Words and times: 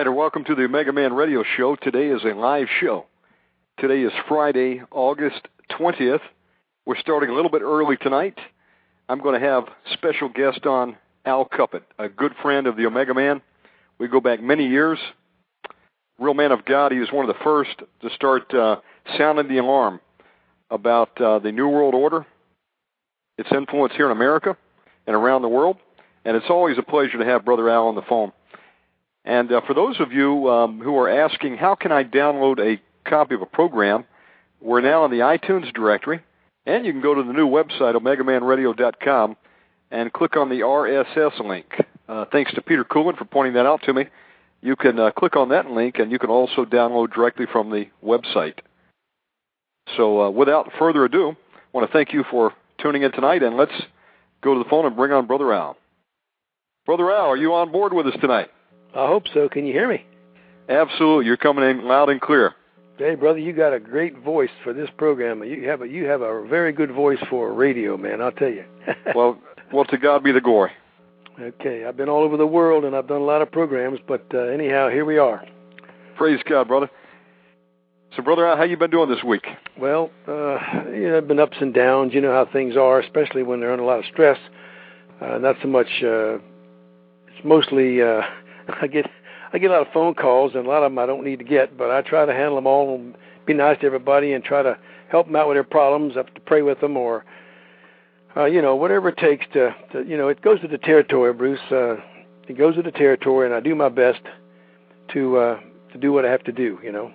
And 0.00 0.16
welcome 0.16 0.44
to 0.44 0.54
the 0.54 0.64
Omega 0.64 0.94
Man 0.94 1.12
Radio 1.12 1.44
Show. 1.58 1.76
Today 1.76 2.06
is 2.06 2.24
a 2.24 2.28
live 2.28 2.68
show. 2.80 3.04
Today 3.78 4.00
is 4.00 4.12
Friday, 4.28 4.80
August 4.90 5.46
20th. 5.72 6.22
We're 6.86 6.96
starting 6.96 7.28
a 7.28 7.34
little 7.34 7.50
bit 7.50 7.60
early 7.60 7.98
tonight. 7.98 8.38
I'm 9.10 9.20
going 9.20 9.38
to 9.38 9.46
have 9.46 9.64
special 9.92 10.30
guest 10.30 10.64
on 10.64 10.96
Al 11.26 11.44
Cuppett, 11.44 11.82
a 11.98 12.08
good 12.08 12.32
friend 12.40 12.66
of 12.66 12.78
the 12.78 12.86
Omega 12.86 13.12
Man. 13.12 13.42
We 13.98 14.08
go 14.08 14.22
back 14.22 14.42
many 14.42 14.68
years. 14.68 14.98
Real 16.18 16.32
man 16.32 16.52
of 16.52 16.64
God. 16.64 16.92
He 16.92 16.98
was 16.98 17.12
one 17.12 17.28
of 17.28 17.36
the 17.36 17.44
first 17.44 17.82
to 18.00 18.08
start 18.14 18.54
uh, 18.54 18.76
sounding 19.18 19.48
the 19.48 19.58
alarm 19.58 20.00
about 20.70 21.20
uh, 21.20 21.40
the 21.40 21.52
New 21.52 21.68
World 21.68 21.94
Order, 21.94 22.24
its 23.36 23.52
influence 23.52 23.92
here 23.94 24.06
in 24.06 24.12
America 24.12 24.56
and 25.06 25.14
around 25.14 25.42
the 25.42 25.48
world. 25.48 25.76
And 26.24 26.38
it's 26.38 26.48
always 26.48 26.78
a 26.78 26.82
pleasure 26.82 27.18
to 27.18 27.26
have 27.26 27.44
Brother 27.44 27.68
Al 27.68 27.88
on 27.88 27.96
the 27.96 28.02
phone. 28.08 28.32
And 29.24 29.52
uh, 29.52 29.60
for 29.66 29.74
those 29.74 30.00
of 30.00 30.12
you 30.12 30.48
um, 30.50 30.80
who 30.80 30.96
are 30.96 31.08
asking, 31.08 31.56
how 31.56 31.74
can 31.74 31.92
I 31.92 32.04
download 32.04 32.58
a 32.58 32.80
copy 33.08 33.34
of 33.34 33.42
a 33.42 33.46
program? 33.46 34.04
We're 34.60 34.80
now 34.80 35.04
in 35.04 35.10
the 35.10 35.18
iTunes 35.18 35.72
directory, 35.72 36.20
and 36.66 36.84
you 36.84 36.92
can 36.92 37.02
go 37.02 37.14
to 37.14 37.22
the 37.22 37.32
new 37.32 37.48
website, 37.48 37.94
OmegaManRadio.com, 37.94 39.36
and 39.90 40.12
click 40.12 40.36
on 40.36 40.48
the 40.48 40.60
RSS 40.60 41.46
link. 41.46 41.66
Uh, 42.08 42.24
thanks 42.32 42.52
to 42.54 42.62
Peter 42.62 42.84
Coolin 42.84 43.16
for 43.16 43.24
pointing 43.24 43.54
that 43.54 43.66
out 43.66 43.82
to 43.84 43.92
me. 43.92 44.06
You 44.62 44.76
can 44.76 44.98
uh, 44.98 45.10
click 45.10 45.36
on 45.36 45.50
that 45.50 45.70
link, 45.70 45.98
and 45.98 46.10
you 46.10 46.18
can 46.18 46.30
also 46.30 46.64
download 46.64 47.14
directly 47.14 47.46
from 47.50 47.70
the 47.70 47.86
website. 48.04 48.58
So, 49.96 50.22
uh, 50.22 50.30
without 50.30 50.70
further 50.78 51.04
ado, 51.04 51.30
I 51.30 51.56
want 51.72 51.86
to 51.86 51.92
thank 51.92 52.12
you 52.12 52.24
for 52.30 52.52
tuning 52.78 53.02
in 53.02 53.12
tonight, 53.12 53.42
and 53.42 53.56
let's 53.56 53.72
go 54.42 54.54
to 54.54 54.62
the 54.62 54.68
phone 54.68 54.86
and 54.86 54.96
bring 54.96 55.12
on 55.12 55.26
Brother 55.26 55.52
Al. 55.52 55.76
Brother 56.86 57.10
Al, 57.10 57.26
are 57.26 57.36
you 57.36 57.54
on 57.54 57.72
board 57.72 57.92
with 57.92 58.06
us 58.06 58.14
tonight? 58.20 58.50
I 58.94 59.06
hope 59.06 59.24
so. 59.32 59.48
Can 59.48 59.66
you 59.66 59.72
hear 59.72 59.88
me? 59.88 60.04
Absolutely. 60.68 61.26
You're 61.26 61.36
coming 61.36 61.68
in 61.68 61.84
loud 61.86 62.08
and 62.08 62.20
clear. 62.20 62.54
Hey, 62.98 63.14
brother, 63.14 63.38
you 63.38 63.52
got 63.52 63.72
a 63.72 63.80
great 63.80 64.18
voice 64.18 64.50
for 64.62 64.72
this 64.72 64.90
program. 64.98 65.42
You 65.42 65.68
have 65.68 65.80
a 65.80 65.88
you 65.88 66.04
have 66.04 66.20
a 66.20 66.46
very 66.46 66.72
good 66.72 66.92
voice 66.92 67.18
for 67.30 67.52
radio, 67.52 67.96
man. 67.96 68.20
I'll 68.20 68.32
tell 68.32 68.50
you. 68.50 68.64
well, 69.14 69.38
well, 69.72 69.84
to 69.86 69.96
God 69.96 70.22
be 70.22 70.32
the 70.32 70.40
glory. 70.40 70.72
okay, 71.40 71.86
I've 71.86 71.96
been 71.96 72.10
all 72.10 72.22
over 72.22 72.36
the 72.36 72.46
world 72.46 72.84
and 72.84 72.94
I've 72.94 73.08
done 73.08 73.22
a 73.22 73.24
lot 73.24 73.40
of 73.40 73.50
programs, 73.50 74.00
but 74.06 74.26
uh, 74.34 74.38
anyhow, 74.38 74.90
here 74.90 75.04
we 75.04 75.16
are. 75.16 75.42
Praise 76.16 76.40
God, 76.46 76.68
brother. 76.68 76.90
So, 78.16 78.22
brother, 78.22 78.44
how 78.56 78.64
you 78.64 78.76
been 78.76 78.90
doing 78.90 79.08
this 79.08 79.22
week? 79.22 79.46
Well, 79.78 80.10
uh, 80.26 80.58
you 80.92 81.08
know, 81.08 81.16
I've 81.16 81.28
been 81.28 81.38
ups 81.38 81.56
and 81.60 81.72
downs. 81.72 82.12
You 82.12 82.20
know 82.20 82.32
how 82.32 82.44
things 82.52 82.76
are, 82.76 83.00
especially 83.00 83.44
when 83.44 83.60
they're 83.60 83.72
under 83.72 83.84
a 83.84 83.86
lot 83.86 84.00
of 84.00 84.04
stress. 84.06 84.38
Uh, 85.20 85.38
not 85.38 85.56
so 85.62 85.68
much. 85.68 85.86
Uh, 86.02 86.34
it's 87.28 87.44
mostly 87.44 88.02
uh, 88.02 88.22
I 88.82 88.86
get 88.86 89.10
I 89.52 89.58
get 89.58 89.70
a 89.70 89.74
lot 89.74 89.86
of 89.86 89.92
phone 89.92 90.14
calls, 90.14 90.52
and 90.54 90.66
a 90.66 90.68
lot 90.68 90.82
of 90.82 90.92
them 90.92 90.98
I 90.98 91.06
don't 91.06 91.24
need 91.24 91.40
to 91.40 91.44
get, 91.44 91.76
but 91.76 91.90
I 91.90 92.02
try 92.02 92.24
to 92.24 92.32
handle 92.32 92.54
them 92.54 92.66
all 92.66 92.94
and 92.94 93.16
be 93.46 93.54
nice 93.54 93.80
to 93.80 93.86
everybody 93.86 94.32
and 94.32 94.44
try 94.44 94.62
to 94.62 94.78
help 95.08 95.26
them 95.26 95.36
out 95.36 95.48
with 95.48 95.56
their 95.56 95.64
problems. 95.64 96.12
I 96.14 96.18
have 96.18 96.34
to 96.34 96.40
pray 96.40 96.62
with 96.62 96.80
them 96.80 96.96
or 96.96 97.24
uh, 98.36 98.44
you 98.44 98.62
know 98.62 98.76
whatever 98.76 99.08
it 99.08 99.16
takes 99.16 99.46
to, 99.54 99.74
to 99.92 100.04
you 100.04 100.16
know 100.16 100.28
it 100.28 100.40
goes 100.42 100.60
to 100.60 100.68
the 100.68 100.78
territory, 100.78 101.32
Bruce. 101.32 101.60
Uh, 101.70 101.96
it 102.48 102.56
goes 102.58 102.76
to 102.76 102.82
the 102.82 102.92
territory, 102.92 103.46
and 103.46 103.54
I 103.54 103.60
do 103.60 103.74
my 103.74 103.88
best 103.88 104.20
to 105.12 105.36
uh, 105.36 105.60
to 105.92 105.98
do 105.98 106.12
what 106.12 106.24
I 106.24 106.30
have 106.30 106.44
to 106.44 106.52
do. 106.52 106.78
You 106.82 106.92
know, 106.92 107.12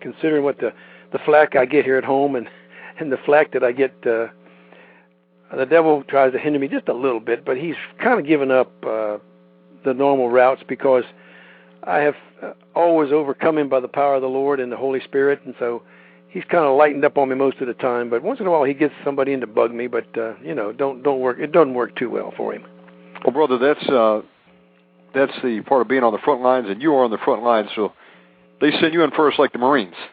considering 0.00 0.44
what 0.44 0.58
the 0.58 0.72
the 1.12 1.18
flack 1.24 1.54
I 1.54 1.66
get 1.66 1.84
here 1.84 1.98
at 1.98 2.04
home 2.04 2.34
and 2.34 2.48
and 2.98 3.12
the 3.12 3.18
flack 3.18 3.52
that 3.52 3.62
I 3.62 3.72
get. 3.72 3.94
Uh, 4.06 4.28
the 5.56 5.64
devil 5.64 6.02
tries 6.08 6.32
to 6.32 6.40
hinder 6.40 6.58
me 6.58 6.66
just 6.66 6.88
a 6.88 6.92
little 6.92 7.20
bit, 7.20 7.44
but 7.44 7.56
he's 7.56 7.76
kind 8.02 8.18
of 8.18 8.26
given 8.26 8.50
up 8.50 8.72
uh, 8.84 9.18
the 9.86 9.94
normal 9.94 10.28
routes 10.28 10.62
because 10.68 11.04
I 11.84 11.98
have 11.98 12.14
uh, 12.42 12.52
always 12.74 13.12
overcome 13.12 13.56
him 13.56 13.68
by 13.68 13.80
the 13.80 13.88
power 13.88 14.16
of 14.16 14.22
the 14.22 14.28
Lord 14.28 14.60
and 14.60 14.70
the 14.70 14.76
Holy 14.76 15.00
Spirit, 15.00 15.40
and 15.46 15.54
so 15.58 15.82
he's 16.28 16.44
kind 16.44 16.64
of 16.64 16.76
lightened 16.76 17.04
up 17.04 17.16
on 17.16 17.28
me 17.28 17.34
most 17.34 17.58
of 17.58 17.68
the 17.68 17.74
time. 17.74 18.10
But 18.10 18.22
once 18.22 18.40
in 18.40 18.46
a 18.46 18.50
while, 18.50 18.64
he 18.64 18.74
gets 18.74 18.92
somebody 19.04 19.32
in 19.32 19.40
to 19.40 19.46
bug 19.46 19.72
me, 19.72 19.86
but 19.86 20.06
uh, 20.18 20.34
you 20.42 20.54
know, 20.54 20.72
don't 20.72 21.02
don't 21.02 21.20
work. 21.20 21.38
It 21.38 21.52
doesn't 21.52 21.74
work 21.74 21.96
too 21.96 22.10
well 22.10 22.34
for 22.36 22.52
him. 22.52 22.64
Well, 23.24 23.32
brother, 23.32 23.58
that's 23.58 23.88
uh, 23.88 24.22
that's 25.14 25.32
the 25.42 25.62
part 25.62 25.82
of 25.82 25.88
being 25.88 26.02
on 26.02 26.12
the 26.12 26.18
front 26.18 26.42
lines, 26.42 26.66
and 26.68 26.82
you 26.82 26.92
are 26.94 27.04
on 27.04 27.10
the 27.10 27.18
front 27.24 27.42
lines, 27.42 27.70
so 27.74 27.92
they 28.60 28.70
send 28.72 28.92
you 28.92 29.02
in 29.02 29.10
first, 29.12 29.38
like 29.38 29.52
the 29.52 29.58
Marines. 29.58 29.94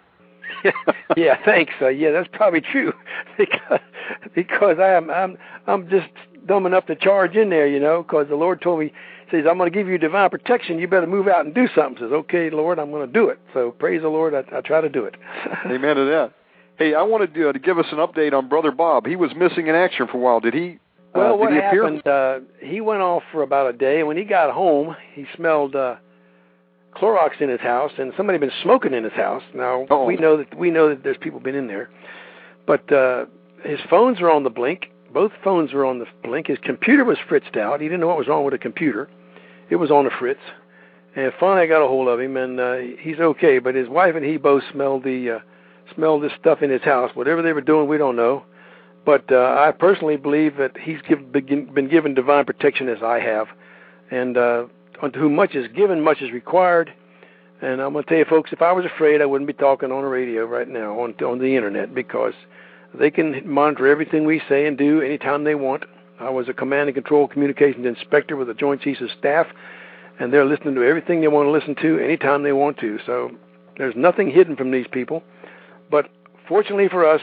yeah, 1.17 1.37
thanks. 1.43 1.73
Uh, 1.81 1.89
yeah, 1.89 2.11
that's 2.11 2.29
probably 2.31 2.61
true 2.61 2.93
because 3.37 3.79
because 4.35 4.77
I'm 4.79 5.09
I'm 5.09 5.37
I'm 5.67 5.89
just 5.89 6.09
dumb 6.45 6.65
enough 6.65 6.85
to 6.87 6.95
charge 6.95 7.35
in 7.35 7.49
there, 7.49 7.67
you 7.67 7.79
know, 7.79 8.03
because 8.03 8.27
the 8.29 8.35
Lord 8.35 8.61
told 8.61 8.79
me 8.79 8.93
says 9.33 9.45
I'm 9.49 9.57
going 9.57 9.71
to 9.71 9.75
give 9.77 9.87
you 9.87 9.97
divine 9.97 10.29
protection. 10.29 10.77
You 10.79 10.87
better 10.87 11.07
move 11.07 11.27
out 11.27 11.45
and 11.45 11.53
do 11.55 11.67
something. 11.75 11.97
Says, 12.03 12.11
okay, 12.11 12.49
Lord, 12.49 12.77
I'm 12.79 12.91
going 12.91 13.05
to 13.07 13.11
do 13.11 13.29
it. 13.29 13.39
So 13.53 13.71
praise 13.71 14.01
the 14.01 14.09
Lord. 14.09 14.33
I, 14.35 14.43
I 14.55 14.61
try 14.61 14.79
to 14.81 14.89
do 14.89 15.05
it. 15.05 15.15
Amen 15.65 15.95
to 15.95 16.05
that. 16.05 16.33
Hey, 16.77 16.93
I 16.95 17.01
wanted 17.01 17.33
to, 17.33 17.49
uh, 17.49 17.53
to 17.53 17.59
give 17.59 17.77
us 17.79 17.85
an 17.91 17.97
update 17.97 18.33
on 18.33 18.47
Brother 18.49 18.71
Bob. 18.71 19.05
He 19.05 19.15
was 19.15 19.31
missing 19.35 19.67
in 19.67 19.75
action 19.75 20.07
for 20.07 20.17
a 20.17 20.19
while. 20.19 20.39
Did 20.39 20.53
he? 20.53 20.79
Uh, 21.13 21.19
Well, 21.19 21.37
what 21.37 21.51
he 21.51 21.57
happened? 21.59 22.05
Uh, 22.07 22.39
he 22.59 22.81
went 22.81 23.01
off 23.01 23.23
for 23.31 23.41
about 23.43 23.73
a 23.73 23.77
day. 23.77 23.99
And 23.99 24.07
when 24.07 24.17
he 24.17 24.23
got 24.23 24.51
home, 24.51 24.95
he 25.13 25.25
smelled 25.35 25.75
uh, 25.75 25.95
Clorox 26.95 27.41
in 27.41 27.49
his 27.49 27.59
house, 27.61 27.91
and 27.97 28.13
somebody 28.17 28.35
had 28.35 28.41
been 28.41 28.57
smoking 28.61 28.93
in 28.93 29.03
his 29.03 29.13
house. 29.13 29.43
Now 29.53 29.85
Oh. 29.89 30.05
we 30.05 30.15
know 30.15 30.37
that 30.37 30.55
we 30.57 30.69
know 30.71 30.89
that 30.89 31.03
there's 31.03 31.17
people 31.17 31.39
been 31.39 31.55
in 31.55 31.67
there, 31.67 31.89
but 32.67 32.91
uh, 32.91 33.25
his 33.63 33.79
phones 33.89 34.19
were 34.19 34.29
on 34.31 34.43
the 34.43 34.49
blink. 34.51 34.91
Both 35.11 35.31
phones 35.43 35.73
were 35.73 35.85
on 35.85 35.99
the 35.99 36.05
blink. 36.23 36.47
His 36.47 36.57
computer 36.63 37.03
was 37.03 37.17
fritzed 37.27 37.55
out. 37.57 37.81
He 37.81 37.87
didn't 37.87 38.01
know 38.01 38.07
what 38.07 38.17
was 38.17 38.27
wrong 38.27 38.43
with 38.45 38.53
the 38.53 38.57
computer. 38.59 39.09
It 39.69 39.77
was 39.77 39.91
on 39.91 40.05
the 40.05 40.11
fritz. 40.19 40.39
And 41.15 41.31
finally, 41.39 41.61
I 41.61 41.67
got 41.67 41.83
a 41.83 41.87
hold 41.87 42.07
of 42.07 42.19
him, 42.19 42.37
and 42.37 42.59
uh, 42.59 42.77
he's 42.99 43.19
okay. 43.19 43.59
But 43.59 43.75
his 43.75 43.87
wife 43.87 44.15
and 44.15 44.25
he 44.25 44.37
both 44.37 44.63
smelled 44.71 45.03
the 45.03 45.37
uh, 45.37 45.39
smelled 45.93 46.23
this 46.23 46.31
stuff 46.39 46.61
in 46.61 46.69
his 46.69 46.81
house. 46.81 47.11
Whatever 47.13 47.41
they 47.41 47.53
were 47.53 47.61
doing, 47.61 47.87
we 47.87 47.97
don't 47.97 48.15
know. 48.15 48.43
But 49.05 49.31
uh, 49.31 49.55
I 49.59 49.71
personally 49.71 50.17
believe 50.17 50.57
that 50.57 50.77
he's 50.77 50.99
give, 51.07 51.31
been 51.31 51.89
given 51.89 52.13
divine 52.13 52.45
protection 52.45 52.87
as 52.87 53.03
I 53.03 53.19
have, 53.19 53.47
and 54.09 54.37
uh, 54.37 54.65
unto 55.01 55.19
whom 55.19 55.35
much 55.35 55.55
is 55.55 55.67
given, 55.75 56.01
much 56.01 56.21
is 56.21 56.31
required. 56.31 56.93
And 57.61 57.81
I'm 57.81 57.93
going 57.93 58.03
to 58.03 58.09
tell 58.09 58.17
you, 58.17 58.25
folks, 58.25 58.51
if 58.51 58.61
I 58.61 58.71
was 58.71 58.85
afraid, 58.85 59.21
I 59.21 59.25
wouldn't 59.25 59.47
be 59.47 59.53
talking 59.53 59.91
on 59.91 60.03
the 60.03 60.09
radio 60.09 60.45
right 60.45 60.67
now, 60.67 60.99
on 60.99 61.15
on 61.23 61.39
the 61.39 61.55
internet, 61.55 61.93
because 61.93 62.33
they 62.93 63.11
can 63.11 63.47
monitor 63.49 63.87
everything 63.87 64.25
we 64.25 64.41
say 64.49 64.65
and 64.65 64.77
do 64.77 65.01
anytime 65.01 65.43
they 65.43 65.55
want. 65.55 65.83
I 66.23 66.29
was 66.29 66.47
a 66.47 66.53
command 66.53 66.87
and 66.87 66.95
control 66.95 67.27
communications 67.27 67.85
inspector 67.85 68.35
with 68.37 68.47
the 68.47 68.53
Joint 68.53 68.81
Chiefs 68.81 69.01
of 69.01 69.09
Staff, 69.19 69.47
and 70.19 70.31
they're 70.31 70.45
listening 70.45 70.75
to 70.75 70.83
everything 70.83 71.21
they 71.21 71.27
want 71.27 71.47
to 71.47 71.51
listen 71.51 71.75
to 71.81 71.99
anytime 71.99 72.43
they 72.43 72.53
want 72.53 72.77
to. 72.79 72.97
So 73.05 73.31
there's 73.77 73.95
nothing 73.95 74.31
hidden 74.31 74.55
from 74.55 74.71
these 74.71 74.87
people. 74.91 75.21
But 75.91 76.09
fortunately 76.47 76.87
for 76.87 77.05
us, 77.05 77.21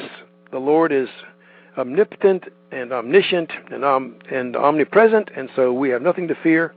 the 0.53 0.59
Lord 0.59 0.93
is 0.93 1.09
omnipotent 1.79 2.45
and 2.73 2.93
omniscient 2.93 3.51
and, 3.71 3.85
and 4.31 4.57
omnipresent, 4.57 5.31
and 5.35 5.49
so 5.57 5.73
we 5.73 5.89
have 5.91 6.03
nothing 6.03 6.29
to 6.29 6.35
fear. 6.35 6.75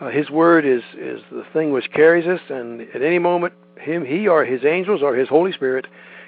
Uh, 0.00 0.08
his 0.08 0.30
word 0.30 0.64
is 0.64 0.82
is 0.98 1.20
the 1.30 1.44
thing 1.52 1.72
which 1.72 1.92
carries 1.92 2.26
us, 2.26 2.40
and 2.48 2.80
at 2.94 3.02
any 3.02 3.18
moment, 3.18 3.52
him, 3.78 4.04
he, 4.04 4.26
or 4.26 4.44
his 4.44 4.64
angels, 4.64 5.02
or 5.02 5.14
his 5.14 5.28
Holy 5.28 5.52
Spirit 5.52 5.86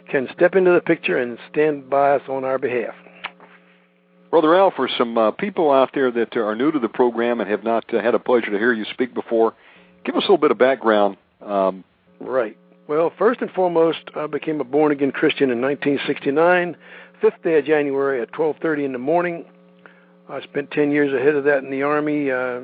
can 0.09 0.29
step 0.33 0.55
into 0.55 0.73
the 0.73 0.81
picture 0.81 1.19
and 1.19 1.39
stand 1.51 1.91
by 1.91 2.13
us 2.13 2.23
on 2.29 2.45
our 2.45 2.59
behalf. 2.59 2.95
Brother 4.31 4.55
Al, 4.57 4.71
for 4.71 4.89
some 4.99 5.17
uh, 5.17 5.31
people 5.31 5.71
out 5.71 5.91
there 5.95 6.11
that 6.11 6.37
are 6.37 6.55
new 6.55 6.73
to 6.73 6.79
the 6.79 6.89
program 6.89 7.41
and 7.41 7.49
have 7.49 7.65
not 7.65 7.93
uh, 7.95 8.03
had 8.03 8.15
a 8.15 8.19
pleasure 8.19 8.51
to 8.51 8.59
hear 8.59 8.73
you 8.73 8.85
speak 8.93 9.15
before, 9.15 9.55
give 10.05 10.17
us 10.17 10.23
a 10.23 10.25
little 10.25 10.39
bit 10.39 10.51
of 10.51 10.59
background. 10.59 11.17
Um, 11.41 11.85
right. 12.21 12.57
Well, 12.89 13.13
first 13.19 13.41
and 13.41 13.51
foremost, 13.51 13.99
I 14.15 14.27
became 14.27 14.61
a 14.61 14.65
born 14.65 14.93
again 14.93 15.13
Christian 15.13 15.51
in 15.51 15.61
1969, 15.61 16.77
fifth 17.21 17.43
day 17.43 17.59
of 17.59 17.65
January 17.65 18.21
at 18.21 18.33
12:30 18.33 18.85
in 18.85 18.93
the 18.93 18.99
morning. 18.99 19.45
I 20.29 20.41
spent 20.43 20.71
10 20.73 20.91
years 20.91 21.13
ahead 21.13 21.35
of 21.35 21.45
that 21.45 21.63
in 21.63 21.71
the 21.71 21.83
army. 21.83 22.31
Uh, 22.31 22.61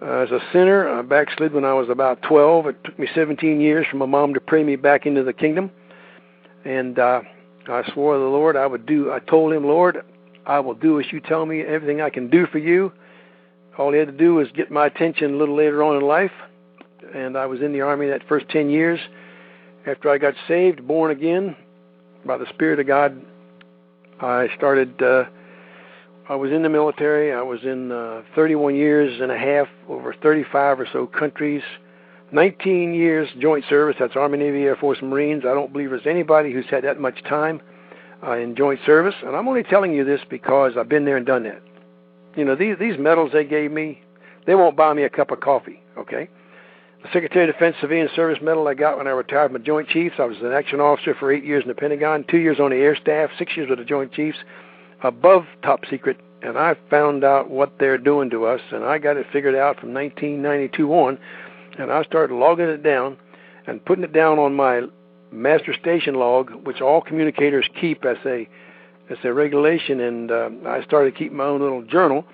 as 0.00 0.30
a 0.30 0.40
sinner, 0.52 0.88
I 0.88 1.02
backslid 1.02 1.52
when 1.52 1.64
I 1.64 1.74
was 1.74 1.88
about 1.88 2.22
12. 2.22 2.66
It 2.66 2.84
took 2.84 2.98
me 2.98 3.08
17 3.14 3.60
years 3.60 3.86
for 3.88 3.96
my 3.96 4.06
mom 4.06 4.34
to 4.34 4.40
pray 4.40 4.64
me 4.64 4.74
back 4.74 5.06
into 5.06 5.22
the 5.22 5.32
kingdom 5.32 5.70
and 6.64 6.98
uh, 6.98 7.22
I 7.68 7.90
swore 7.92 8.14
to 8.14 8.20
the 8.20 8.26
Lord 8.26 8.56
I 8.56 8.66
would 8.66 8.86
do. 8.86 9.12
I 9.12 9.18
told 9.18 9.52
him, 9.52 9.64
Lord, 9.64 10.02
I 10.46 10.60
will 10.60 10.74
do 10.74 11.00
as 11.00 11.06
you 11.12 11.20
tell 11.20 11.46
me. 11.46 11.62
Everything 11.62 12.00
I 12.00 12.10
can 12.10 12.28
do 12.28 12.46
for 12.46 12.58
you. 12.58 12.92
All 13.78 13.92
he 13.92 13.98
had 13.98 14.08
to 14.08 14.12
do 14.12 14.34
was 14.34 14.48
get 14.52 14.70
my 14.70 14.86
attention 14.86 15.34
a 15.34 15.36
little 15.36 15.56
later 15.56 15.82
on 15.82 15.96
in 15.96 16.02
life, 16.02 16.32
and 17.14 17.38
I 17.38 17.46
was 17.46 17.62
in 17.62 17.72
the 17.72 17.80
army 17.80 18.08
that 18.08 18.26
first 18.28 18.48
ten 18.48 18.68
years. 18.68 19.00
After 19.86 20.10
I 20.10 20.18
got 20.18 20.34
saved, 20.46 20.86
born 20.86 21.10
again 21.10 21.56
by 22.24 22.38
the 22.38 22.46
Spirit 22.50 22.80
of 22.80 22.86
God, 22.86 23.20
I 24.20 24.48
started. 24.56 25.00
Uh, 25.02 25.24
I 26.28 26.36
was 26.36 26.52
in 26.52 26.62
the 26.62 26.68
military. 26.68 27.32
I 27.32 27.42
was 27.42 27.60
in 27.64 27.90
uh, 27.90 28.22
31 28.36 28.76
years 28.76 29.20
and 29.20 29.32
a 29.32 29.36
half, 29.36 29.66
over 29.88 30.14
35 30.22 30.80
or 30.80 30.88
so 30.92 31.06
countries 31.06 31.62
19 32.30 32.94
years 32.94 33.28
joint 33.38 33.64
service. 33.68 33.96
That's 33.98 34.16
Army, 34.16 34.38
Navy, 34.38 34.62
Air 34.62 34.76
Force, 34.76 34.98
Marines. 35.02 35.42
I 35.44 35.52
don't 35.52 35.72
believe 35.72 35.90
there's 35.90 36.06
anybody 36.06 36.52
who's 36.52 36.64
had 36.70 36.84
that 36.84 37.00
much 37.00 37.22
time 37.24 37.60
uh, 38.22 38.36
in 38.36 38.56
joint 38.56 38.80
service. 38.84 39.14
And 39.24 39.36
I'm 39.36 39.48
only 39.48 39.62
telling 39.62 39.92
you 39.92 40.04
this 40.04 40.20
because 40.28 40.72
I've 40.76 40.88
been 40.88 41.04
there 41.04 41.16
and 41.16 41.26
done 41.26 41.44
that. 41.44 41.62
You 42.36 42.44
know, 42.44 42.56
these 42.56 42.76
these 42.78 42.98
medals 42.98 43.30
they 43.32 43.44
gave 43.44 43.70
me, 43.70 44.02
they 44.46 44.54
won't 44.54 44.76
buy 44.76 44.94
me 44.94 45.02
a 45.02 45.10
cup 45.10 45.30
of 45.30 45.40
coffee. 45.40 45.82
Okay. 45.98 46.28
The 47.02 47.08
Secretary 47.12 47.48
of 47.48 47.54
Defense 47.54 47.76
Civilian 47.80 48.08
Service 48.14 48.38
Medal 48.40 48.68
I 48.68 48.74
got 48.74 48.96
when 48.96 49.08
I 49.08 49.10
retired 49.10 49.50
from 49.50 49.60
the 49.60 49.66
Joint 49.66 49.88
Chiefs. 49.88 50.16
I 50.18 50.24
was 50.24 50.36
an 50.40 50.52
action 50.52 50.80
officer 50.80 51.16
for 51.18 51.32
eight 51.32 51.44
years 51.44 51.64
in 51.64 51.68
the 51.68 51.74
Pentagon, 51.74 52.24
two 52.30 52.38
years 52.38 52.60
on 52.60 52.70
the 52.70 52.76
Air 52.76 52.94
Staff, 52.94 53.30
six 53.38 53.56
years 53.56 53.68
with 53.68 53.80
the 53.80 53.84
Joint 53.84 54.12
Chiefs, 54.12 54.38
above 55.02 55.44
top 55.64 55.80
secret. 55.90 56.20
And 56.42 56.56
I 56.56 56.76
found 56.90 57.24
out 57.24 57.50
what 57.50 57.72
they're 57.80 57.98
doing 57.98 58.30
to 58.30 58.46
us, 58.46 58.60
and 58.70 58.84
I 58.84 58.98
got 58.98 59.16
it 59.16 59.26
figured 59.32 59.56
out 59.56 59.80
from 59.80 59.92
1992 59.92 60.92
on 60.92 61.18
and 61.78 61.90
I 61.90 62.02
started 62.04 62.34
logging 62.34 62.66
it 62.66 62.82
down 62.82 63.16
and 63.66 63.84
putting 63.84 64.04
it 64.04 64.12
down 64.12 64.38
on 64.38 64.54
my 64.54 64.82
master 65.32 65.74
station 65.74 66.14
log, 66.14 66.66
which 66.66 66.80
all 66.80 67.00
communicators 67.00 67.68
keep 67.80 68.04
as 68.04 68.18
a 68.26 68.48
as 69.10 69.18
a 69.24 69.32
regulation. 69.32 70.00
And 70.00 70.30
uh, 70.30 70.50
I 70.66 70.82
started 70.84 71.16
keeping 71.16 71.36
my 71.36 71.44
own 71.44 71.60
little 71.60 71.82
journal. 71.82 72.24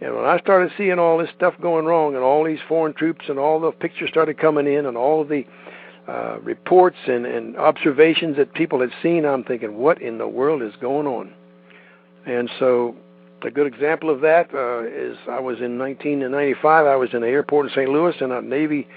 And 0.00 0.14
when 0.14 0.24
I 0.24 0.38
started 0.38 0.70
seeing 0.76 0.98
all 0.98 1.18
this 1.18 1.30
stuff 1.36 1.54
going 1.60 1.84
wrong, 1.84 2.14
and 2.14 2.22
all 2.22 2.44
these 2.44 2.60
foreign 2.68 2.94
troops, 2.94 3.24
and 3.28 3.38
all 3.38 3.58
the 3.60 3.72
pictures 3.72 4.10
started 4.10 4.38
coming 4.38 4.66
in, 4.66 4.86
and 4.86 4.96
all 4.96 5.24
the 5.24 5.44
uh, 6.06 6.38
reports 6.40 6.96
and, 7.06 7.26
and 7.26 7.56
observations 7.56 8.36
that 8.36 8.54
people 8.54 8.80
had 8.80 8.90
seen, 9.02 9.24
I'm 9.24 9.44
thinking, 9.44 9.76
what 9.76 10.00
in 10.00 10.18
the 10.18 10.28
world 10.28 10.62
is 10.62 10.72
going 10.80 11.06
on? 11.06 11.32
And 12.26 12.48
so 12.58 12.94
a 13.42 13.50
good 13.50 13.66
example 13.66 14.10
of 14.10 14.20
that 14.22 14.52
uh, 14.54 14.82
is 14.84 15.16
I 15.28 15.40
was 15.40 15.58
in 15.60 15.78
1995. 15.78 16.86
I 16.86 16.96
was 16.96 17.10
in 17.12 17.20
the 17.20 17.28
airport 17.28 17.66
in 17.66 17.72
St. 17.72 17.88
Louis, 17.88 18.14
and 18.20 18.32
a 18.32 18.40
Navy 18.42 18.88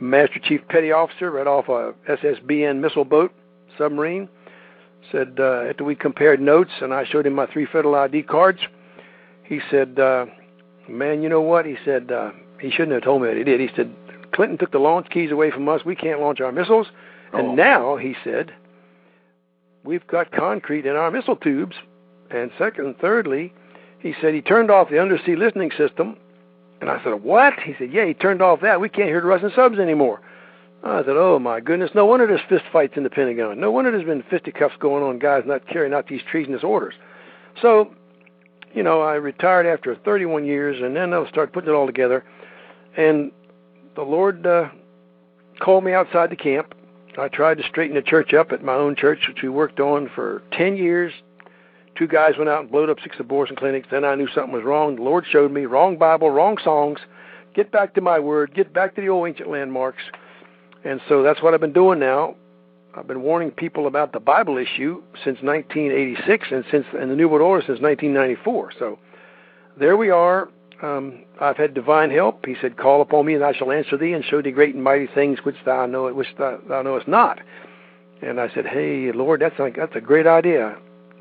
Master 0.00 0.38
Chief 0.42 0.60
Petty 0.68 0.92
Officer 0.92 1.30
right 1.30 1.46
off 1.46 1.68
a 1.68 1.94
SSBN 2.10 2.80
missile 2.80 3.04
boat 3.04 3.32
submarine 3.78 4.28
said 5.10 5.36
uh, 5.38 5.64
after 5.68 5.84
we 5.84 5.94
compared 5.94 6.40
notes 6.40 6.70
and 6.80 6.92
I 6.92 7.04
showed 7.04 7.26
him 7.26 7.34
my 7.34 7.46
three 7.46 7.66
federal 7.66 7.94
ID 7.94 8.24
cards, 8.24 8.60
he 9.44 9.60
said, 9.70 9.98
uh, 9.98 10.26
"Man, 10.88 11.22
you 11.22 11.28
know 11.28 11.40
what?" 11.40 11.66
He 11.66 11.76
said 11.84 12.10
uh, 12.10 12.32
he 12.60 12.70
shouldn't 12.70 12.92
have 12.92 13.04
told 13.04 13.22
me 13.22 13.28
that 13.28 13.36
he 13.36 13.44
did. 13.44 13.60
He 13.60 13.70
said 13.76 13.94
Clinton 14.32 14.58
took 14.58 14.72
the 14.72 14.78
launch 14.78 15.08
keys 15.10 15.30
away 15.30 15.50
from 15.50 15.68
us. 15.68 15.84
We 15.84 15.96
can't 15.96 16.20
launch 16.20 16.40
our 16.40 16.52
missiles, 16.52 16.88
and 17.32 17.48
oh. 17.48 17.54
now 17.54 17.96
he 17.96 18.14
said 18.24 18.52
we've 19.84 20.06
got 20.06 20.32
concrete 20.32 20.86
in 20.86 20.96
our 20.96 21.10
missile 21.10 21.36
tubes. 21.36 21.76
And 22.28 22.50
second, 22.58 22.96
thirdly, 23.00 23.54
he 24.00 24.12
said 24.20 24.34
he 24.34 24.42
turned 24.42 24.70
off 24.70 24.90
the 24.90 25.00
undersea 25.00 25.36
listening 25.36 25.70
system. 25.78 26.16
And 26.80 26.90
I 26.90 27.02
said, 27.02 27.22
What? 27.22 27.54
He 27.60 27.74
said, 27.78 27.92
Yeah, 27.92 28.06
he 28.06 28.14
turned 28.14 28.42
off 28.42 28.60
that. 28.60 28.80
We 28.80 28.88
can't 28.88 29.08
hear 29.08 29.20
the 29.20 29.26
Russian 29.26 29.50
subs 29.54 29.78
anymore. 29.78 30.20
I 30.84 31.00
said, 31.00 31.16
Oh 31.16 31.38
my 31.38 31.60
goodness, 31.60 31.90
no 31.94 32.06
wonder 32.06 32.26
there's 32.26 32.40
fist 32.48 32.64
fights 32.72 32.94
in 32.96 33.02
the 33.02 33.10
Pentagon. 33.10 33.58
No 33.58 33.70
wonder 33.70 33.90
there's 33.90 34.04
been 34.04 34.22
fisticuffs 34.30 34.76
going 34.78 35.02
on, 35.02 35.18
guys 35.18 35.44
not 35.46 35.66
carrying 35.66 35.94
out 35.94 36.06
these 36.08 36.22
treasonous 36.30 36.62
orders. 36.62 36.94
So, 37.60 37.94
you 38.74 38.82
know, 38.82 39.00
I 39.00 39.14
retired 39.14 39.66
after 39.66 39.94
31 39.94 40.44
years, 40.44 40.82
and 40.82 40.94
then 40.94 41.12
I 41.12 41.28
started 41.28 41.52
putting 41.52 41.70
it 41.70 41.72
all 41.72 41.86
together. 41.86 42.24
And 42.96 43.32
the 43.94 44.02
Lord 44.02 44.46
uh, 44.46 44.68
called 45.60 45.84
me 45.84 45.92
outside 45.92 46.30
the 46.30 46.36
camp. 46.36 46.74
I 47.18 47.28
tried 47.28 47.56
to 47.58 47.64
straighten 47.64 47.96
the 47.96 48.02
church 48.02 48.34
up 48.34 48.52
at 48.52 48.62
my 48.62 48.74
own 48.74 48.94
church, 48.94 49.26
which 49.26 49.42
we 49.42 49.48
worked 49.48 49.80
on 49.80 50.10
for 50.14 50.42
10 50.52 50.76
years, 50.76 51.12
Two 51.96 52.06
guys 52.06 52.34
went 52.36 52.50
out 52.50 52.62
and 52.62 52.70
blew 52.70 52.90
up 52.90 52.98
six 53.02 53.16
abortion 53.18 53.56
clinics. 53.56 53.88
Then 53.90 54.04
I 54.04 54.14
knew 54.14 54.28
something 54.28 54.52
was 54.52 54.64
wrong. 54.64 54.96
The 54.96 55.02
Lord 55.02 55.24
showed 55.28 55.50
me 55.50 55.64
wrong 55.64 55.96
Bible, 55.96 56.30
wrong 56.30 56.58
songs. 56.62 56.98
Get 57.54 57.72
back 57.72 57.94
to 57.94 58.00
my 58.00 58.18
word. 58.18 58.54
Get 58.54 58.72
back 58.74 58.94
to 58.96 59.00
the 59.00 59.08
old 59.08 59.28
ancient 59.28 59.48
landmarks. 59.48 60.02
And 60.84 61.00
so 61.08 61.22
that's 61.22 61.42
what 61.42 61.54
I've 61.54 61.60
been 61.60 61.72
doing 61.72 61.98
now. 61.98 62.36
I've 62.94 63.06
been 63.06 63.22
warning 63.22 63.50
people 63.50 63.86
about 63.86 64.12
the 64.12 64.20
Bible 64.20 64.56
issue 64.56 65.02
since 65.24 65.38
1986 65.42 66.48
and 66.50 66.64
since 66.70 66.86
and 66.98 67.10
the 67.10 67.16
New 67.16 67.28
World 67.28 67.42
Order 67.42 67.62
since 67.66 67.80
1994. 67.80 68.72
So 68.78 68.98
there 69.78 69.96
we 69.96 70.10
are. 70.10 70.48
Um, 70.82 71.24
I've 71.40 71.56
had 71.56 71.74
divine 71.74 72.10
help. 72.10 72.44
He 72.44 72.56
said, 72.60 72.76
"Call 72.76 73.00
upon 73.00 73.26
me, 73.26 73.34
and 73.34 73.44
I 73.44 73.52
shall 73.52 73.72
answer 73.72 73.96
thee, 73.96 74.12
and 74.12 74.24
show 74.24 74.42
thee 74.42 74.50
great 74.50 74.74
and 74.74 74.84
mighty 74.84 75.06
things 75.06 75.44
which 75.44 75.56
thou 75.64 75.86
know 75.86 76.12
which 76.12 76.34
thou, 76.38 76.58
thou 76.68 76.82
knowest 76.82 77.08
not." 77.08 77.40
And 78.22 78.40
I 78.40 78.48
said, 78.54 78.66
"Hey, 78.66 79.12
Lord, 79.12 79.40
that's 79.40 79.58
like 79.58 79.76
that's 79.76 79.96
a 79.96 80.00
great 80.00 80.26
idea. 80.26 80.76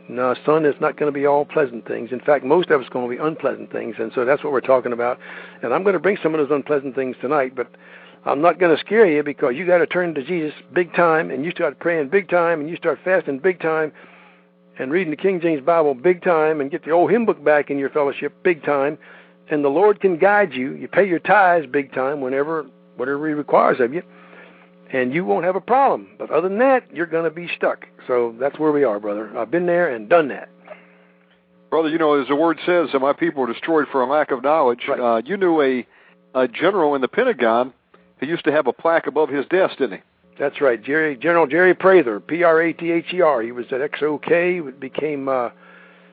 No, 0.07 0.35
son, 0.45 0.65
it's 0.65 0.79
not 0.79 0.97
going 0.97 1.11
to 1.11 1.17
be 1.17 1.25
all 1.25 1.45
pleasant 1.45 1.87
things. 1.87 2.11
In 2.11 2.19
fact, 2.19 2.45
most 2.45 2.69
of 2.69 2.79
it's 2.79 2.89
going 2.89 3.09
to 3.09 3.15
be 3.15 3.21
unpleasant 3.21 3.71
things, 3.71 3.95
and 3.97 4.11
so 4.13 4.23
that's 4.23 4.43
what 4.43 4.53
we're 4.53 4.61
talking 4.61 4.93
about. 4.93 5.17
And 5.63 5.73
I'm 5.73 5.83
going 5.83 5.93
to 5.93 5.99
bring 5.99 6.17
some 6.21 6.35
of 6.35 6.39
those 6.39 6.55
unpleasant 6.55 6.93
things 6.93 7.15
tonight, 7.21 7.55
but 7.55 7.67
I'm 8.23 8.41
not 8.41 8.59
going 8.59 8.75
to 8.75 8.79
scare 8.79 9.07
you 9.07 9.23
because 9.23 9.55
you 9.55 9.65
got 9.65 9.79
to 9.79 9.87
turn 9.87 10.13
to 10.13 10.23
Jesus 10.23 10.53
big 10.73 10.93
time, 10.93 11.31
and 11.31 11.43
you 11.43 11.51
start 11.51 11.79
praying 11.79 12.09
big 12.09 12.29
time, 12.29 12.59
and 12.59 12.69
you 12.69 12.75
start 12.75 12.99
fasting 13.03 13.39
big 13.39 13.59
time, 13.59 13.91
and 14.77 14.91
reading 14.91 15.09
the 15.09 15.17
King 15.17 15.41
James 15.41 15.61
Bible 15.61 15.95
big 15.95 16.21
time, 16.23 16.61
and 16.61 16.69
get 16.69 16.85
the 16.85 16.91
old 16.91 17.09
hymn 17.09 17.25
book 17.25 17.43
back 17.43 17.71
in 17.71 17.79
your 17.79 17.89
fellowship 17.89 18.43
big 18.43 18.63
time, 18.63 18.99
and 19.49 19.63
the 19.63 19.69
Lord 19.69 20.01
can 20.01 20.17
guide 20.17 20.53
you. 20.53 20.73
You 20.73 20.87
pay 20.87 21.07
your 21.07 21.19
tithes 21.19 21.65
big 21.65 21.93
time 21.93 22.21
whenever 22.21 22.67
whatever 22.95 23.27
He 23.27 23.33
requires 23.33 23.79
of 23.79 23.93
you, 23.93 24.03
and 24.91 25.13
you 25.13 25.25
won't 25.25 25.45
have 25.45 25.55
a 25.55 25.61
problem. 25.61 26.09
But 26.17 26.31
other 26.31 26.49
than 26.49 26.59
that, 26.59 26.83
you're 26.93 27.05
going 27.05 27.23
to 27.25 27.31
be 27.31 27.49
stuck. 27.55 27.87
So 28.07 28.35
that's 28.39 28.59
where 28.59 28.71
we 28.71 28.83
are, 28.83 28.99
brother. 28.99 29.35
I've 29.37 29.51
been 29.51 29.65
there 29.65 29.93
and 29.93 30.09
done 30.09 30.27
that. 30.29 30.49
Brother, 31.69 31.89
you 31.89 31.97
know, 31.97 32.21
as 32.21 32.27
the 32.27 32.35
word 32.35 32.59
says, 32.65 32.89
that 32.93 32.99
my 32.99 33.13
people 33.13 33.41
were 33.41 33.51
destroyed 33.51 33.87
for 33.91 34.01
a 34.01 34.09
lack 34.09 34.31
of 34.31 34.43
knowledge. 34.43 34.81
Right. 34.87 34.99
Uh, 34.99 35.21
you 35.25 35.37
knew 35.37 35.61
a, 35.61 35.85
a 36.33 36.47
general 36.47 36.95
in 36.95 37.01
the 37.01 37.07
Pentagon 37.07 37.73
who 38.19 38.27
used 38.27 38.45
to 38.45 38.51
have 38.51 38.67
a 38.67 38.73
plaque 38.73 39.07
above 39.07 39.29
his 39.29 39.45
desk, 39.47 39.77
didn't 39.77 39.97
he? 39.97 40.03
That's 40.37 40.59
right, 40.59 40.81
Jerry 40.83 41.15
General 41.15 41.47
Jerry 41.47 41.73
Prather, 41.73 42.19
P 42.19 42.43
R 42.43 42.61
A 42.61 42.73
T 42.73 42.91
H 42.91 43.13
E 43.13 43.21
R. 43.21 43.41
He 43.41 43.53
was 43.53 43.65
at 43.71 43.79
XOK, 43.79 44.79
became 44.79 45.29
uh, 45.29 45.49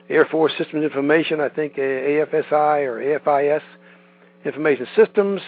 Air 0.09 0.25
Force 0.25 0.53
Systems 0.57 0.83
Information, 0.85 1.41
I 1.41 1.49
think 1.49 1.75
AFSI 1.75 2.85
or 2.87 3.01
AFIS 3.01 3.61
Information 4.45 4.87
Systems, 4.95 5.41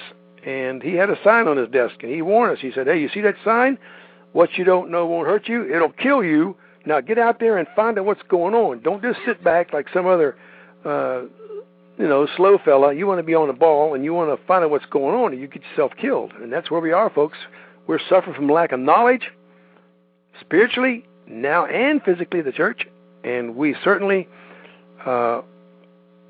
and 0.46 0.82
he 0.82 0.94
had 0.94 1.10
a 1.10 1.18
sign 1.24 1.48
on 1.48 1.58
his 1.58 1.70
desk, 1.70 1.96
and 2.02 2.12
he 2.12 2.22
warned 2.22 2.54
us. 2.54 2.62
He 2.62 2.72
said, 2.72 2.88
"Hey, 2.88 3.00
you 3.00 3.10
see 3.10 3.22
that 3.22 3.36
sign? 3.44 3.78
What 4.32 4.58
you 4.58 4.64
don't 4.64 4.92
know 4.92 5.06
won't 5.08 5.28
hurt 5.28 5.48
you. 5.48 5.74
It'll 5.74 5.92
kill 5.92 6.24
you. 6.24 6.56
Now 6.86 7.02
get 7.02 7.18
out 7.18 7.40
there 7.40 7.58
and 7.58 7.68
find 7.75 7.98
out 7.98 8.06
what's 8.06 8.22
going 8.24 8.54
on. 8.54 8.82
Don't 8.82 9.02
just 9.02 9.20
sit 9.25 9.44
back 9.44 9.74
like 9.74 9.88
some 9.94 10.06
other, 10.06 10.36
uh, 10.84 11.24
you 11.98 12.08
know, 12.08 12.28
slow 12.38 12.60
fella. 12.64 12.94
You 12.94 13.08
want 13.08 13.20
to 13.20 13.24
be 13.24 13.34
on 13.34 13.48
the 13.48 13.54
ball 13.54 13.96
and 13.96 14.04
you 14.04 14.14
want 14.14 14.38
to 14.38 14.46
find 14.46 14.64
out 14.64 14.70
what's 14.70 14.86
going 14.88 15.16
on, 15.16 15.32
or 15.32 15.36
you 15.36 15.48
get 15.48 15.64
yourself 15.64 15.94
killed. 16.00 16.34
And 16.34 16.54
that's 16.54 16.70
where 16.70 16.82
we 16.82 16.92
are, 16.92 17.10
folks. 17.10 17.38
We're 17.88 18.00
suffering 18.10 18.36
from 18.36 18.50
lack 18.50 18.72
of 18.72 18.80
knowledge, 18.80 19.32
spiritually 20.42 21.06
now 21.28 21.66
and 21.66 22.04
physically, 22.04 22.42
the 22.42 22.52
church, 22.52 22.86
and 23.24 23.56
we 23.56 23.75
certainly 23.84 24.28
uh, 25.06 25.42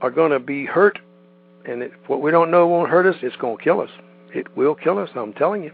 are 0.02 0.12
going 0.12 0.32
to 0.32 0.40
be 0.40 0.66
hurt. 0.66 1.00
And 1.68 1.84
if 1.84 1.92
what 2.08 2.22
we 2.22 2.32
don't 2.32 2.52
know 2.52 2.68
won't 2.68 2.90
hurt 2.90 3.06
us, 3.06 3.16
it's 3.22 3.36
going 3.38 3.58
to 3.58 3.64
kill 3.64 3.82
us. 3.82 3.90
It 4.34 4.56
will 4.56 4.76
kill 4.76 5.00
us. 5.00 5.10
I'm 5.16 5.34
telling 5.34 5.64
you. 5.64 5.72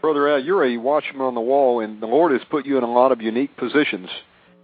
Brother 0.00 0.28
Al, 0.28 0.40
you're 0.40 0.64
a 0.64 0.76
watchman 0.76 1.22
on 1.22 1.34
the 1.34 1.40
wall, 1.40 1.80
and 1.80 2.00
the 2.00 2.06
Lord 2.06 2.32
has 2.32 2.40
put 2.50 2.64
you 2.64 2.78
in 2.78 2.84
a 2.84 2.90
lot 2.90 3.12
of 3.12 3.20
unique 3.20 3.56
positions 3.56 4.08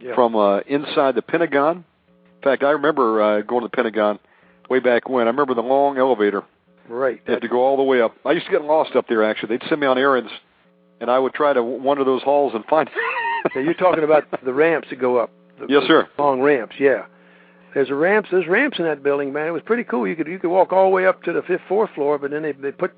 yeah. 0.01 0.15
from 0.15 0.37
uh, 0.37 0.61
inside 0.61 1.15
the 1.15 1.23
Pentagon. 1.23 1.85
In 2.09 2.43
fact, 2.43 2.63
I 2.63 2.71
remember 2.71 3.23
uh, 3.23 3.41
going 3.43 3.63
to 3.63 3.69
the 3.69 3.77
Pentagon 3.77 4.19
way 4.69 4.79
back 4.79 5.09
when. 5.09 5.27
I 5.27 5.31
remember 5.31 5.55
the 5.55 5.63
long 5.63 5.99
elevator. 5.99 6.43
Right. 6.89 7.21
You 7.27 7.33
had 7.33 7.43
to 7.43 7.49
go 7.49 7.63
all 7.63 7.77
the 7.77 7.83
way 7.83 8.01
up. 8.01 8.15
I 8.25 8.33
used 8.33 8.47
to 8.47 8.53
get 8.53 8.63
lost 8.63 8.97
up 8.97 9.07
there, 9.09 9.25
actually. 9.25 9.57
They'd 9.57 9.69
send 9.69 9.81
me 9.81 9.87
on 9.87 9.99
errands, 9.99 10.31
and 11.01 11.11
I 11.11 11.19
would 11.19 11.35
try 11.35 11.53
to 11.53 11.63
wander 11.63 12.05
those 12.05 12.23
halls 12.23 12.53
and 12.55 12.65
find. 12.67 12.89
yeah, 13.55 13.63
you're 13.63 13.75
talking 13.75 14.05
about 14.05 14.25
the 14.45 14.53
ramps 14.53 14.89
that 14.91 15.01
go 15.01 15.19
up. 15.19 15.31
The, 15.59 15.67
yes, 15.69 15.83
sir. 15.87 16.09
Long 16.19 16.41
ramps, 16.41 16.77
yeah. 16.79 17.07
There's 17.75 17.91
a 17.91 17.95
ramps. 17.95 18.29
There's 18.31 18.47
ramps 18.47 18.79
in 18.79 18.85
that 18.85 19.03
building, 19.03 19.33
man. 19.33 19.47
It 19.47 19.53
was 19.53 19.63
pretty 19.63 19.85
cool. 19.85 20.07
You 20.07 20.17
could 20.17 20.27
you 20.27 20.39
could 20.39 20.51
walk 20.51 20.73
all 20.73 20.85
the 20.85 20.95
way 20.95 21.07
up 21.07 21.23
to 21.25 21.33
the 21.33 21.43
fifth, 21.43 21.63
fourth 21.69 21.91
floor, 21.95 22.19
but 22.19 22.31
then 22.31 22.43
they 22.43 22.53
they 22.53 22.73
put 22.73 22.93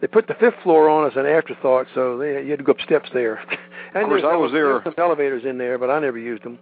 they 0.00 0.06
put 0.06 0.26
the 0.26 0.34
fifth 0.34 0.56
floor 0.62 0.88
on 0.88 1.10
as 1.10 1.16
an 1.16 1.26
afterthought, 1.26 1.86
so 1.94 2.18
they, 2.18 2.42
you 2.42 2.50
had 2.50 2.58
to 2.58 2.64
go 2.64 2.72
up 2.72 2.80
steps 2.80 3.08
there. 3.12 3.36
and 3.94 4.04
of 4.04 4.08
course, 4.08 4.22
I 4.24 4.36
was 4.36 4.52
there. 4.52 4.80
Some 4.84 4.94
elevators 4.98 5.44
in 5.44 5.58
there, 5.58 5.78
but 5.78 5.90
I 5.90 6.00
never 6.00 6.18
used 6.18 6.42
them. 6.42 6.58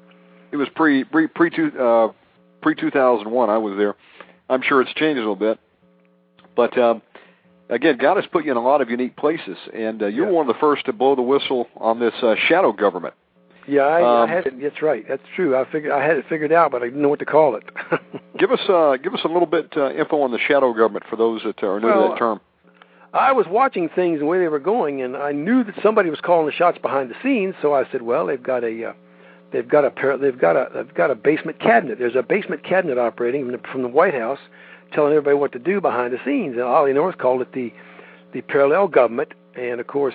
It 0.53 0.57
was 0.57 0.69
pre 0.75 1.05
pre 1.05 1.27
pre 1.29 1.51
two 1.51 1.71
uh, 1.79 2.13
pre 2.63 2.75
two 2.75 2.91
thousand 2.91 3.31
one. 3.31 3.51
I 3.51 3.59
was 3.59 3.77
there. 3.77 3.95
I'm 4.49 4.63
sure 4.63 4.81
it's 4.81 4.93
changed 4.95 5.19
a 5.19 5.21
little 5.21 5.37
bit, 5.37 5.59
but 6.55 6.77
um, 6.79 7.03
again, 7.69 7.99
God 7.99 8.17
has 8.17 8.27
put 8.27 8.45
you 8.45 8.53
in 8.53 8.57
a 8.57 8.63
lot 8.63 8.81
of 8.81 8.91
unique 8.91 9.17
places, 9.17 9.57
and 9.75 10.03
uh, 10.03 10.07
you're 10.07 10.27
yeah. 10.27 10.33
one 10.33 10.49
of 10.49 10.55
the 10.55 10.61
first 10.61 10.87
to 10.87 10.93
blow 10.93 11.15
the 11.15 11.23
whistle 11.23 11.69
on 11.77 11.99
this 11.99 12.15
uh, 12.23 12.35
shadow 12.49 12.73
government. 12.73 13.15
Yeah, 13.67 13.83
I, 13.83 14.23
um, 14.23 14.29
I 14.29 14.33
had 14.33 14.47
it. 14.47 14.55
That's 14.61 14.81
right. 14.81 15.05
That's 15.09 15.23
true. 15.35 15.57
I 15.57 15.71
figured 15.71 15.93
I 15.93 16.05
had 16.05 16.17
it 16.17 16.25
figured 16.29 16.53
out, 16.53 16.71
but 16.71 16.83
I 16.83 16.87
didn't 16.87 17.03
know 17.03 17.09
what 17.09 17.19
to 17.19 17.27
call 17.27 17.57
it. 17.57 17.65
give 18.39 18.53
us 18.53 18.61
uh, 18.69 18.97
give 19.03 19.15
us 19.15 19.21
a 19.25 19.29
little 19.29 19.47
bit 19.47 19.73
uh, 19.77 19.91
info 19.91 20.23
on 20.23 20.31
the 20.31 20.39
shadow 20.39 20.73
government 20.73 21.05
for 21.11 21.17
those 21.17 21.43
that 21.45 21.63
are 21.63 21.81
new 21.81 21.87
well, 21.87 22.03
to 22.03 22.09
that 22.11 22.19
term. 22.19 22.41
I 23.13 23.33
was 23.33 23.47
watching 23.49 23.89
things 23.89 24.21
the 24.21 24.27
way 24.27 24.39
they 24.39 24.49
were 24.49 24.61
going, 24.61 25.03
and 25.03 25.17
I 25.17 25.33
knew 25.33 25.65
that 25.65 25.75
somebody 25.83 26.11
was 26.11 26.21
calling 26.21 26.47
the 26.47 26.53
shots 26.53 26.79
behind 26.79 27.11
the 27.11 27.15
scenes. 27.23 27.55
So 27.63 27.75
I 27.75 27.91
said, 27.91 28.03
"Well, 28.03 28.27
they've 28.27 28.43
got 28.43 28.63
a, 28.63 28.91
uh, 28.91 28.93
they've 29.53 29.69
got 29.69 29.85
a, 29.85 30.19
they've 30.19 30.39
got 30.39 30.57
a, 30.57 30.69
they've 30.75 30.95
got 30.95 31.11
a 31.11 31.15
basement 31.15 31.59
cabinet. 31.59 31.99
There's 31.99 32.17
a 32.17 32.23
basement 32.23 32.63
cabinet 32.63 32.99
operating 32.99 33.45
from 33.45 33.53
the, 33.53 33.59
from 33.73 33.83
the 33.83 33.89
White 33.89 34.15
House, 34.15 34.41
telling 34.93 35.13
everybody 35.13 35.37
what 35.37 35.53
to 35.53 35.59
do 35.59 35.81
behind 35.81 36.13
the 36.13 36.19
scenes." 36.25 36.55
And 36.55 36.63
Ollie 36.63 36.93
North 36.93 37.19
called 37.19 37.41
it 37.43 37.53
the, 37.53 37.73
the 38.33 38.43
parallel 38.43 38.89
government. 38.89 39.33
And 39.57 39.81
of 39.81 39.87
course, 39.87 40.15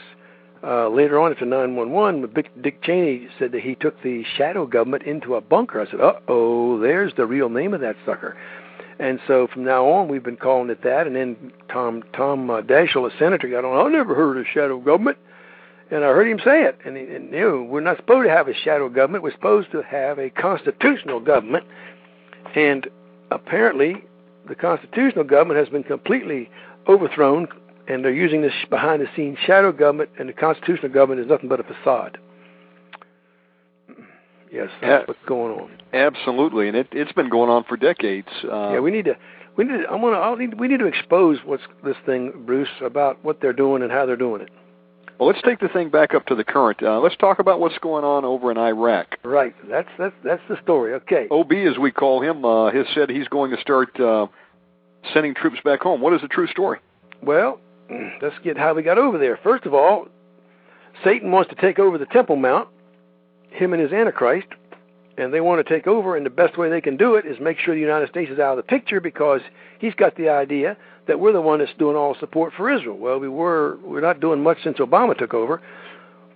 uh, 0.63 0.89
later 0.89 1.19
on 1.19 1.31
after 1.31 1.45
911, 1.45 2.33
Dick 2.61 2.83
Cheney 2.83 3.27
said 3.39 3.51
that 3.51 3.61
he 3.61 3.75
took 3.75 4.01
the 4.03 4.23
shadow 4.37 4.65
government 4.67 5.03
into 5.03 5.35
a 5.35 5.41
bunker. 5.41 5.81
I 5.81 5.89
said, 5.89 5.99
"Uh 5.99 6.19
oh, 6.27 6.79
there's 6.79 7.13
the 7.15 7.25
real 7.25 7.49
name 7.49 7.73
of 7.73 7.81
that 7.81 7.95
sucker." 8.05 8.37
And 8.99 9.19
so 9.25 9.47
from 9.47 9.63
now 9.63 9.87
on, 9.87 10.07
we've 10.07 10.23
been 10.23 10.37
calling 10.37 10.69
it 10.69 10.83
that. 10.83 11.07
And 11.07 11.15
then 11.15 11.51
Tom 11.69 12.03
Tom 12.13 12.49
uh, 12.51 12.61
Daschle, 12.61 13.11
a 13.11 13.17
senator, 13.17 13.49
got 13.49 13.65
on. 13.65 13.87
I 13.87 13.89
never 13.89 14.13
heard 14.13 14.37
of 14.37 14.45
shadow 14.45 14.79
government, 14.79 15.17
and 15.89 16.03
I 16.03 16.09
heard 16.09 16.27
him 16.27 16.39
say 16.45 16.63
it. 16.65 16.77
And, 16.85 16.95
he, 16.95 17.03
and 17.05 17.33
you 17.33 17.39
know, 17.39 17.63
we're 17.63 17.81
not 17.81 17.97
supposed 17.97 18.27
to 18.27 18.31
have 18.31 18.47
a 18.47 18.53
shadow 18.53 18.89
government. 18.89 19.23
We're 19.23 19.31
supposed 19.31 19.71
to 19.71 19.81
have 19.81 20.19
a 20.19 20.29
constitutional 20.29 21.19
government. 21.19 21.65
And 22.55 22.87
apparently, 23.31 24.03
the 24.47 24.55
constitutional 24.55 25.23
government 25.23 25.59
has 25.59 25.69
been 25.69 25.83
completely 25.83 26.51
overthrown, 26.87 27.47
and 27.91 28.03
they're 28.03 28.13
using 28.13 28.41
this 28.41 28.53
behind-the-scenes 28.69 29.37
shadow 29.45 29.71
government. 29.71 30.09
And 30.19 30.29
the 30.29 30.33
constitutional 30.33 30.91
government 30.91 31.21
is 31.21 31.27
nothing 31.27 31.49
but 31.49 31.59
a 31.59 31.63
facade. 31.63 32.17
Yes, 34.51 34.69
that's 34.81 35.07
what's 35.07 35.19
going 35.25 35.57
on. 35.57 35.71
Absolutely, 35.93 36.67
and 36.67 36.75
it, 36.75 36.87
it's 36.91 37.13
been 37.13 37.29
going 37.29 37.49
on 37.49 37.63
for 37.63 37.77
decades. 37.77 38.27
Uh, 38.43 38.73
yeah, 38.73 38.79
we 38.79 38.91
need 38.91 39.05
to. 39.05 39.15
We 39.55 39.63
need. 39.63 39.83
To, 39.83 39.89
I'm 39.89 40.01
gonna. 40.01 40.17
I'll 40.17 40.35
need, 40.35 40.59
we 40.59 40.67
need 40.67 40.79
to 40.79 40.87
expose 40.87 41.39
what's 41.45 41.63
this 41.85 41.95
thing, 42.05 42.33
Bruce, 42.45 42.67
about 42.83 43.23
what 43.23 43.39
they're 43.39 43.53
doing 43.53 43.81
and 43.81 43.89
how 43.89 44.05
they're 44.05 44.17
doing 44.17 44.41
it. 44.41 44.49
Well, 45.19 45.29
let's 45.29 45.41
take 45.43 45.59
the 45.59 45.69
thing 45.69 45.89
back 45.89 46.13
up 46.13 46.25
to 46.25 46.35
the 46.35 46.43
current. 46.43 46.83
Uh, 46.83 46.99
let's 46.99 47.15
talk 47.15 47.39
about 47.39 47.61
what's 47.61 47.77
going 47.77 48.03
on 48.03 48.25
over 48.25 48.51
in 48.51 48.57
Iraq. 48.57 49.19
Right. 49.23 49.55
That's 49.69 49.87
that's 49.97 50.15
that's 50.21 50.41
the 50.49 50.57
story. 50.61 50.95
Okay. 50.95 51.27
OB, 51.31 51.51
as 51.53 51.77
we 51.77 51.91
call 51.91 52.21
him, 52.21 52.43
uh, 52.43 52.71
has 52.71 52.87
said 52.93 53.09
he's 53.09 53.29
going 53.29 53.51
to 53.51 53.61
start 53.61 53.97
uh, 53.99 54.27
sending 55.13 55.33
troops 55.33 55.59
back 55.63 55.79
home. 55.79 56.01
What 56.01 56.13
is 56.13 56.21
the 56.21 56.27
true 56.27 56.47
story? 56.47 56.79
Well, 57.21 57.61
let's 58.21 58.37
get 58.43 58.57
how 58.57 58.73
we 58.73 58.83
got 58.83 58.97
over 58.97 59.17
there. 59.17 59.37
First 59.43 59.65
of 59.65 59.73
all, 59.73 60.07
Satan 61.03 61.31
wants 61.31 61.49
to 61.49 61.55
take 61.55 61.79
over 61.79 61.97
the 61.97 62.05
Temple 62.05 62.35
Mount 62.35 62.67
him 63.51 63.73
and 63.73 63.81
his 63.81 63.91
Antichrist, 63.91 64.47
and 65.17 65.33
they 65.33 65.41
want 65.41 65.65
to 65.65 65.73
take 65.73 65.85
over, 65.85 66.15
and 66.15 66.25
the 66.25 66.31
best 66.31 66.57
way 66.57 66.69
they 66.69 66.81
can 66.81 66.97
do 66.97 67.15
it 67.15 67.25
is 67.25 67.39
make 67.39 67.59
sure 67.59 67.75
the 67.75 67.81
United 67.81 68.09
States 68.09 68.31
is 68.31 68.39
out 68.39 68.57
of 68.57 68.57
the 68.57 68.63
picture 68.63 68.99
because 68.99 69.41
he's 69.79 69.93
got 69.93 70.15
the 70.15 70.29
idea 70.29 70.77
that 71.07 71.19
we're 71.19 71.33
the 71.33 71.41
one 71.41 71.59
that's 71.59 71.73
doing 71.77 71.95
all 71.95 72.15
support 72.19 72.53
for 72.55 72.71
Israel. 72.71 72.97
Well, 72.97 73.19
we 73.19 73.27
were 73.27 73.77
we're 73.83 74.01
not 74.01 74.19
doing 74.19 74.41
much 74.41 74.57
since 74.63 74.77
Obama 74.77 75.17
took 75.17 75.33
over, 75.33 75.61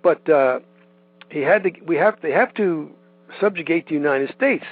but 0.04 0.30
uh, 0.30 0.60
he 1.30 1.40
had 1.40 1.64
to 1.64 1.72
we 1.86 1.96
have 1.96 2.18
they 2.22 2.32
have 2.32 2.54
to 2.56 2.92
subjugate 3.40 3.88
the 3.88 3.94
United 3.94 4.34
States, 4.36 4.66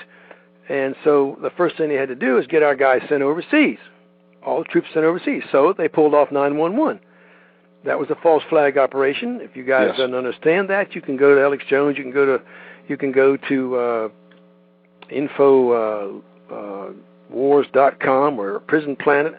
and 0.70 0.96
so 1.04 1.38
the 1.42 1.50
first 1.52 1.78
thing 1.78 1.90
they 1.90 1.96
had 1.96 2.10
to 2.10 2.16
do 2.16 2.38
is 2.38 2.48
get 2.48 2.62
our 2.62 2.76
guys 2.76 3.02
sent 3.08 3.24
overseas, 3.24 3.80
all 4.46 4.60
the 4.60 4.66
troops 4.66 4.88
sent 4.94 5.06
overseas. 5.06 5.44
So 5.52 5.74
they 5.78 5.88
pulled 5.88 6.14
off 6.14 6.32
911 6.32 7.00
that 7.86 8.00
was 8.00 8.10
a 8.10 8.16
false 8.16 8.44
flag 8.50 8.78
operation. 8.78 9.40
If 9.42 9.56
you 9.56 9.64
guys 9.64 9.88
yes. 9.90 9.98
don't 9.98 10.16
understand 10.16 10.70
that, 10.70 10.96
you 10.96 11.02
can 11.02 11.18
go 11.18 11.36
to 11.36 11.42
Alex 11.42 11.64
Jones. 11.70 11.98
You 11.98 12.04
can 12.04 12.14
go 12.14 12.26
to 12.26 12.44
you 12.88 12.98
can 12.98 13.12
go 13.12 13.38
to 13.38 13.76
uh, 13.76 14.10
info 15.10 15.72
uh, 15.72 16.54
uh, 16.54 16.92
wars.com 17.30 18.40
or 18.40 18.60
Prison 18.60 18.96
Planet, 18.96 19.36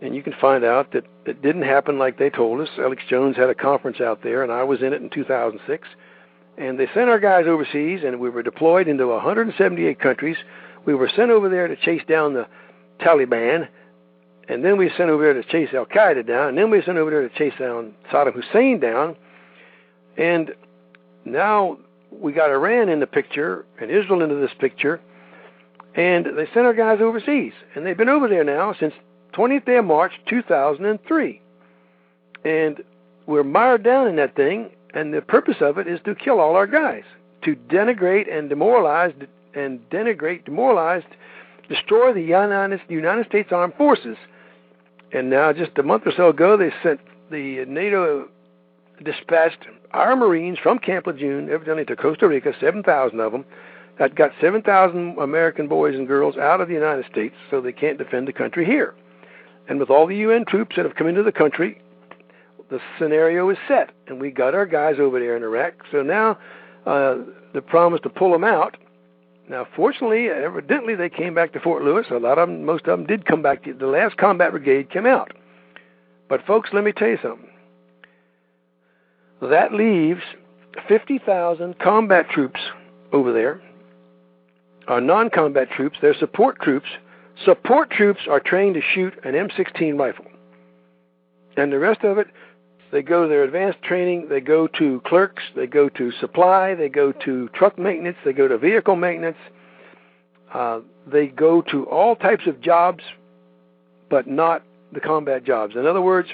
and 0.00 0.14
you 0.14 0.22
can 0.22 0.34
find 0.40 0.64
out 0.64 0.92
that 0.92 1.04
it 1.26 1.42
didn't 1.42 1.62
happen 1.62 1.98
like 1.98 2.18
they 2.18 2.30
told 2.30 2.60
us. 2.60 2.68
Alex 2.78 3.02
Jones 3.08 3.36
had 3.36 3.50
a 3.50 3.54
conference 3.54 4.00
out 4.00 4.22
there, 4.22 4.42
and 4.42 4.52
I 4.52 4.64
was 4.64 4.82
in 4.82 4.92
it 4.92 5.02
in 5.02 5.10
2006. 5.10 5.88
And 6.56 6.78
they 6.78 6.86
sent 6.94 7.08
our 7.08 7.18
guys 7.18 7.46
overseas, 7.48 8.02
and 8.04 8.20
we 8.20 8.30
were 8.30 8.42
deployed 8.42 8.86
into 8.86 9.08
178 9.08 9.98
countries. 9.98 10.36
We 10.86 10.94
were 10.94 11.10
sent 11.16 11.30
over 11.30 11.48
there 11.48 11.66
to 11.66 11.74
chase 11.74 12.02
down 12.06 12.34
the 12.34 12.46
Taliban 13.00 13.66
and 14.48 14.64
then 14.64 14.76
we 14.76 14.90
sent 14.96 15.10
over 15.10 15.22
there 15.22 15.34
to 15.34 15.48
chase 15.48 15.70
Al 15.74 15.86
Qaeda 15.86 16.26
down, 16.26 16.50
and 16.50 16.58
then 16.58 16.70
we 16.70 16.82
sent 16.82 16.98
over 16.98 17.10
there 17.10 17.28
to 17.28 17.34
chase 17.34 17.58
down 17.58 17.94
Saddam 18.12 18.34
Hussein 18.34 18.78
down, 18.80 19.16
and 20.16 20.52
now 21.24 21.78
we 22.10 22.32
got 22.32 22.50
Iran 22.50 22.88
in 22.88 23.00
the 23.00 23.06
picture 23.06 23.64
and 23.80 23.90
Israel 23.90 24.22
into 24.22 24.36
this 24.36 24.52
picture, 24.58 25.00
and 25.94 26.26
they 26.36 26.46
sent 26.52 26.66
our 26.66 26.74
guys 26.74 26.98
overseas, 27.00 27.52
and 27.74 27.86
they've 27.86 27.96
been 27.96 28.08
over 28.08 28.28
there 28.28 28.44
now 28.44 28.74
since 28.78 28.92
20th 29.34 29.64
day 29.64 29.76
of 29.76 29.84
March 29.84 30.12
2003, 30.28 31.40
and 32.44 32.82
we're 33.26 33.42
mired 33.42 33.82
down 33.82 34.06
in 34.06 34.16
that 34.16 34.36
thing, 34.36 34.70
and 34.92 35.12
the 35.12 35.22
purpose 35.22 35.56
of 35.60 35.78
it 35.78 35.88
is 35.88 36.00
to 36.04 36.14
kill 36.14 36.38
all 36.38 36.54
our 36.54 36.66
guys, 36.66 37.04
to 37.44 37.56
denigrate 37.56 38.32
and 38.32 38.50
demoralize 38.50 39.12
and 39.54 39.80
denigrate, 39.88 40.44
demoralize, 40.44 41.02
destroy 41.68 42.12
the 42.12 42.20
United, 42.20 42.80
United 42.88 43.26
States 43.26 43.50
Armed 43.50 43.74
Forces 43.74 44.16
and 45.14 45.30
now, 45.30 45.52
just 45.52 45.78
a 45.78 45.82
month 45.82 46.02
or 46.06 46.12
so 46.16 46.28
ago, 46.28 46.56
they 46.56 46.72
sent 46.82 47.00
the 47.30 47.64
NATO 47.66 48.28
dispatched 49.02 49.64
our 49.92 50.16
Marines 50.16 50.58
from 50.60 50.78
Camp 50.78 51.06
Lejeune, 51.06 51.48
evidently 51.50 51.84
to 51.84 51.96
Costa 51.96 52.28
Rica, 52.28 52.52
7,000 52.60 53.20
of 53.20 53.32
them, 53.32 53.44
that 53.98 54.16
got 54.16 54.32
7,000 54.40 55.16
American 55.18 55.68
boys 55.68 55.94
and 55.94 56.08
girls 56.08 56.36
out 56.36 56.60
of 56.60 56.66
the 56.66 56.74
United 56.74 57.04
States 57.10 57.34
so 57.48 57.60
they 57.60 57.72
can't 57.72 57.96
defend 57.96 58.26
the 58.26 58.32
country 58.32 58.64
here. 58.64 58.94
And 59.68 59.78
with 59.78 59.88
all 59.88 60.06
the 60.06 60.16
UN 60.16 60.44
troops 60.44 60.74
that 60.76 60.84
have 60.84 60.96
come 60.96 61.06
into 61.06 61.22
the 61.22 61.32
country, 61.32 61.80
the 62.70 62.80
scenario 62.98 63.48
is 63.50 63.58
set, 63.68 63.90
and 64.08 64.20
we 64.20 64.32
got 64.32 64.54
our 64.54 64.66
guys 64.66 64.96
over 64.98 65.20
there 65.20 65.36
in 65.36 65.44
Iraq. 65.44 65.74
So 65.92 66.02
now 66.02 66.38
uh, 66.86 67.18
the 67.52 67.62
promise 67.62 68.00
to 68.02 68.08
pull 68.08 68.32
them 68.32 68.44
out 68.44 68.76
now, 69.48 69.66
fortunately, 69.76 70.28
evidently 70.28 70.94
they 70.94 71.10
came 71.10 71.34
back 71.34 71.52
to 71.52 71.60
Fort 71.60 71.82
Lewis. 71.82 72.06
A 72.10 72.14
lot 72.14 72.38
of 72.38 72.48
them, 72.48 72.64
most 72.64 72.86
of 72.86 72.98
them 72.98 73.06
did 73.06 73.26
come 73.26 73.42
back. 73.42 73.64
The 73.64 73.86
last 73.86 74.16
combat 74.16 74.52
brigade 74.52 74.90
came 74.90 75.06
out. 75.06 75.32
But, 76.28 76.46
folks, 76.46 76.70
let 76.72 76.84
me 76.84 76.92
tell 76.92 77.08
you 77.08 77.18
something. 77.22 77.50
That 79.42 79.74
leaves 79.74 80.22
50,000 80.88 81.78
combat 81.78 82.30
troops 82.30 82.60
over 83.12 83.32
there, 83.32 83.60
uh, 84.88 84.92
our 84.92 85.00
non 85.00 85.30
combat 85.30 85.70
troops, 85.70 85.98
they're 86.00 86.14
support 86.14 86.60
troops. 86.60 86.88
Support 87.44 87.90
troops 87.90 88.22
are 88.28 88.40
trained 88.40 88.74
to 88.74 88.80
shoot 88.80 89.14
an 89.24 89.32
M16 89.32 89.98
rifle. 89.98 90.26
And 91.56 91.72
the 91.72 91.78
rest 91.78 92.04
of 92.04 92.18
it, 92.18 92.28
they 92.94 93.02
go 93.02 93.24
to 93.24 93.28
their 93.28 93.42
advanced 93.42 93.82
training, 93.82 94.28
they 94.28 94.40
go 94.40 94.68
to 94.68 95.02
clerks, 95.04 95.42
they 95.56 95.66
go 95.66 95.88
to 95.88 96.12
supply, 96.20 96.76
they 96.76 96.88
go 96.88 97.10
to 97.10 97.48
truck 97.48 97.76
maintenance, 97.76 98.16
they 98.24 98.32
go 98.32 98.46
to 98.46 98.56
vehicle 98.56 98.94
maintenance, 98.94 99.36
uh, 100.54 100.78
they 101.04 101.26
go 101.26 101.60
to 101.60 101.86
all 101.86 102.14
types 102.14 102.46
of 102.46 102.60
jobs, 102.60 103.02
but 104.08 104.28
not 104.28 104.62
the 104.92 105.00
combat 105.00 105.42
jobs. 105.42 105.74
In 105.74 105.88
other 105.88 106.00
words, 106.00 106.28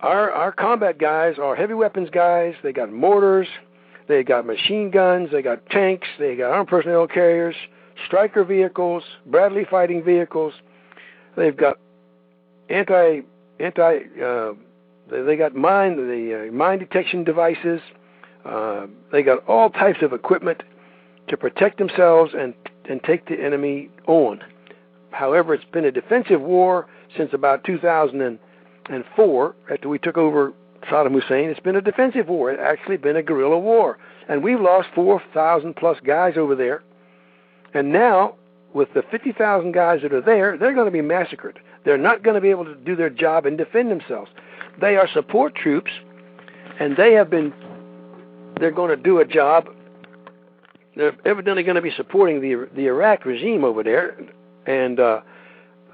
our 0.00 0.30
our 0.30 0.50
combat 0.50 0.96
guys 0.96 1.34
are 1.38 1.54
heavy 1.54 1.74
weapons 1.74 2.08
guys. 2.08 2.54
They 2.62 2.72
got 2.72 2.90
mortars, 2.90 3.48
they 4.08 4.22
got 4.22 4.46
machine 4.46 4.90
guns, 4.90 5.28
they 5.30 5.42
got 5.42 5.68
tanks, 5.68 6.08
they 6.18 6.36
got 6.36 6.52
armed 6.52 6.70
personnel 6.70 7.06
carriers, 7.06 7.54
Stryker 8.06 8.44
vehicles, 8.44 9.02
Bradley 9.26 9.66
fighting 9.70 10.02
vehicles. 10.02 10.54
They've 11.36 11.54
got 11.54 11.76
anti 12.70 13.20
anti 13.58 13.98
uh, 14.24 14.54
they, 15.10 15.36
got 15.36 15.54
mine 15.54 15.96
the 15.96 16.48
uh, 16.48 16.52
mine 16.52 16.78
detection 16.78 17.24
devices. 17.24 17.80
Uh, 18.44 18.86
they 19.12 19.22
got 19.22 19.46
all 19.46 19.70
types 19.70 19.98
of 20.02 20.12
equipment 20.12 20.62
to 21.28 21.36
protect 21.36 21.78
themselves 21.78 22.32
and 22.36 22.54
and 22.88 23.02
take 23.02 23.26
the 23.26 23.34
enemy 23.34 23.90
on. 24.06 24.40
However, 25.10 25.54
it's 25.54 25.64
been 25.72 25.84
a 25.84 25.92
defensive 25.92 26.40
war 26.40 26.86
since 27.16 27.30
about 27.32 27.64
2004 27.64 29.56
after 29.70 29.88
we 29.88 29.98
took 29.98 30.16
over 30.16 30.52
Saddam 30.88 31.12
Hussein. 31.12 31.50
It's 31.50 31.60
been 31.60 31.76
a 31.76 31.80
defensive 31.80 32.28
war. 32.28 32.50
It's 32.50 32.62
actually 32.62 32.96
been 32.96 33.16
a 33.16 33.22
guerrilla 33.22 33.58
war, 33.58 33.98
and 34.28 34.42
we've 34.42 34.60
lost 34.60 34.88
4,000 34.94 35.74
plus 35.74 35.98
guys 36.04 36.34
over 36.36 36.54
there. 36.54 36.82
And 37.74 37.92
now, 37.92 38.34
with 38.72 38.92
the 38.94 39.02
50,000 39.10 39.72
guys 39.72 40.00
that 40.02 40.12
are 40.12 40.20
there, 40.20 40.56
they're 40.56 40.74
going 40.74 40.86
to 40.86 40.92
be 40.92 41.02
massacred. 41.02 41.58
They're 41.84 41.98
not 41.98 42.22
going 42.22 42.34
to 42.34 42.40
be 42.40 42.50
able 42.50 42.64
to 42.64 42.74
do 42.74 42.96
their 42.96 43.10
job 43.10 43.46
and 43.46 43.58
defend 43.58 43.90
themselves. 43.90 44.30
They 44.80 44.96
are 44.96 45.08
support 45.12 45.54
troops, 45.54 45.90
and 46.78 46.96
they 46.96 47.12
have 47.14 47.30
been. 47.30 47.52
They're 48.58 48.70
going 48.70 48.90
to 48.90 49.02
do 49.02 49.18
a 49.18 49.24
job. 49.24 49.68
They're 50.96 51.16
evidently 51.24 51.62
going 51.62 51.76
to 51.76 51.82
be 51.82 51.92
supporting 51.96 52.40
the 52.40 52.68
the 52.74 52.86
Iraq 52.86 53.24
regime 53.24 53.64
over 53.64 53.82
there, 53.82 54.16
and 54.66 54.98
uh, 54.98 55.20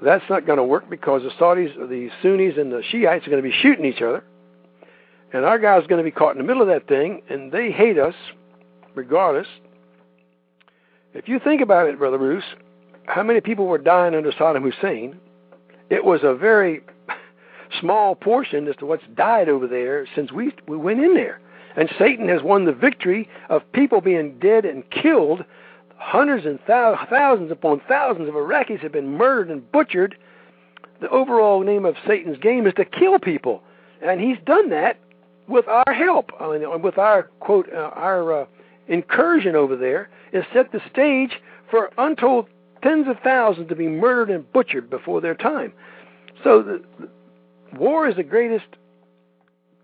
that's 0.01 0.23
not 0.29 0.45
going 0.45 0.57
to 0.57 0.63
work 0.63 0.89
because 0.89 1.23
the 1.23 1.29
Saudis, 1.31 1.75
the 1.89 2.09
Sunnis, 2.21 2.57
and 2.57 2.71
the 2.71 2.83
Shiites 2.89 3.25
are 3.27 3.29
going 3.29 3.43
to 3.43 3.49
be 3.49 3.55
shooting 3.61 3.85
each 3.85 4.01
other, 4.01 4.23
and 5.33 5.43
our 5.45 5.59
guys 5.59 5.83
are 5.83 5.87
going 5.87 6.03
to 6.03 6.09
be 6.09 6.11
caught 6.11 6.31
in 6.31 6.37
the 6.37 6.43
middle 6.43 6.61
of 6.61 6.67
that 6.67 6.87
thing, 6.87 7.21
and 7.29 7.51
they 7.51 7.71
hate 7.71 7.97
us, 7.97 8.15
regardless. 8.95 9.47
If 11.13 11.27
you 11.27 11.39
think 11.39 11.61
about 11.61 11.87
it, 11.87 11.97
Brother 11.97 12.17
Bruce, 12.17 12.43
how 13.05 13.23
many 13.23 13.41
people 13.41 13.65
were 13.65 13.77
dying 13.77 14.13
under 14.13 14.31
Saddam 14.31 14.61
Hussein? 14.61 15.19
It 15.89 16.03
was 16.03 16.21
a 16.23 16.35
very 16.35 16.81
small 17.79 18.15
portion 18.15 18.67
as 18.67 18.75
to 18.77 18.85
what's 18.85 19.03
died 19.15 19.49
over 19.49 19.67
there 19.67 20.07
since 20.15 20.31
we 20.31 20.53
we 20.67 20.77
went 20.77 20.99
in 20.99 21.13
there. 21.13 21.39
And 21.75 21.89
Satan 21.99 22.27
has 22.29 22.41
won 22.41 22.65
the 22.65 22.73
victory 22.73 23.29
of 23.49 23.71
people 23.71 24.01
being 24.01 24.39
dead 24.39 24.65
and 24.65 24.89
killed. 24.89 25.45
Hundreds 25.97 26.45
and 26.45 26.59
thousands 26.65 27.51
upon 27.51 27.81
thousands 27.87 28.27
of 28.27 28.35
Iraqis 28.35 28.79
have 28.79 28.91
been 28.91 29.17
murdered 29.17 29.49
and 29.51 29.71
butchered. 29.71 30.17
The 31.01 31.09
overall 31.09 31.61
name 31.63 31.85
of 31.85 31.95
Satan's 32.07 32.39
game 32.39 32.65
is 32.65 32.73
to 32.75 32.85
kill 32.85 33.19
people, 33.19 33.61
and 34.01 34.19
he's 34.19 34.37
done 34.45 34.69
that 34.71 34.97
with 35.47 35.67
our 35.67 35.93
help. 35.93 36.31
I 36.39 36.57
mean, 36.57 36.81
with 36.81 36.97
our 36.97 37.23
quote, 37.39 37.71
uh, 37.71 37.91
our 37.93 38.41
uh, 38.41 38.45
incursion 38.87 39.55
over 39.55 39.75
there, 39.75 40.09
is 40.33 40.43
set 40.53 40.71
the 40.71 40.81
stage 40.91 41.39
for 41.69 41.91
untold 41.97 42.47
tens 42.81 43.07
of 43.07 43.17
thousands 43.23 43.69
to 43.69 43.75
be 43.75 43.87
murdered 43.87 44.29
and 44.29 44.51
butchered 44.51 44.89
before 44.89 45.21
their 45.21 45.35
time. 45.35 45.73
So 46.43 46.61
the, 46.61 47.09
war 47.77 48.07
is 48.07 48.15
the 48.15 48.23
greatest 48.23 48.65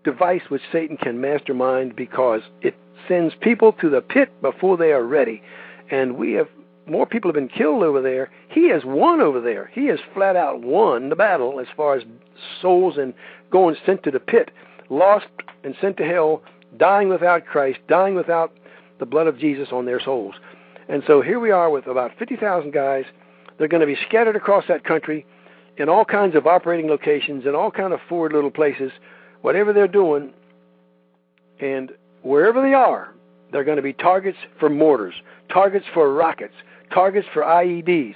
device 0.04 0.42
which 0.48 0.62
Satan 0.70 0.96
can 0.96 1.20
mastermind 1.20 1.96
because 1.96 2.42
it 2.60 2.74
sends 3.08 3.34
people 3.40 3.72
to 3.72 3.90
the 3.90 4.00
pit 4.00 4.30
before 4.42 4.76
they 4.76 4.92
are 4.92 5.04
ready. 5.04 5.42
And 5.90 6.16
we 6.16 6.32
have 6.32 6.48
more 6.86 7.06
people 7.06 7.30
have 7.30 7.34
been 7.34 7.48
killed 7.48 7.82
over 7.82 8.02
there. 8.02 8.30
He 8.48 8.68
has 8.70 8.82
won 8.84 9.20
over 9.20 9.40
there. 9.40 9.70
He 9.72 9.86
has 9.86 9.98
flat 10.12 10.36
out 10.36 10.62
won 10.62 11.08
the 11.08 11.16
battle 11.16 11.58
as 11.60 11.66
far 11.76 11.96
as 11.96 12.04
souls 12.60 12.98
and 12.98 13.14
going 13.50 13.76
sent 13.86 14.02
to 14.02 14.10
the 14.10 14.20
pit, 14.20 14.50
lost 14.90 15.26
and 15.62 15.74
sent 15.80 15.96
to 15.96 16.04
hell, 16.04 16.42
dying 16.76 17.08
without 17.08 17.46
Christ, 17.46 17.78
dying 17.88 18.14
without 18.14 18.52
the 18.98 19.06
blood 19.06 19.26
of 19.26 19.38
Jesus 19.38 19.68
on 19.72 19.86
their 19.86 20.00
souls. 20.00 20.34
And 20.88 21.02
so 21.06 21.22
here 21.22 21.40
we 21.40 21.50
are 21.50 21.70
with 21.70 21.86
about 21.86 22.12
50,000 22.18 22.72
guys. 22.72 23.04
They're 23.58 23.68
going 23.68 23.80
to 23.80 23.86
be 23.86 23.98
scattered 24.06 24.36
across 24.36 24.64
that 24.68 24.84
country 24.84 25.24
in 25.76 25.88
all 25.88 26.04
kinds 26.04 26.36
of 26.36 26.46
operating 26.46 26.88
locations 26.88 27.46
in 27.46 27.54
all 27.54 27.70
kind 27.70 27.92
of 27.92 28.00
forward 28.08 28.32
little 28.32 28.50
places, 28.50 28.92
whatever 29.42 29.72
they're 29.72 29.88
doing, 29.88 30.32
and 31.60 31.92
wherever 32.22 32.62
they 32.62 32.74
are, 32.74 33.12
they're 33.52 33.64
going 33.64 33.76
to 33.76 33.82
be 33.82 33.92
targets 33.92 34.38
for 34.58 34.68
mortars, 34.68 35.14
targets 35.52 35.86
for 35.92 36.12
rockets, 36.12 36.54
targets 36.92 37.26
for 37.32 37.42
IEDs, 37.42 38.14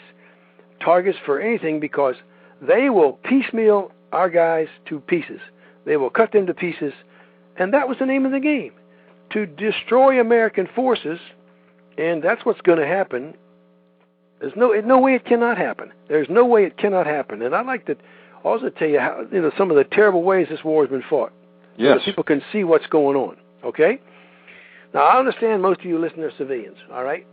targets 0.83 1.19
for 1.25 1.41
anything 1.41 1.81
because 1.81 2.17
they 2.61 2.91
will 2.91 3.13
piecemeal 3.25 3.93
our 4.13 4.31
guys 4.31 4.69
to 4.89 5.01
pieces. 5.01 5.41
They 5.85 5.97
will 5.97 6.11
cut 6.11 6.33
them 6.33 6.47
to 6.47 6.55
pieces, 6.55 6.93
and 7.57 7.73
that 7.73 7.89
was 7.89 7.99
the 7.99 8.07
name 8.07 8.27
of 8.27 8.33
the 8.33 8.41
game 8.41 8.73
to 9.31 9.47
destroy 9.47 10.21
American 10.21 10.69
forces, 10.75 11.19
and 11.97 12.23
that's 12.23 12.45
what's 12.45 12.61
going 12.63 12.79
to 12.79 12.87
happen 12.87 13.35
there's 14.41 14.53
no 14.57 14.73
no 14.73 14.99
way 14.99 15.15
it 15.15 15.25
cannot 15.25 15.59
happen. 15.59 15.93
There's 16.09 16.29
no 16.31 16.45
way 16.45 16.65
it 16.65 16.77
cannot 16.79 17.07
happen. 17.07 17.43
And 17.43 17.55
I'd 17.55 17.67
like 17.67 17.87
to 17.87 17.97
also 18.45 18.71
tell 18.71 18.89
you 18.89 19.01
how 19.01 19.25
you 19.33 19.41
know 19.41 19.51
some 19.59 19.71
of 19.71 19.77
the 19.77 19.85
terrible 19.85 20.23
ways 20.23 20.47
this 20.49 20.63
war 20.65 20.83
has 20.85 20.91
been 20.91 21.03
fought. 21.09 21.33
Yes. 21.77 22.01
So 22.01 22.05
people 22.07 22.25
can 22.25 22.43
see 22.53 22.65
what's 22.65 22.87
going 22.87 23.17
on. 23.17 23.37
Okay? 23.65 24.01
Now 24.95 25.01
I 25.01 25.19
understand 25.19 25.63
most 25.63 25.81
of 25.81 25.87
you 25.87 25.99
listen 25.99 26.19
to 26.19 26.31
civilians, 26.37 26.77
all 26.93 27.05
right? 27.05 27.27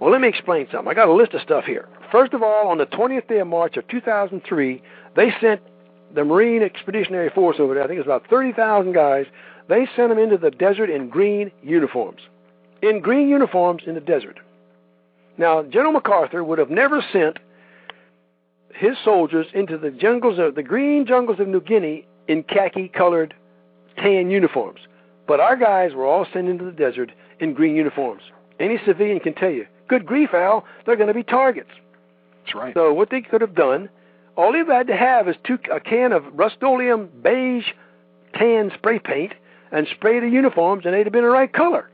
Well 0.00 0.10
let 0.10 0.20
me 0.20 0.28
explain 0.28 0.66
something. 0.70 0.88
I 0.88 0.94
got 0.94 1.08
a 1.08 1.12
list 1.12 1.34
of 1.34 1.40
stuff 1.42 1.64
here. 1.64 1.88
First 2.12 2.32
of 2.32 2.42
all, 2.42 2.68
on 2.68 2.78
the 2.78 2.86
twentieth 2.86 3.28
day 3.28 3.40
of 3.40 3.48
March 3.48 3.76
of 3.76 3.86
two 3.88 4.00
thousand 4.00 4.42
three, 4.48 4.82
they 5.16 5.32
sent 5.40 5.60
the 6.14 6.24
Marine 6.24 6.62
Expeditionary 6.62 7.30
Force 7.30 7.56
over 7.58 7.74
there, 7.74 7.84
I 7.84 7.86
think 7.86 7.96
it 7.96 8.06
was 8.06 8.06
about 8.06 8.28
thirty 8.30 8.52
thousand 8.52 8.92
guys, 8.94 9.26
they 9.68 9.86
sent 9.94 10.08
them 10.08 10.18
into 10.18 10.38
the 10.38 10.50
desert 10.50 10.90
in 10.90 11.08
green 11.08 11.50
uniforms. 11.62 12.20
In 12.80 13.00
green 13.00 13.28
uniforms 13.28 13.82
in 13.86 13.94
the 13.94 14.00
desert. 14.00 14.38
Now, 15.38 15.62
General 15.62 15.92
MacArthur 15.92 16.42
would 16.42 16.58
have 16.58 16.70
never 16.70 17.02
sent 17.12 17.38
his 18.74 18.96
soldiers 19.04 19.46
into 19.54 19.78
the 19.78 19.90
jungles 19.90 20.38
of 20.38 20.54
the 20.54 20.62
green 20.62 21.06
jungles 21.06 21.40
of 21.40 21.48
New 21.48 21.60
Guinea 21.60 22.06
in 22.26 22.42
khaki 22.42 22.88
colored 22.88 23.34
tan 23.96 24.30
uniforms. 24.30 24.80
But 25.26 25.40
our 25.40 25.56
guys 25.56 25.94
were 25.94 26.06
all 26.06 26.26
sent 26.32 26.48
into 26.48 26.64
the 26.64 26.72
desert 26.72 27.12
in 27.40 27.54
green 27.54 27.76
uniforms. 27.76 28.22
Any 28.58 28.78
civilian 28.84 29.20
can 29.20 29.34
tell 29.34 29.50
you, 29.50 29.66
good 29.88 30.06
grief, 30.06 30.30
Al, 30.34 30.64
they're 30.84 30.96
going 30.96 31.08
to 31.08 31.14
be 31.14 31.22
targets. 31.22 31.70
That's 32.44 32.54
right. 32.54 32.74
So 32.74 32.92
what 32.92 33.10
they 33.10 33.20
could 33.20 33.40
have 33.40 33.54
done, 33.54 33.88
all 34.36 34.52
they 34.52 34.64
had 34.64 34.88
to 34.88 34.96
have 34.96 35.28
is 35.28 35.36
two, 35.44 35.58
a 35.72 35.80
can 35.80 36.12
of 36.12 36.24
Rust-Oleum 36.32 37.10
beige 37.22 37.66
tan 38.34 38.70
spray 38.74 38.98
paint 38.98 39.34
and 39.70 39.86
spray 39.94 40.20
the 40.20 40.28
uniforms, 40.28 40.84
and 40.84 40.94
they'd 40.94 41.06
have 41.06 41.12
been 41.12 41.24
the 41.24 41.30
right 41.30 41.52
color. 41.52 41.90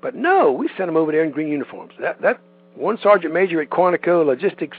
But 0.00 0.14
no, 0.14 0.52
we 0.52 0.68
sent 0.68 0.86
them 0.86 0.96
over 0.96 1.12
there 1.12 1.24
in 1.24 1.30
green 1.30 1.48
uniforms. 1.48 1.92
That 2.00 2.20
that 2.22 2.40
one 2.76 2.98
sergeant 3.02 3.32
major 3.32 3.60
at 3.60 3.70
Quantico 3.70 4.24
Logistics, 4.24 4.78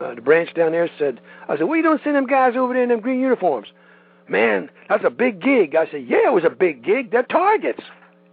uh, 0.00 0.14
the 0.14 0.20
branch 0.20 0.54
down 0.54 0.72
there, 0.72 0.90
said, 0.98 1.20
I 1.48 1.56
said, 1.56 1.64
what 1.64 1.76
you 1.76 1.82
don't 1.82 2.02
send 2.02 2.16
them 2.16 2.26
guys 2.26 2.54
over 2.56 2.74
there 2.74 2.82
in 2.82 2.88
them 2.88 3.00
green 3.00 3.20
uniforms? 3.20 3.68
Man, 4.28 4.70
that's 4.88 5.04
a 5.04 5.10
big 5.10 5.40
gig. 5.40 5.74
I 5.74 5.90
said, 5.90 6.04
yeah, 6.06 6.28
it 6.28 6.32
was 6.32 6.44
a 6.44 6.50
big 6.50 6.84
gig. 6.84 7.10
They're 7.10 7.22
targets. 7.22 7.80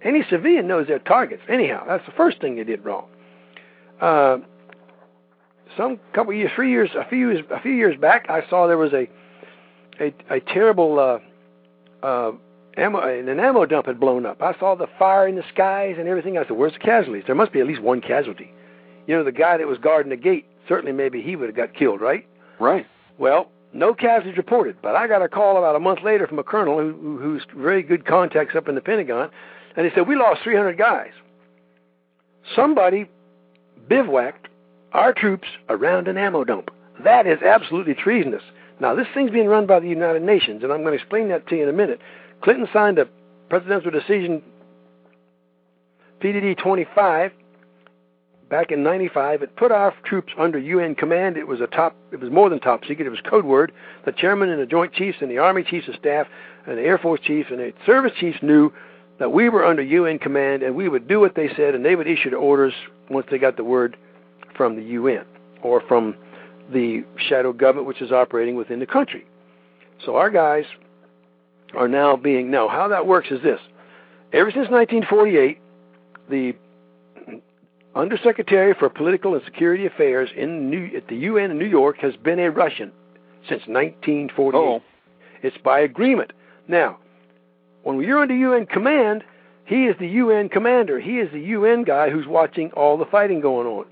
Any 0.03 0.23
civilian 0.29 0.67
knows 0.67 0.87
they're 0.87 0.99
targets. 0.99 1.43
Anyhow, 1.49 1.85
that's 1.87 2.05
the 2.05 2.11
first 2.11 2.41
thing 2.41 2.57
they 2.57 2.63
did 2.63 2.83
wrong. 2.83 3.07
Uh, 4.01 4.37
some 5.77 5.99
couple 6.13 6.33
years, 6.33 6.51
three 6.55 6.71
years, 6.71 6.89
a 6.97 7.07
few 7.07 7.31
years, 7.31 7.45
a 7.51 7.61
few 7.61 7.71
years 7.71 7.97
back, 7.99 8.27
I 8.29 8.47
saw 8.49 8.67
there 8.67 8.77
was 8.77 8.93
a 8.93 9.07
a, 9.99 10.13
a 10.29 10.39
terrible 10.41 10.99
uh, 10.99 12.05
uh, 12.05 12.31
ammo, 12.77 12.99
an 12.99 13.39
ammo 13.39 13.65
dump 13.65 13.85
had 13.87 13.99
blown 13.99 14.25
up. 14.25 14.41
I 14.41 14.57
saw 14.59 14.75
the 14.75 14.87
fire 14.99 15.27
in 15.27 15.35
the 15.35 15.43
skies 15.53 15.95
and 15.97 16.07
everything. 16.07 16.37
I 16.37 16.43
said, 16.43 16.57
"Where's 16.57 16.73
the 16.73 16.79
casualties? 16.79 17.23
There 17.25 17.35
must 17.35 17.51
be 17.51 17.59
at 17.59 17.67
least 17.67 17.81
one 17.81 18.01
casualty." 18.01 18.51
You 19.07 19.15
know, 19.15 19.23
the 19.23 19.31
guy 19.31 19.57
that 19.57 19.67
was 19.67 19.77
guarding 19.77 20.09
the 20.09 20.17
gate, 20.17 20.45
certainly 20.67 20.91
maybe 20.91 21.21
he 21.21 21.35
would 21.35 21.49
have 21.49 21.55
got 21.55 21.73
killed, 21.73 22.01
right? 22.01 22.27
Right. 22.59 22.85
Well, 23.17 23.51
no 23.73 23.93
casualties 23.93 24.37
reported, 24.37 24.77
but 24.81 24.95
I 24.95 25.07
got 25.07 25.21
a 25.21 25.27
call 25.27 25.57
about 25.57 25.75
a 25.75 25.79
month 25.79 25.99
later 26.03 26.27
from 26.27 26.39
a 26.39 26.43
colonel 26.43 26.79
who, 26.79 27.17
who's 27.21 27.45
very 27.55 27.83
good 27.83 28.05
contacts 28.05 28.55
up 28.55 28.69
in 28.69 28.75
the 28.75 28.81
Pentagon, 28.81 29.29
and 29.75 29.85
he 29.85 29.91
said, 29.93 30.07
We 30.07 30.15
lost 30.15 30.41
300 30.43 30.77
guys. 30.77 31.11
Somebody 32.55 33.09
bivouacked 33.89 34.47
our 34.93 35.13
troops 35.13 35.47
around 35.69 36.07
an 36.07 36.17
ammo 36.17 36.43
dump. 36.43 36.71
That 37.03 37.27
is 37.27 37.41
absolutely 37.41 37.95
treasonous. 37.95 38.43
Now, 38.79 38.95
this 38.95 39.07
thing's 39.13 39.31
being 39.31 39.47
run 39.47 39.65
by 39.65 39.79
the 39.79 39.87
United 39.87 40.23
Nations, 40.23 40.63
and 40.63 40.71
I'm 40.71 40.81
going 40.81 40.97
to 40.97 41.01
explain 41.01 41.29
that 41.29 41.47
to 41.47 41.55
you 41.55 41.63
in 41.63 41.69
a 41.69 41.73
minute. 41.73 41.99
Clinton 42.41 42.67
signed 42.71 42.99
a 42.99 43.07
presidential 43.49 43.91
decision, 43.91 44.41
PDD 46.21 46.57
25, 46.57 47.31
back 48.49 48.71
in 48.71 48.83
95, 48.83 49.41
it 49.41 49.55
put 49.55 49.71
our 49.71 49.93
troops 50.03 50.33
under 50.37 50.57
UN 50.59 50.95
command. 50.95 51.37
It 51.37 51.47
was 51.47 51.61
a 51.61 51.67
top, 51.67 51.95
it 52.11 52.19
was 52.19 52.31
more 52.31 52.49
than 52.49 52.59
top 52.59 52.81
secret. 52.85 53.07
It 53.07 53.09
was 53.09 53.21
code 53.29 53.45
word. 53.45 53.71
The 54.05 54.11
chairman 54.11 54.49
and 54.49 54.61
the 54.61 54.65
Joint 54.65 54.93
Chiefs 54.93 55.17
and 55.21 55.29
the 55.29 55.39
Army 55.39 55.63
Chiefs 55.63 55.87
of 55.87 55.95
Staff 55.95 56.27
and 56.65 56.77
the 56.77 56.83
Air 56.83 56.97
Force 56.97 57.21
Chiefs 57.21 57.49
and 57.51 57.59
the 57.59 57.73
Service 57.85 58.13
Chiefs 58.19 58.39
knew 58.41 58.71
that 59.19 59.31
we 59.31 59.49
were 59.49 59.65
under 59.65 59.81
UN 59.81 60.19
command 60.19 60.63
and 60.63 60.75
we 60.75 60.89
would 60.89 61.07
do 61.07 61.19
what 61.19 61.35
they 61.35 61.49
said 61.55 61.75
and 61.75 61.85
they 61.85 61.95
would 61.95 62.07
issue 62.07 62.29
the 62.29 62.35
orders 62.35 62.73
once 63.09 63.25
they 63.31 63.37
got 63.37 63.57
the 63.57 63.63
word 63.63 63.97
from 64.55 64.75
the 64.75 64.83
UN 64.83 65.25
or 65.61 65.81
from 65.87 66.15
the 66.71 67.03
shadow 67.17 67.53
government 67.53 67.87
which 67.87 68.01
is 68.01 68.11
operating 68.11 68.55
within 68.55 68.79
the 68.79 68.85
country. 68.85 69.25
So 70.05 70.15
our 70.15 70.29
guys 70.29 70.65
are 71.75 71.87
now 71.87 72.15
being 72.15 72.51
now 72.51 72.67
how 72.67 72.87
that 72.89 73.07
works 73.07 73.29
is 73.31 73.41
this. 73.41 73.59
Ever 74.33 74.51
since 74.51 74.69
1948, 74.69 75.59
the 76.29 76.55
Undersecretary 77.95 78.73
for 78.77 78.89
Political 78.89 79.35
and 79.35 79.43
Security 79.45 79.85
Affairs 79.85 80.29
in 80.35 80.69
New, 80.69 80.91
at 80.97 81.07
the 81.07 81.15
UN 81.15 81.51
in 81.51 81.57
New 81.57 81.65
York 81.65 81.97
has 81.99 82.15
been 82.17 82.39
a 82.39 82.51
Russian 82.51 82.91
since 83.47 83.61
1948. 83.67 84.57
Oh. 84.57 84.81
It's 85.41 85.57
by 85.63 85.79
agreement. 85.79 86.33
Now, 86.67 86.97
when 87.83 88.01
you're 88.01 88.19
under 88.19 88.35
UN 88.35 88.65
command, 88.65 89.23
he 89.63 89.85
is 89.85 89.95
the 89.97 90.07
UN 90.07 90.49
commander. 90.49 90.99
He 90.99 91.19
is 91.19 91.31
the 91.31 91.39
UN 91.39 91.83
guy 91.83 92.09
who's 92.09 92.27
watching 92.27 92.69
all 92.71 92.97
the 92.97 93.05
fighting 93.05 93.39
going 93.39 93.65
on. 93.65 93.85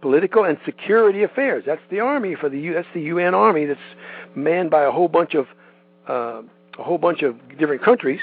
Political 0.00 0.44
and 0.44 0.58
security 0.64 1.24
affairs. 1.24 1.64
That's 1.66 1.82
the 1.90 1.98
army 1.98 2.36
for 2.36 2.48
the 2.48 2.60
U. 2.60 2.74
That's 2.74 2.86
the 2.94 3.02
UN 3.02 3.34
army 3.34 3.64
that's 3.64 3.80
manned 4.36 4.70
by 4.70 4.84
a 4.84 4.92
whole 4.92 5.08
bunch 5.08 5.34
of 5.34 5.46
uh, 6.08 6.42
a 6.78 6.82
whole 6.82 6.98
bunch 6.98 7.22
of 7.22 7.36
different 7.58 7.82
countries. 7.82 8.20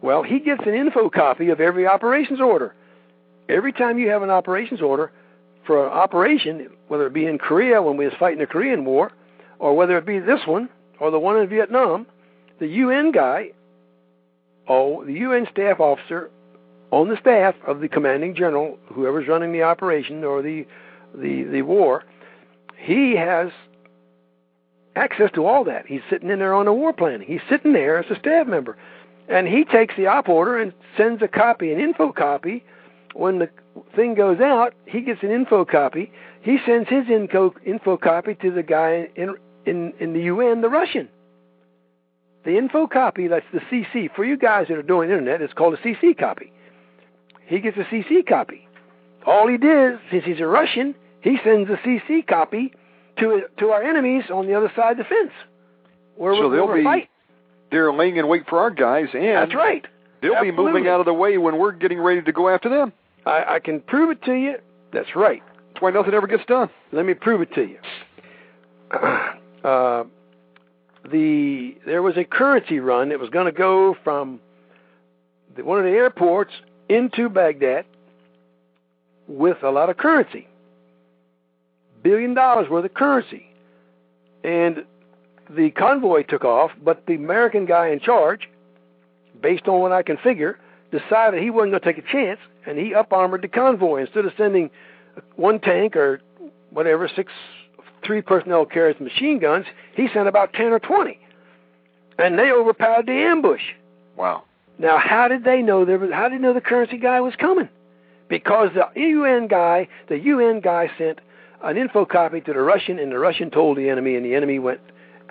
Well, 0.00 0.22
he 0.22 0.38
gets 0.38 0.62
an 0.64 0.74
info 0.74 1.10
copy 1.10 1.48
of 1.48 1.60
every 1.60 1.88
operations 1.88 2.40
order. 2.40 2.74
Every 3.48 3.72
time 3.72 3.98
you 3.98 4.08
have 4.10 4.22
an 4.22 4.30
operations 4.30 4.80
order 4.80 5.12
for 5.66 5.86
an 5.86 5.92
operation, 5.92 6.70
whether 6.88 7.06
it 7.06 7.12
be 7.12 7.26
in 7.26 7.38
Korea 7.38 7.82
when 7.82 7.96
we 7.96 8.04
was 8.04 8.14
fighting 8.18 8.38
the 8.38 8.46
Korean 8.46 8.84
War, 8.84 9.12
or 9.58 9.74
whether 9.74 9.96
it 9.98 10.06
be 10.06 10.18
this 10.18 10.46
one 10.46 10.68
or 11.00 11.10
the 11.10 11.18
one 11.18 11.38
in 11.38 11.48
Vietnam, 11.48 12.06
the 12.58 12.66
UN 12.66 13.12
guy 13.12 13.50
oh, 14.68 15.04
the 15.04 15.12
UN 15.12 15.46
staff 15.50 15.80
officer 15.80 16.30
on 16.90 17.08
the 17.08 17.16
staff 17.20 17.54
of 17.66 17.80
the 17.80 17.88
commanding 17.88 18.34
general, 18.34 18.78
whoever's 18.92 19.28
running 19.28 19.52
the 19.52 19.62
operation 19.62 20.24
or 20.24 20.42
the 20.42 20.66
the 21.14 21.44
the 21.44 21.62
war, 21.62 22.04
he 22.76 23.16
has 23.16 23.50
access 24.94 25.30
to 25.34 25.44
all 25.46 25.64
that. 25.64 25.86
He's 25.86 26.00
sitting 26.10 26.30
in 26.30 26.38
there 26.38 26.54
on 26.54 26.66
the 26.66 26.72
war 26.72 26.92
planning. 26.92 27.26
He's 27.26 27.40
sitting 27.50 27.72
there 27.72 27.98
as 27.98 28.10
a 28.10 28.18
staff 28.18 28.46
member, 28.46 28.76
and 29.28 29.46
he 29.46 29.64
takes 29.64 29.94
the 29.96 30.06
op 30.06 30.28
order 30.28 30.58
and 30.58 30.72
sends 30.96 31.22
a 31.22 31.28
copy, 31.28 31.72
an 31.72 31.80
info 31.80 32.12
copy. 32.12 32.64
When 33.16 33.38
the 33.38 33.48
thing 33.94 34.14
goes 34.14 34.40
out, 34.40 34.74
he 34.84 35.00
gets 35.00 35.22
an 35.22 35.30
info 35.30 35.64
copy. 35.64 36.12
He 36.42 36.58
sends 36.66 36.88
his 36.88 37.08
info 37.08 37.54
info 37.64 37.96
copy 37.96 38.34
to 38.42 38.50
the 38.50 38.62
guy 38.62 39.08
in 39.16 39.34
in 39.64 39.94
in 39.98 40.12
the 40.12 40.20
UN, 40.24 40.60
the 40.60 40.68
Russian. 40.68 41.08
The 42.44 42.56
info 42.58 42.86
copy, 42.86 43.26
that's 43.26 43.46
the 43.52 43.60
CC. 43.60 44.14
For 44.14 44.24
you 44.24 44.36
guys 44.36 44.66
that 44.68 44.76
are 44.76 44.82
doing 44.82 45.10
internet, 45.10 45.40
it's 45.40 45.52
called 45.54 45.74
a 45.74 45.78
CC 45.78 46.16
copy. 46.16 46.52
He 47.46 47.58
gets 47.58 47.76
a 47.76 47.84
CC 47.84 48.24
copy. 48.26 48.68
All 49.26 49.48
he 49.48 49.56
did, 49.56 49.98
since 50.10 50.24
he's 50.24 50.38
a 50.38 50.46
Russian, 50.46 50.94
he 51.22 51.38
sends 51.42 51.68
a 51.70 51.76
CC 51.84 52.24
copy 52.26 52.72
to 53.18 53.42
to 53.58 53.70
our 53.70 53.82
enemies 53.82 54.24
on 54.32 54.46
the 54.46 54.54
other 54.54 54.70
side 54.76 54.92
of 54.92 54.98
the 54.98 55.04
fence. 55.04 55.32
Where 56.16 56.34
so 56.34 56.48
we're, 56.48 56.56
they'll 56.56 56.74
be 56.74 56.84
fighting. 56.84 57.08
they're 57.70 57.92
laying 57.92 58.16
in 58.18 58.28
wait 58.28 58.46
for 58.46 58.58
our 58.58 58.70
guys, 58.70 59.08
and 59.14 59.24
That's 59.24 59.54
right. 59.54 59.86
they'll 60.20 60.40
be 60.42 60.52
moving 60.52 60.86
out 60.86 61.00
of 61.00 61.06
the 61.06 61.14
way 61.14 61.38
when 61.38 61.56
we're 61.58 61.72
getting 61.72 61.98
ready 61.98 62.20
to 62.22 62.32
go 62.32 62.48
after 62.50 62.68
them. 62.68 62.92
I, 63.26 63.56
I 63.56 63.58
can 63.58 63.80
prove 63.80 64.10
it 64.10 64.22
to 64.22 64.32
you. 64.32 64.54
That's 64.92 65.14
right. 65.16 65.42
That's 65.68 65.82
why 65.82 65.90
nothing 65.90 66.14
ever 66.14 66.26
gets 66.26 66.44
done. 66.46 66.70
Let 66.92 67.04
me 67.04 67.14
prove 67.14 67.42
it 67.42 67.52
to 67.54 67.62
you. 67.62 67.78
uh, 69.68 70.04
the 71.10 71.76
there 71.84 72.02
was 72.02 72.16
a 72.16 72.24
currency 72.24 72.78
run 72.80 73.10
that 73.10 73.20
was 73.20 73.30
going 73.30 73.46
to 73.46 73.52
go 73.52 73.96
from 74.04 74.40
the, 75.56 75.64
one 75.64 75.78
of 75.78 75.84
the 75.84 75.90
airports 75.90 76.52
into 76.88 77.28
Baghdad 77.28 77.84
with 79.28 79.62
a 79.62 79.70
lot 79.70 79.90
of 79.90 79.96
currency, 79.96 80.46
billion 82.02 82.32
dollars 82.34 82.68
worth 82.70 82.84
of 82.84 82.94
currency, 82.94 83.46
and 84.44 84.84
the 85.50 85.70
convoy 85.70 86.22
took 86.22 86.44
off. 86.44 86.70
But 86.82 87.06
the 87.06 87.14
American 87.14 87.66
guy 87.66 87.88
in 87.88 87.98
charge, 87.98 88.48
based 89.42 89.66
on 89.66 89.80
what 89.80 89.90
I 89.90 90.02
can 90.04 90.16
figure, 90.18 90.58
decided 90.90 91.42
he 91.42 91.50
wasn't 91.50 91.72
going 91.72 91.82
to 91.82 91.92
take 91.92 91.98
a 91.98 92.12
chance, 92.12 92.40
and 92.66 92.78
he 92.78 92.94
up 92.94 93.12
armored 93.12 93.42
the 93.42 93.48
convoy 93.48 94.02
instead 94.02 94.24
of 94.24 94.32
sending 94.36 94.70
one 95.36 95.60
tank 95.60 95.96
or 95.96 96.20
whatever 96.70 97.08
six 97.14 97.32
three 98.04 98.22
personnel 98.22 98.64
carries 98.64 99.00
machine 99.00 99.38
guns, 99.38 99.66
he 99.94 100.08
sent 100.14 100.28
about 100.28 100.52
10 100.52 100.66
or 100.66 100.78
20. 100.78 101.18
And 102.18 102.38
they 102.38 102.50
overpowered 102.50 103.06
the 103.06 103.12
ambush. 103.12 103.62
Wow. 104.16 104.44
Now, 104.78 104.98
how 104.98 105.28
did 105.28 105.44
they 105.44 105.62
know 105.62 105.84
there 105.84 105.98
was, 105.98 106.10
how 106.12 106.28
did 106.28 106.38
they 106.38 106.42
know 106.42 106.54
the 106.54 106.60
currency 106.60 106.98
guy 106.98 107.20
was 107.20 107.34
coming? 107.36 107.68
Because 108.28 108.70
the 108.74 108.88
UN 109.00 109.48
guy, 109.48 109.88
the 110.08 110.18
UN 110.18 110.60
guy 110.60 110.90
sent 110.98 111.20
an 111.62 111.76
info 111.76 112.04
copy 112.04 112.40
to 112.42 112.52
the 112.52 112.60
Russian, 112.60 112.98
and 112.98 113.10
the 113.10 113.18
Russian 113.18 113.50
told 113.50 113.78
the 113.78 113.88
enemy, 113.88 114.16
and 114.16 114.24
the 114.24 114.34
enemy 114.34 114.58
went 114.58 114.80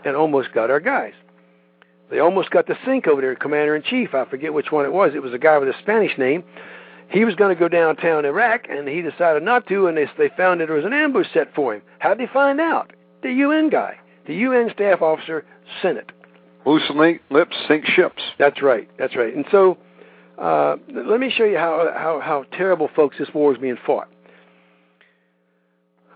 and 0.03 0.15
almost 0.15 0.51
got 0.53 0.69
our 0.69 0.79
guys. 0.79 1.13
They 2.09 2.19
almost 2.19 2.51
got 2.51 2.67
the 2.67 2.75
CINC 2.85 3.07
over 3.07 3.21
there, 3.21 3.35
commander 3.35 3.75
in 3.75 3.83
chief. 3.83 4.13
I 4.13 4.25
forget 4.25 4.53
which 4.53 4.71
one 4.71 4.85
it 4.85 4.93
was. 4.93 5.13
It 5.15 5.23
was 5.23 5.33
a 5.33 5.39
guy 5.39 5.57
with 5.57 5.69
a 5.69 5.73
Spanish 5.81 6.17
name. 6.17 6.43
He 7.09 7.25
was 7.25 7.35
going 7.35 7.55
to 7.55 7.59
go 7.59 7.67
downtown 7.67 8.25
Iraq, 8.25 8.67
and 8.69 8.87
he 8.87 9.01
decided 9.01 9.43
not 9.43 9.67
to, 9.67 9.87
and 9.87 9.97
they, 9.97 10.07
they 10.17 10.29
found 10.35 10.61
that 10.61 10.67
there 10.67 10.75
was 10.75 10.85
an 10.85 10.93
ambush 10.93 11.27
set 11.33 11.53
for 11.53 11.75
him. 11.75 11.81
How'd 11.99 12.17
they 12.17 12.27
find 12.27 12.59
out? 12.59 12.93
The 13.21 13.31
UN 13.31 13.69
guy, 13.69 13.97
the 14.27 14.35
UN 14.35 14.69
staff 14.73 15.01
officer, 15.01 15.45
sent 15.81 15.97
it. 15.97 16.11
Loose 16.65 16.89
lips 17.29 17.55
sink 17.67 17.85
ships. 17.85 18.21
That's 18.39 18.61
right. 18.61 18.89
That's 18.97 19.15
right. 19.15 19.35
And 19.35 19.45
so, 19.51 19.77
uh, 20.39 20.77
let 20.93 21.19
me 21.19 21.31
show 21.35 21.43
you 21.45 21.57
how, 21.57 21.91
how 21.95 22.19
how 22.19 22.43
terrible, 22.57 22.89
folks, 22.95 23.17
this 23.19 23.29
war 23.33 23.53
is 23.53 23.59
being 23.59 23.77
fought. 23.85 24.09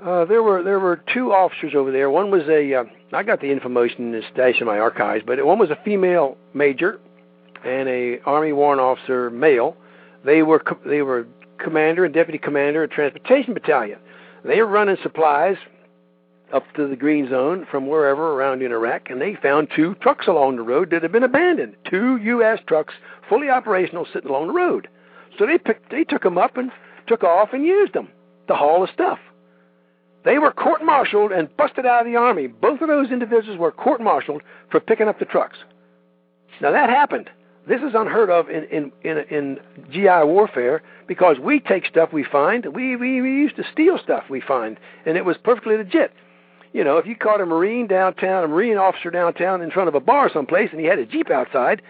Uh, 0.04 0.24
there 0.26 0.42
were 0.42 0.64
there 0.64 0.80
were 0.80 1.02
two 1.14 1.34
officers 1.34 1.74
over 1.76 1.92
there. 1.92 2.10
One 2.10 2.32
was 2.32 2.44
a 2.48 2.74
uh, 2.74 2.84
I 3.12 3.24
got 3.24 3.42
the 3.42 3.52
information 3.52 4.06
in 4.06 4.12
the 4.14 4.22
stash 4.32 4.56
in 4.62 4.66
my 4.66 4.80
archives, 4.80 5.24
but 5.28 5.44
one 5.46 5.60
was 5.60 5.72
a 5.72 5.80
female 5.84 6.38
major 6.54 7.00
and 7.66 7.90
a 7.90 8.20
Army 8.26 8.54
warrant 8.54 8.80
officer 8.80 9.30
male. 9.30 9.76
They 10.24 10.42
were 10.42 10.60
co- 10.60 10.80
they 10.86 11.02
were 11.02 11.28
commander 11.58 12.06
and 12.06 12.14
deputy 12.14 12.38
commander 12.38 12.84
of 12.84 12.92
transportation 12.92 13.54
battalion. 13.54 14.00
They 14.46 14.62
were 14.62 14.68
running 14.68 14.98
supplies 15.04 15.58
up 16.54 16.64
to 16.76 16.88
the 16.88 16.96
green 16.96 17.30
zone 17.30 17.68
from 17.70 17.88
wherever 17.88 18.34
around 18.34 18.62
in 18.62 18.72
Iraq, 18.72 19.10
and 19.10 19.22
they 19.22 19.36
found 19.36 19.68
two 19.76 19.96
trucks 19.96 20.28
along 20.28 20.56
the 20.56 20.64
road 20.64 20.92
that 20.92 21.04
had 21.04 21.12
been 21.12 21.24
abandoned. 21.24 21.76
Two 21.90 22.18
U.S. 22.18 22.60
trucks, 22.68 22.94
fully 23.28 23.50
operational, 23.50 24.08
sitting 24.12 24.30
along 24.30 24.48
the 24.48 24.54
road. 24.54 24.88
So 25.38 25.46
they 25.46 25.58
picked, 25.58 25.92
they 25.92 26.06
took 26.06 26.24
them 26.24 26.38
up 26.38 26.58
and 26.58 26.72
took 27.08 27.24
off 27.24 27.50
and 27.54 27.66
used 27.66 27.94
them 27.94 28.08
to 28.48 28.56
haul 28.56 28.82
the 28.82 28.92
stuff. 28.94 29.20
They 30.26 30.38
were 30.38 30.52
court-martialed 30.52 31.32
and 31.32 31.56
busted 31.56 31.86
out 31.86 32.02
of 32.02 32.12
the 32.12 32.18
army. 32.18 32.48
Both 32.48 32.82
of 32.82 32.88
those 32.88 33.12
individuals 33.12 33.58
were 33.58 33.72
court-martialed 33.72 34.42
for 34.70 34.80
picking 34.80 35.08
up 35.08 35.20
the 35.20 35.26
trucks. 35.26 35.58
Now 36.62 36.72
that 36.72 36.90
happened. 36.90 37.30
This 37.68 37.82
is 37.82 37.94
unheard 37.94 38.30
of 38.30 38.50
in 38.50 38.64
in 38.66 38.92
in, 39.04 39.18
in 39.30 39.60
GI 39.92 40.26
warfare 40.26 40.82
because 41.08 41.38
we 41.40 41.60
take 41.60 41.86
stuff 41.86 42.12
we 42.12 42.24
find. 42.24 42.66
We, 42.66 42.96
we 42.96 43.22
we 43.22 43.30
used 43.30 43.56
to 43.58 43.64
steal 43.72 43.98
stuff 43.98 44.24
we 44.30 44.42
find, 44.42 44.78
and 45.06 45.18
it 45.18 45.24
was 45.24 45.38
perfectly 45.38 45.78
legit. 45.78 46.12
You 46.74 46.84
know, 46.84 46.98
if 46.98 47.06
you 47.06 47.16
caught 47.16 47.42
a 47.42 47.46
Marine 47.46 47.88
downtown, 47.88 48.44
a 48.44 48.48
Marine 48.48 48.78
officer 48.78 49.10
downtown 49.10 49.62
in 49.62 49.72
front 49.72 49.88
of 49.88 49.96
a 49.96 50.00
bar 50.00 50.30
someplace, 50.32 50.70
and 50.72 50.80
he 50.80 50.86
had 50.86 51.00
a 51.00 51.06
jeep 51.06 51.30
outside, 51.30 51.82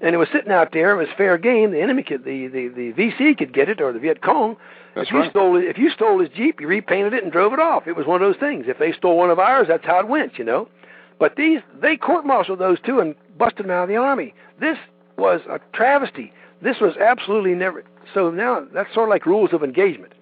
and 0.00 0.14
it 0.14 0.18
was 0.18 0.28
sitting 0.32 0.52
out 0.52 0.72
there, 0.72 0.92
it 0.92 0.96
was 0.96 1.08
fair 1.16 1.38
game. 1.38 1.72
The 1.72 1.80
enemy 1.80 2.02
could, 2.02 2.24
the 2.24 2.48
the 2.48 2.68
the 2.68 2.92
VC 2.92 3.36
could 3.36 3.52
get 3.52 3.68
it, 3.68 3.80
or 3.80 3.92
the 3.92 3.98
Viet 3.98 4.22
Cong. 4.22 4.56
That's 4.94 5.08
if 5.08 5.12
you 5.12 5.20
right. 5.20 5.30
stole 5.30 5.56
it, 5.56 5.64
if 5.64 5.78
you 5.78 5.90
stole 5.90 6.20
his 6.20 6.28
jeep, 6.30 6.60
you 6.60 6.66
repainted 6.66 7.14
it 7.14 7.22
and 7.22 7.32
drove 7.32 7.52
it 7.52 7.60
off. 7.60 7.86
It 7.86 7.96
was 7.96 8.06
one 8.06 8.22
of 8.22 8.28
those 8.28 8.40
things. 8.40 8.66
If 8.68 8.78
they 8.78 8.92
stole 8.92 9.16
one 9.16 9.30
of 9.30 9.38
ours, 9.38 9.66
that's 9.68 9.84
how 9.84 9.98
it 10.00 10.08
went. 10.08 10.38
You 10.38 10.44
know. 10.44 10.68
But 11.18 11.36
these 11.36 11.60
they 11.80 11.96
court-martialed 11.96 12.58
those 12.58 12.78
two 12.84 13.00
and 13.00 13.14
busted 13.36 13.64
them 13.64 13.70
out 13.70 13.84
of 13.84 13.88
the 13.88 13.96
army. 13.96 14.34
This 14.60 14.78
was 15.16 15.40
a 15.48 15.58
travesty. 15.72 16.32
This 16.62 16.78
was 16.80 16.96
absolutely 16.96 17.54
never. 17.54 17.84
So 18.14 18.30
now 18.30 18.66
that's 18.72 18.92
sort 18.94 19.08
of 19.08 19.10
like 19.10 19.26
rules 19.26 19.52
of 19.52 19.62
engagement. 19.62 20.12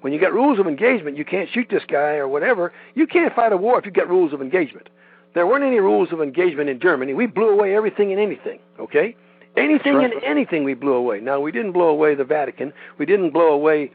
When 0.00 0.12
you 0.12 0.20
get 0.20 0.32
rules 0.32 0.58
of 0.58 0.66
engagement, 0.66 1.16
you 1.16 1.24
can't 1.24 1.48
shoot 1.50 1.68
this 1.70 1.82
guy 1.88 2.14
or 2.14 2.28
whatever. 2.28 2.72
You 2.94 3.06
can't 3.06 3.34
fight 3.34 3.52
a 3.52 3.56
war 3.56 3.78
if 3.78 3.86
you 3.86 3.90
get 3.90 4.08
rules 4.08 4.32
of 4.32 4.40
engagement. 4.40 4.88
There 5.34 5.46
weren't 5.46 5.64
any 5.64 5.80
rules 5.80 6.12
of 6.12 6.20
engagement 6.22 6.68
in 6.70 6.80
Germany. 6.80 7.12
We 7.14 7.26
blew 7.26 7.50
away 7.50 7.74
everything 7.74 8.10
and 8.12 8.20
anything. 8.20 8.58
Okay, 8.80 9.14
anything 9.56 9.94
right. 9.96 10.12
and 10.12 10.22
anything 10.24 10.64
we 10.64 10.74
blew 10.74 10.94
away. 10.94 11.20
Now 11.20 11.40
we 11.40 11.52
didn't 11.52 11.72
blow 11.72 11.88
away 11.88 12.14
the 12.14 12.24
Vatican. 12.24 12.72
We 12.98 13.06
didn't 13.06 13.30
blow 13.30 13.52
away 13.52 13.92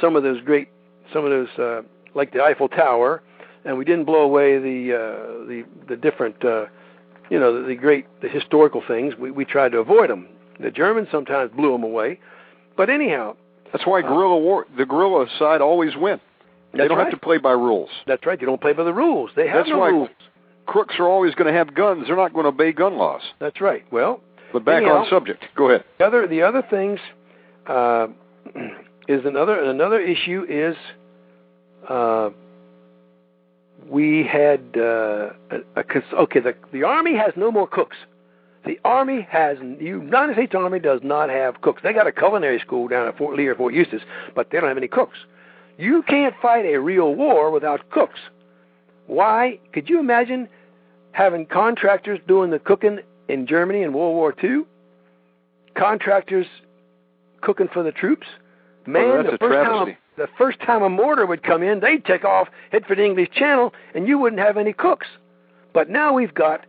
some 0.00 0.14
of 0.16 0.22
those 0.22 0.40
great, 0.42 0.68
some 1.12 1.24
of 1.24 1.30
those 1.30 1.48
uh, 1.58 1.82
like 2.14 2.32
the 2.32 2.42
Eiffel 2.42 2.68
Tower, 2.68 3.22
and 3.64 3.76
we 3.76 3.84
didn't 3.84 4.04
blow 4.04 4.20
away 4.22 4.58
the 4.58 4.94
uh, 4.94 5.46
the 5.46 5.64
the 5.88 5.96
different, 5.96 6.44
uh, 6.44 6.66
you 7.30 7.38
know, 7.40 7.60
the, 7.60 7.66
the 7.68 7.74
great 7.74 8.06
the 8.20 8.28
historical 8.28 8.82
things. 8.86 9.14
We 9.16 9.30
we 9.30 9.44
tried 9.44 9.72
to 9.72 9.78
avoid 9.78 10.10
them. 10.10 10.28
The 10.60 10.70
Germans 10.70 11.08
sometimes 11.10 11.50
blew 11.52 11.72
them 11.72 11.82
away, 11.82 12.18
but 12.76 12.88
anyhow, 12.88 13.36
That's 13.72 13.86
why 13.86 14.00
guerrilla 14.02 14.38
war, 14.38 14.66
the 14.78 14.86
guerrilla 14.86 15.26
side 15.38 15.60
always 15.60 15.96
win. 15.96 16.18
They 16.72 16.88
don't 16.88 16.96
right. 16.98 17.04
have 17.04 17.12
to 17.12 17.18
play 17.18 17.38
by 17.38 17.52
rules. 17.52 17.90
That's 18.06 18.24
right. 18.26 18.38
They 18.38 18.46
don't 18.46 18.60
play 18.60 18.72
by 18.72 18.84
the 18.84 18.92
rules. 18.92 19.30
They 19.36 19.48
have 19.48 19.58
That's 19.64 19.70
no 19.70 19.78
why- 19.78 19.88
rules. 19.90 20.08
Crooks 20.66 20.96
are 20.98 21.08
always 21.08 21.34
going 21.34 21.50
to 21.52 21.56
have 21.58 21.74
guns. 21.74 22.06
They're 22.06 22.16
not 22.16 22.32
going 22.32 22.44
to 22.44 22.48
obey 22.48 22.72
gun 22.72 22.96
laws. 22.98 23.22
That's 23.38 23.60
right. 23.60 23.84
Well, 23.92 24.20
But 24.52 24.64
back 24.64 24.82
Anyhow. 24.82 24.98
on 25.04 25.06
subject. 25.10 25.44
Go 25.56 25.68
ahead. 25.70 25.84
the 25.98 26.04
other 26.06 26.26
the 26.26 26.42
other 26.42 26.62
things 26.68 26.98
uh, 27.66 28.08
is 29.08 29.24
another 29.24 29.60
another 29.62 30.00
issue 30.00 30.44
is 30.48 30.76
uh, 31.88 32.30
we 33.88 34.24
had 34.24 34.60
uh, 34.76 35.30
a, 35.50 35.58
a 35.76 36.14
okay 36.22 36.40
the 36.40 36.54
the 36.72 36.82
army 36.82 37.16
has 37.16 37.32
no 37.36 37.50
more 37.50 37.66
cooks. 37.66 37.96
The 38.64 38.80
army 38.84 39.26
has 39.30 39.58
the 39.58 39.84
United 39.84 40.34
States 40.34 40.52
Army 40.56 40.80
does 40.80 41.00
not 41.04 41.30
have 41.30 41.60
cooks. 41.60 41.82
They 41.84 41.92
got 41.92 42.08
a 42.08 42.12
culinary 42.12 42.58
school 42.58 42.88
down 42.88 43.06
at 43.06 43.16
Fort 43.16 43.36
Lee 43.36 43.46
or 43.46 43.54
Fort 43.54 43.74
Eustis, 43.74 44.02
but 44.34 44.50
they 44.50 44.58
don't 44.58 44.68
have 44.68 44.76
any 44.76 44.88
cooks. 44.88 45.18
You 45.78 46.02
can't 46.02 46.34
fight 46.42 46.64
a 46.66 46.78
real 46.80 47.14
war 47.14 47.52
without 47.52 47.88
cooks. 47.90 48.18
Why? 49.06 49.58
Could 49.72 49.88
you 49.88 50.00
imagine 50.00 50.48
having 51.12 51.46
contractors 51.46 52.18
doing 52.26 52.50
the 52.50 52.58
cooking 52.58 53.00
in 53.28 53.46
Germany 53.46 53.82
in 53.82 53.92
World 53.92 54.14
War 54.14 54.34
II? 54.42 54.64
Contractors 55.74 56.46
cooking 57.40 57.68
for 57.72 57.82
the 57.82 57.92
troops? 57.92 58.26
Oh, 58.86 58.90
Man, 58.90 59.04
Oh, 59.04 59.16
that's 59.22 59.28
the 59.30 59.34
a 59.34 59.38
first 59.38 59.54
time 59.66 59.84
travesty. 59.86 59.98
the 60.16 60.28
first 60.38 60.60
time 60.60 60.82
a 60.82 60.88
mortar 60.88 61.26
would 61.26 61.42
come 61.42 61.62
in, 61.62 61.80
they'd 61.80 62.04
take 62.04 62.24
off, 62.24 62.48
head 62.72 62.84
for 62.86 62.94
the 62.94 63.04
English 63.04 63.30
Channel, 63.30 63.74
and 63.94 64.06
you 64.08 64.18
wouldn't 64.18 64.40
have 64.40 64.56
any 64.56 64.72
cooks. 64.72 65.06
But 65.72 65.90
now 65.90 66.14
we've 66.14 66.32
got 66.34 66.64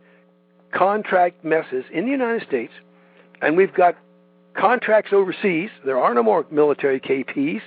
contract 0.72 1.44
messes 1.44 1.84
in 1.92 2.04
the 2.04 2.10
United 2.10 2.46
States, 2.46 2.72
and 3.40 3.56
we've 3.56 3.72
got 3.72 3.96
contracts 4.54 5.12
overseas. 5.12 5.70
There 5.84 5.98
are 5.98 6.12
no 6.12 6.22
more 6.22 6.44
military 6.50 7.00
KPs. 7.00 7.62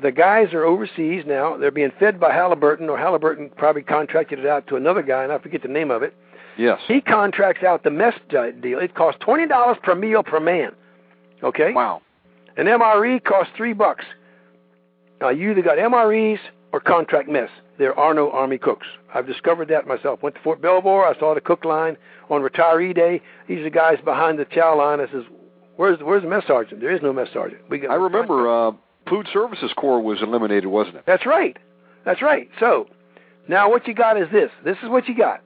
The 0.00 0.12
guys 0.12 0.52
are 0.52 0.64
overseas 0.64 1.24
now. 1.26 1.56
They're 1.56 1.70
being 1.70 1.92
fed 1.98 2.20
by 2.20 2.32
Halliburton, 2.32 2.88
or 2.90 2.98
Halliburton 2.98 3.50
probably 3.56 3.82
contracted 3.82 4.38
it 4.38 4.46
out 4.46 4.66
to 4.68 4.76
another 4.76 5.02
guy, 5.02 5.22
and 5.22 5.32
I 5.32 5.38
forget 5.38 5.62
the 5.62 5.68
name 5.68 5.90
of 5.90 6.02
it. 6.02 6.14
Yes. 6.58 6.80
He 6.86 7.00
contracts 7.00 7.62
out 7.62 7.82
the 7.82 7.90
mess 7.90 8.14
deal. 8.30 8.78
It 8.78 8.94
costs 8.94 9.20
twenty 9.22 9.46
dollars 9.46 9.76
per 9.82 9.94
meal 9.94 10.22
per 10.22 10.40
man. 10.40 10.72
Okay. 11.42 11.72
Wow. 11.72 12.02
An 12.56 12.66
MRE 12.66 13.22
costs 13.22 13.52
three 13.56 13.72
bucks. 13.72 14.04
Now 15.20 15.30
you 15.30 15.50
either 15.50 15.62
got 15.62 15.78
MREs 15.78 16.38
or 16.72 16.80
contract 16.80 17.28
mess. 17.28 17.50
There 17.78 17.98
are 17.98 18.14
no 18.14 18.30
Army 18.30 18.58
cooks. 18.58 18.86
I've 19.14 19.26
discovered 19.26 19.68
that 19.68 19.86
myself. 19.86 20.22
Went 20.22 20.36
to 20.36 20.42
Fort 20.42 20.62
Belvoir. 20.62 21.04
I 21.06 21.18
saw 21.18 21.34
the 21.34 21.40
cook 21.40 21.64
line 21.64 21.96
on 22.30 22.40
retiree 22.40 22.94
day. 22.94 23.20
These 23.48 23.60
are 23.60 23.64
the 23.64 23.70
guys 23.70 23.98
behind 24.04 24.38
the 24.38 24.46
chow 24.46 24.76
line. 24.76 25.00
I 25.00 25.10
says, 25.10 25.24
"Where's 25.76 25.98
where's 26.00 26.22
the 26.22 26.28
mess 26.28 26.44
sergeant? 26.46 26.80
There 26.80 26.92
is 26.94 27.02
no 27.02 27.12
mess 27.12 27.28
sergeant." 27.32 27.62
We 27.68 27.78
got. 27.78 27.90
I 27.90 27.94
remember 27.96 28.48
uh, 28.48 28.72
Food 29.08 29.28
Services 29.32 29.72
Corps 29.76 30.00
was 30.00 30.22
eliminated, 30.22 30.66
wasn't 30.66 30.96
it? 30.96 31.04
That's 31.06 31.26
right. 31.26 31.56
That's 32.04 32.22
right. 32.22 32.48
So 32.60 32.88
now 33.48 33.70
what 33.70 33.86
you 33.86 33.94
got 33.94 34.20
is 34.20 34.28
this. 34.32 34.50
This 34.64 34.76
is 34.82 34.88
what 34.88 35.08
you 35.08 35.16
got. 35.16 35.42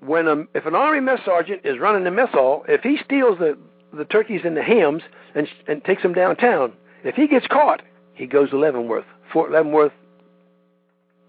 When 0.00 0.28
a, 0.28 0.44
if 0.54 0.64
an 0.66 0.74
army 0.74 1.00
mess 1.00 1.20
sergeant 1.24 1.62
is 1.64 1.78
running 1.78 2.04
the 2.04 2.10
mess 2.10 2.30
hall, 2.30 2.64
if 2.68 2.82
he 2.82 2.98
steals 3.04 3.38
the 3.38 3.58
the 3.92 4.04
turkeys 4.04 4.42
and 4.44 4.56
the 4.56 4.62
hams 4.62 5.02
and 5.34 5.48
and 5.66 5.84
takes 5.84 6.02
them 6.02 6.12
downtown, 6.12 6.72
if 7.04 7.14
he 7.14 7.26
gets 7.26 7.46
caught, 7.46 7.82
he 8.14 8.26
goes 8.26 8.50
to 8.50 8.58
Leavenworth, 8.58 9.06
Fort 9.32 9.50
Leavenworth 9.50 9.92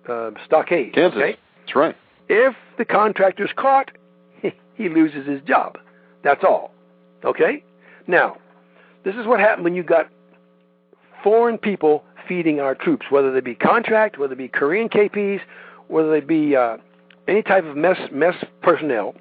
uh, 0.08 0.32
Stockade. 0.46 0.94
Kansas. 0.94 1.18
Okay? 1.18 1.38
That's 1.66 1.76
right. 1.76 1.96
If 2.28 2.56
the 2.78 2.86
contractor's 2.86 3.52
caught, 3.56 3.92
he 4.76 4.90
loses 4.90 5.28
his 5.28 5.42
job. 5.42 5.78
That's 6.24 6.44
all. 6.44 6.72
Okay? 7.24 7.64
Now, 8.08 8.38
this 9.04 9.16
is 9.16 9.26
what 9.26 9.40
happened 9.40 9.64
when 9.64 9.76
you 9.76 9.84
got 9.84 10.10
foreign 11.24 11.58
people 11.58 12.04
feeding 12.28 12.60
our 12.60 12.76
troops, 12.76 13.08
whether 13.10 13.32
they 13.32 13.42
be 13.42 13.56
contract, 13.56 14.18
whether 14.18 14.36
they 14.36 14.44
be 14.44 14.48
Korean 14.48 14.90
KPs, 14.90 15.42
whether 15.88 16.12
they 16.12 16.20
be 16.20 16.56
uh, 16.56 16.78
any 17.28 17.42
type 17.42 17.66
of 17.66 17.76
mess 17.76 17.98
mess 18.12 18.36
personnel. 18.62 19.16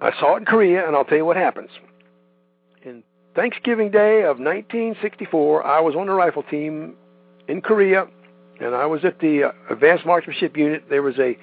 I 0.00 0.12
saw 0.18 0.36
it 0.36 0.40
in 0.40 0.44
Korea, 0.46 0.86
and 0.86 0.96
I'll 0.96 1.04
tell 1.04 1.18
you 1.18 1.24
what 1.24 1.36
happens. 1.36 1.70
In 2.82 3.02
Thanksgiving 3.34 3.90
Day 3.90 4.22
of 4.22 4.38
1964, 4.38 5.66
I 5.66 5.80
was 5.80 5.94
on 5.94 6.06
the 6.06 6.12
rifle 6.12 6.42
team 6.42 6.94
in 7.48 7.60
Korea, 7.60 8.06
and 8.60 8.74
I 8.74 8.86
was 8.86 9.04
at 9.04 9.20
the 9.20 9.44
uh, 9.44 9.52
Advanced 9.70 10.06
Marksmanship 10.06 10.56
Unit. 10.56 10.84
There 10.88 11.02
was 11.02 11.18
a 11.18 11.36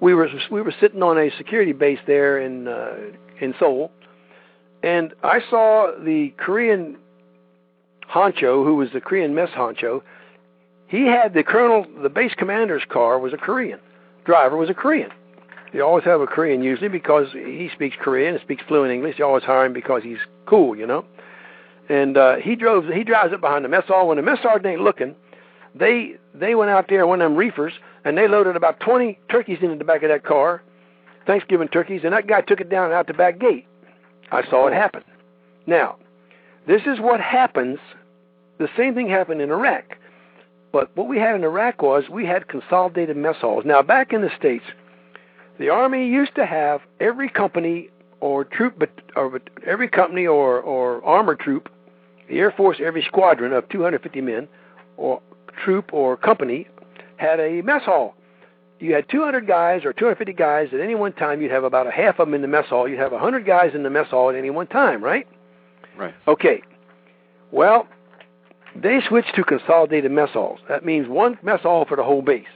we 0.00 0.14
were 0.14 0.28
we 0.50 0.60
were 0.62 0.74
sitting 0.80 1.02
on 1.02 1.18
a 1.18 1.30
security 1.36 1.72
base 1.72 2.00
there 2.06 2.40
in 2.40 2.68
uh, 2.68 2.96
in 3.40 3.54
Seoul, 3.58 3.90
and 4.82 5.14
I 5.22 5.40
saw 5.48 5.92
the 5.98 6.34
Korean 6.36 6.96
honcho, 8.10 8.64
who 8.64 8.76
was 8.76 8.90
the 8.92 9.00
Korean 9.00 9.34
mess 9.34 9.50
honcho. 9.50 10.02
He 10.86 11.06
had 11.06 11.34
the 11.34 11.42
colonel, 11.42 11.86
the 12.02 12.10
base 12.10 12.34
commander's 12.34 12.82
car 12.88 13.18
was 13.18 13.32
a 13.32 13.38
Korean. 13.38 13.80
Driver 14.24 14.56
was 14.56 14.70
a 14.70 14.74
Korean. 14.74 15.10
You 15.72 15.82
always 15.82 16.04
have 16.04 16.20
a 16.20 16.26
Korean 16.26 16.62
usually 16.62 16.88
because 16.88 17.28
he 17.32 17.70
speaks 17.72 17.96
Korean 17.98 18.34
and 18.34 18.42
speaks 18.42 18.62
fluent 18.68 18.92
English. 18.92 19.18
You 19.18 19.24
always 19.24 19.42
hire 19.42 19.64
him 19.64 19.72
because 19.72 20.02
he's 20.02 20.18
cool, 20.44 20.76
you 20.76 20.86
know. 20.86 21.04
And 21.88 22.16
uh, 22.16 22.36
he 22.36 22.54
drove 22.56 22.86
he 22.86 23.04
drives 23.04 23.32
up 23.32 23.40
behind 23.40 23.64
the 23.64 23.68
mess 23.68 23.84
hall 23.86 24.08
when 24.08 24.18
the 24.18 24.22
mess 24.22 24.38
sergeant 24.42 24.66
ain't 24.66 24.82
looking. 24.82 25.16
They 25.74 26.16
they 26.34 26.54
went 26.54 26.70
out 26.70 26.86
there 26.88 27.06
one 27.06 27.22
of 27.22 27.30
them 27.30 27.36
reefers 27.36 27.72
and 28.04 28.18
they 28.18 28.28
loaded 28.28 28.56
about 28.56 28.80
20 28.80 29.18
turkeys 29.30 29.58
into 29.62 29.76
the 29.76 29.84
back 29.84 30.02
of 30.02 30.10
that 30.10 30.24
car, 30.24 30.62
Thanksgiving 31.26 31.68
turkeys, 31.68 32.02
and 32.04 32.12
that 32.12 32.26
guy 32.26 32.42
took 32.42 32.60
it 32.60 32.68
down 32.68 32.92
out 32.92 33.06
the 33.06 33.14
back 33.14 33.38
gate. 33.38 33.66
I 34.30 34.48
saw 34.48 34.66
it 34.66 34.74
happen. 34.74 35.02
Now, 35.66 35.96
this 36.66 36.82
is 36.86 37.00
what 37.00 37.20
happens. 37.20 37.78
The 38.58 38.68
same 38.76 38.94
thing 38.94 39.08
happened 39.08 39.40
in 39.40 39.50
Iraq. 39.50 39.96
But 40.72 40.96
what 40.96 41.08
we 41.08 41.18
had 41.18 41.34
in 41.34 41.44
Iraq 41.44 41.82
was 41.82 42.08
we 42.08 42.24
had 42.24 42.48
consolidated 42.48 43.16
mess 43.16 43.36
halls. 43.40 43.64
Now, 43.66 43.82
back 43.82 44.12
in 44.12 44.22
the 44.22 44.30
States, 44.38 44.64
the 45.58 45.68
Army 45.68 46.08
used 46.08 46.34
to 46.36 46.46
have 46.46 46.80
every 46.98 47.28
company 47.28 47.90
or 48.20 48.44
troop, 48.44 48.82
or 49.16 49.40
every 49.66 49.88
company 49.88 50.26
or, 50.26 50.60
or 50.60 51.04
armored 51.04 51.40
troop, 51.40 51.68
the 52.28 52.38
Air 52.38 52.52
Force, 52.52 52.78
every 52.82 53.02
squadron 53.02 53.52
of 53.52 53.68
250 53.68 54.20
men, 54.20 54.48
or 54.96 55.20
troop 55.64 55.92
or 55.92 56.16
company, 56.16 56.68
had 57.16 57.40
a 57.40 57.60
mess 57.62 57.82
hall. 57.82 58.14
You 58.78 58.94
had 58.94 59.08
200 59.08 59.46
guys 59.46 59.84
or 59.84 59.92
250 59.92 60.32
guys 60.32 60.68
at 60.72 60.80
any 60.80 60.94
one 60.94 61.12
time. 61.12 61.42
You'd 61.42 61.52
have 61.52 61.64
about 61.64 61.86
a 61.86 61.90
half 61.90 62.18
of 62.18 62.26
them 62.26 62.34
in 62.34 62.42
the 62.42 62.48
mess 62.48 62.66
hall. 62.66 62.88
You'd 62.88 62.98
have 62.98 63.12
100 63.12 63.44
guys 63.44 63.72
in 63.74 63.82
the 63.82 63.90
mess 63.90 64.08
hall 64.08 64.30
at 64.30 64.36
any 64.36 64.50
one 64.50 64.66
time, 64.66 65.04
right? 65.04 65.26
Right. 65.96 66.14
Okay. 66.26 66.62
Well, 67.50 67.86
they 68.74 69.00
switched 69.06 69.34
to 69.36 69.44
consolidated 69.44 70.10
mess 70.10 70.30
halls. 70.30 70.60
That 70.68 70.84
means 70.84 71.08
one 71.08 71.38
mess 71.42 71.60
hall 71.60 71.84
for 71.84 71.96
the 71.96 72.04
whole 72.04 72.22
base. 72.22 72.46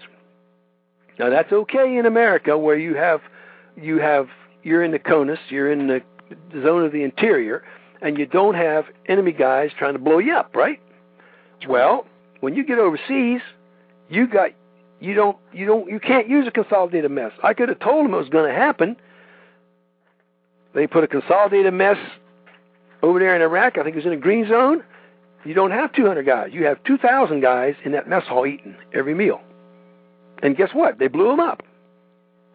Now 1.19 1.31
that's 1.31 1.53
okay 1.53 1.97
in 1.97 2.07
America 2.07 2.57
where 2.59 2.77
you 2.77 2.95
have 2.95 3.21
you 3.77 3.99
have 3.99 4.29
you're 4.63 4.83
in 4.83 4.91
the 4.91 4.99
CONUS, 4.99 5.39
you're 5.49 5.71
in 5.71 5.87
the 5.87 6.03
zone 6.63 6.85
of 6.85 6.93
the 6.93 7.03
interior, 7.03 7.63
and 8.03 8.19
you 8.19 8.27
don't 8.27 8.55
have 8.55 8.87
enemy 9.07 9.33
guys 9.33 9.71
trying 9.79 9.93
to 9.93 9.99
blow 9.99 10.19
you 10.19 10.35
up, 10.35 10.57
right? 10.57 10.81
Well, 11.69 12.07
when 12.41 12.55
you 12.55 12.65
get 12.65 12.79
overseas, 12.79 13.41
you 14.09 14.27
got 14.27 14.51
you 15.01 15.15
don't 15.15 15.37
you 15.53 15.67
don't 15.67 15.91
you 15.91 16.01
can't 16.01 16.29
use 16.29 16.47
a 16.47 16.51
consolidated 16.51 17.11
mess. 17.11 17.33
I 17.43 17.55
could 17.55 17.69
have 17.69 17.81
told 17.81 18.05
them 18.05 18.15
it 18.15 18.19
was 18.19 18.29
going 18.29 18.51
to 18.51 18.59
happen. 18.59 18.97
They 20.75 20.87
put 20.87 21.05
a 21.05 21.09
consolidated 21.09 21.73
mess 21.73 21.97
over 23.07 23.19
there 23.19 23.35
in 23.35 23.43
Iraq. 23.43 23.79
I 23.79 23.83
think 23.83 23.95
it 23.95 23.97
was 23.97 24.07
in 24.07 24.13
a 24.13 24.17
green 24.17 24.49
zone. 24.49 24.83
You 25.45 25.55
don't 25.55 25.71
have 25.71 25.93
200 25.93 26.27
guys. 26.27 26.51
You 26.53 26.65
have 26.65 26.83
2,000 26.85 27.41
guys 27.41 27.75
in 27.85 27.93
that 27.93 28.09
mess 28.09 28.25
hall 28.25 28.47
eating 28.47 28.75
every 28.93 29.15
meal. 29.15 29.41
And 30.43 30.57
guess 30.57 30.71
what? 30.73 30.99
They 30.99 31.09
blew 31.09 31.29
them 31.29 31.41
up. 31.41 31.63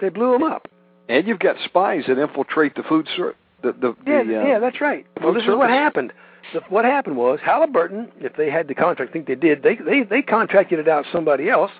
They 0.01 0.09
blew 0.09 0.31
them 0.33 0.43
up. 0.43 0.67
And 1.07 1.27
you've 1.27 1.39
got 1.39 1.55
spies 1.63 2.03
that 2.07 2.19
infiltrate 2.19 2.75
the 2.75 2.83
food 2.83 3.07
ser- 3.15 3.35
the 3.61 3.73
the, 3.73 3.95
Yeah, 4.05 4.23
the 4.23 4.41
uh, 4.41 4.45
yeah, 4.45 4.59
that's 4.59 4.81
right. 4.81 5.05
Well, 5.21 5.33
this 5.33 5.43
is 5.43 5.49
what 5.49 5.69
happened. 5.69 6.13
So 6.53 6.61
what 6.69 6.85
happened 6.85 7.17
was 7.17 7.39
Halliburton, 7.43 8.11
if 8.19 8.35
they 8.35 8.49
had 8.49 8.67
the 8.67 8.75
contract, 8.75 9.11
I 9.11 9.13
think 9.13 9.27
they 9.27 9.35
did. 9.35 9.63
They 9.63 9.75
they 9.75 10.03
they 10.03 10.21
contracted 10.21 10.79
it 10.79 10.87
out 10.87 11.05
to 11.05 11.11
somebody 11.11 11.49
else, 11.49 11.71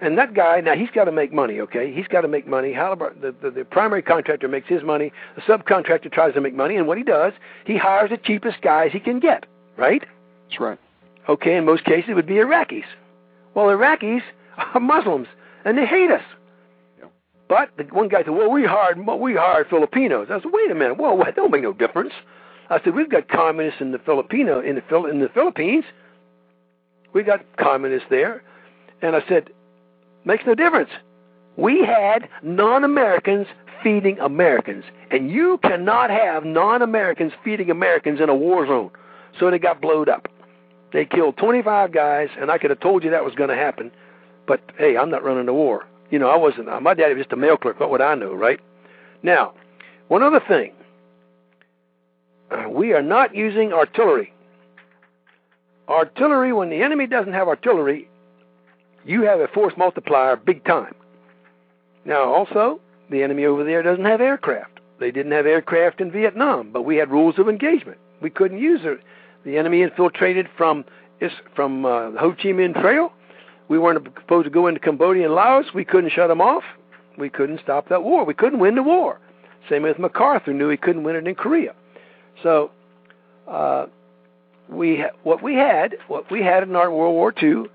and 0.00 0.18
that 0.18 0.34
guy 0.34 0.60
now 0.60 0.74
he's 0.74 0.90
got 0.90 1.04
to 1.04 1.12
make 1.12 1.32
money. 1.32 1.60
Okay, 1.60 1.92
he's 1.92 2.06
got 2.08 2.22
to 2.22 2.28
make 2.28 2.46
money. 2.46 2.72
Halliburton, 2.72 3.20
the, 3.20 3.34
the 3.42 3.50
the 3.50 3.64
primary 3.64 4.02
contractor 4.02 4.48
makes 4.48 4.68
his 4.68 4.82
money. 4.82 5.12
The 5.36 5.42
subcontractor 5.42 6.12
tries 6.12 6.34
to 6.34 6.40
make 6.40 6.54
money, 6.54 6.76
and 6.76 6.86
what 6.86 6.98
he 6.98 7.04
does, 7.04 7.32
he 7.64 7.76
hires 7.76 8.10
the 8.10 8.16
cheapest 8.16 8.60
guys 8.62 8.90
he 8.92 9.00
can 9.00 9.20
get. 9.20 9.46
Right? 9.76 10.04
That's 10.48 10.60
right. 10.60 10.78
Okay, 11.28 11.56
in 11.56 11.64
most 11.64 11.84
cases 11.84 12.10
it 12.10 12.14
would 12.14 12.26
be 12.26 12.34
Iraqis. 12.34 12.84
Well, 13.54 13.66
Iraqis 13.66 14.22
are 14.56 14.80
Muslims, 14.80 15.28
and 15.64 15.78
they 15.78 15.86
hate 15.86 16.10
us. 16.10 16.22
Yeah. 16.98 17.06
But 17.48 17.70
the 17.76 17.84
one 17.84 18.08
guy 18.08 18.24
said, 18.24 18.34
"Well, 18.34 18.50
we 18.50 18.64
hired 18.64 18.98
we 18.98 19.34
hired 19.34 19.68
Filipinos." 19.68 20.28
I 20.30 20.40
said, 20.40 20.50
"Wait 20.52 20.70
a 20.70 20.74
minute. 20.74 20.98
Well, 20.98 21.16
that 21.18 21.36
don't 21.36 21.50
make 21.50 21.62
no 21.62 21.72
difference." 21.72 22.12
I 22.70 22.82
said, 22.82 22.94
"We've 22.94 23.10
got 23.10 23.28
communists 23.28 23.80
in 23.80 23.92
the 23.92 23.98
Filipino 23.98 24.60
in 24.60 24.76
the 24.76 25.04
in 25.04 25.20
the 25.20 25.28
Philippines. 25.28 25.84
We 27.12 27.22
got 27.22 27.44
communists 27.56 28.08
there." 28.10 28.42
And 29.04 29.14
I 29.14 29.22
said, 29.28 29.50
"Makes 30.24 30.46
no 30.46 30.54
difference. 30.54 30.90
We 31.56 31.84
had 31.84 32.28
non-Americans 32.42 33.46
feeding 33.82 34.18
Americans, 34.18 34.84
and 35.10 35.30
you 35.30 35.58
cannot 35.58 36.10
have 36.10 36.44
non-Americans 36.44 37.32
feeding 37.44 37.70
Americans 37.70 38.20
in 38.20 38.28
a 38.28 38.34
war 38.34 38.66
zone." 38.66 38.90
So 39.38 39.50
they 39.50 39.58
got 39.58 39.80
blowed 39.80 40.08
up. 40.08 40.28
They 40.92 41.04
killed 41.04 41.36
25 41.36 41.90
guys, 41.90 42.28
and 42.38 42.50
I 42.50 42.58
could 42.58 42.70
have 42.70 42.80
told 42.80 43.02
you 43.02 43.10
that 43.10 43.24
was 43.24 43.34
going 43.34 43.50
to 43.50 43.56
happen. 43.56 43.90
But 44.46 44.60
hey, 44.78 44.96
I'm 44.96 45.10
not 45.10 45.24
running 45.24 45.46
the 45.46 45.52
war. 45.52 45.86
You 46.10 46.18
know, 46.18 46.28
I 46.28 46.36
wasn't. 46.36 46.66
My 46.82 46.94
daddy 46.94 47.14
was 47.14 47.22
just 47.24 47.32
a 47.32 47.36
mail 47.36 47.56
clerk. 47.56 47.80
What 47.80 47.90
would 47.90 48.00
I 48.00 48.14
know, 48.14 48.32
right? 48.32 48.60
Now, 49.22 49.54
one 50.08 50.22
other 50.22 50.40
thing. 50.40 50.72
Uh, 52.50 52.68
we 52.68 52.92
are 52.92 53.02
not 53.02 53.34
using 53.34 53.72
artillery. 53.72 54.32
Artillery, 55.88 56.52
when 56.52 56.70
the 56.70 56.82
enemy 56.82 57.06
doesn't 57.06 57.32
have 57.32 57.48
artillery, 57.48 58.08
you 59.04 59.22
have 59.22 59.40
a 59.40 59.48
force 59.48 59.74
multiplier 59.76 60.36
big 60.36 60.64
time. 60.64 60.94
Now, 62.04 62.32
also, 62.32 62.80
the 63.10 63.22
enemy 63.22 63.44
over 63.44 63.64
there 63.64 63.82
doesn't 63.82 64.04
have 64.04 64.20
aircraft. 64.20 64.80
They 65.00 65.10
didn't 65.10 65.32
have 65.32 65.46
aircraft 65.46 66.00
in 66.00 66.10
Vietnam, 66.10 66.70
but 66.72 66.82
we 66.82 66.96
had 66.96 67.10
rules 67.10 67.38
of 67.38 67.48
engagement. 67.48 67.98
We 68.20 68.30
couldn't 68.30 68.58
use 68.58 68.80
it. 68.84 69.00
The 69.44 69.58
enemy 69.58 69.82
infiltrated 69.82 70.48
from 70.56 70.84
from 71.54 71.86
uh, 71.86 72.10
Ho 72.18 72.32
Chi 72.32 72.48
Minh 72.48 72.78
Trail. 72.80 73.12
We 73.68 73.78
weren't 73.78 74.06
supposed 74.20 74.44
to 74.44 74.50
go 74.50 74.66
into 74.66 74.80
Cambodia 74.80 75.24
and 75.24 75.34
Laos. 75.34 75.66
We 75.74 75.84
couldn't 75.84 76.10
shut 76.10 76.28
them 76.28 76.40
off. 76.40 76.64
We 77.16 77.30
couldn't 77.30 77.60
stop 77.62 77.88
that 77.88 78.02
war. 78.02 78.24
We 78.24 78.34
couldn't 78.34 78.58
win 78.58 78.74
the 78.74 78.82
war. 78.82 79.20
Same 79.70 79.84
with 79.84 79.98
MacArthur 79.98 80.52
knew 80.52 80.68
he 80.68 80.76
couldn't 80.76 81.04
win 81.04 81.16
it 81.16 81.26
in 81.26 81.34
Korea. 81.34 81.74
So, 82.42 82.70
uh, 83.48 83.86
we 84.68 84.98
ha- 84.98 85.16
what 85.22 85.42
we 85.42 85.54
had, 85.54 85.96
what 86.08 86.30
we 86.30 86.42
had 86.42 86.62
in 86.62 86.76
our 86.76 86.90
World 86.90 87.14
War 87.14 87.32
II, 87.42 87.70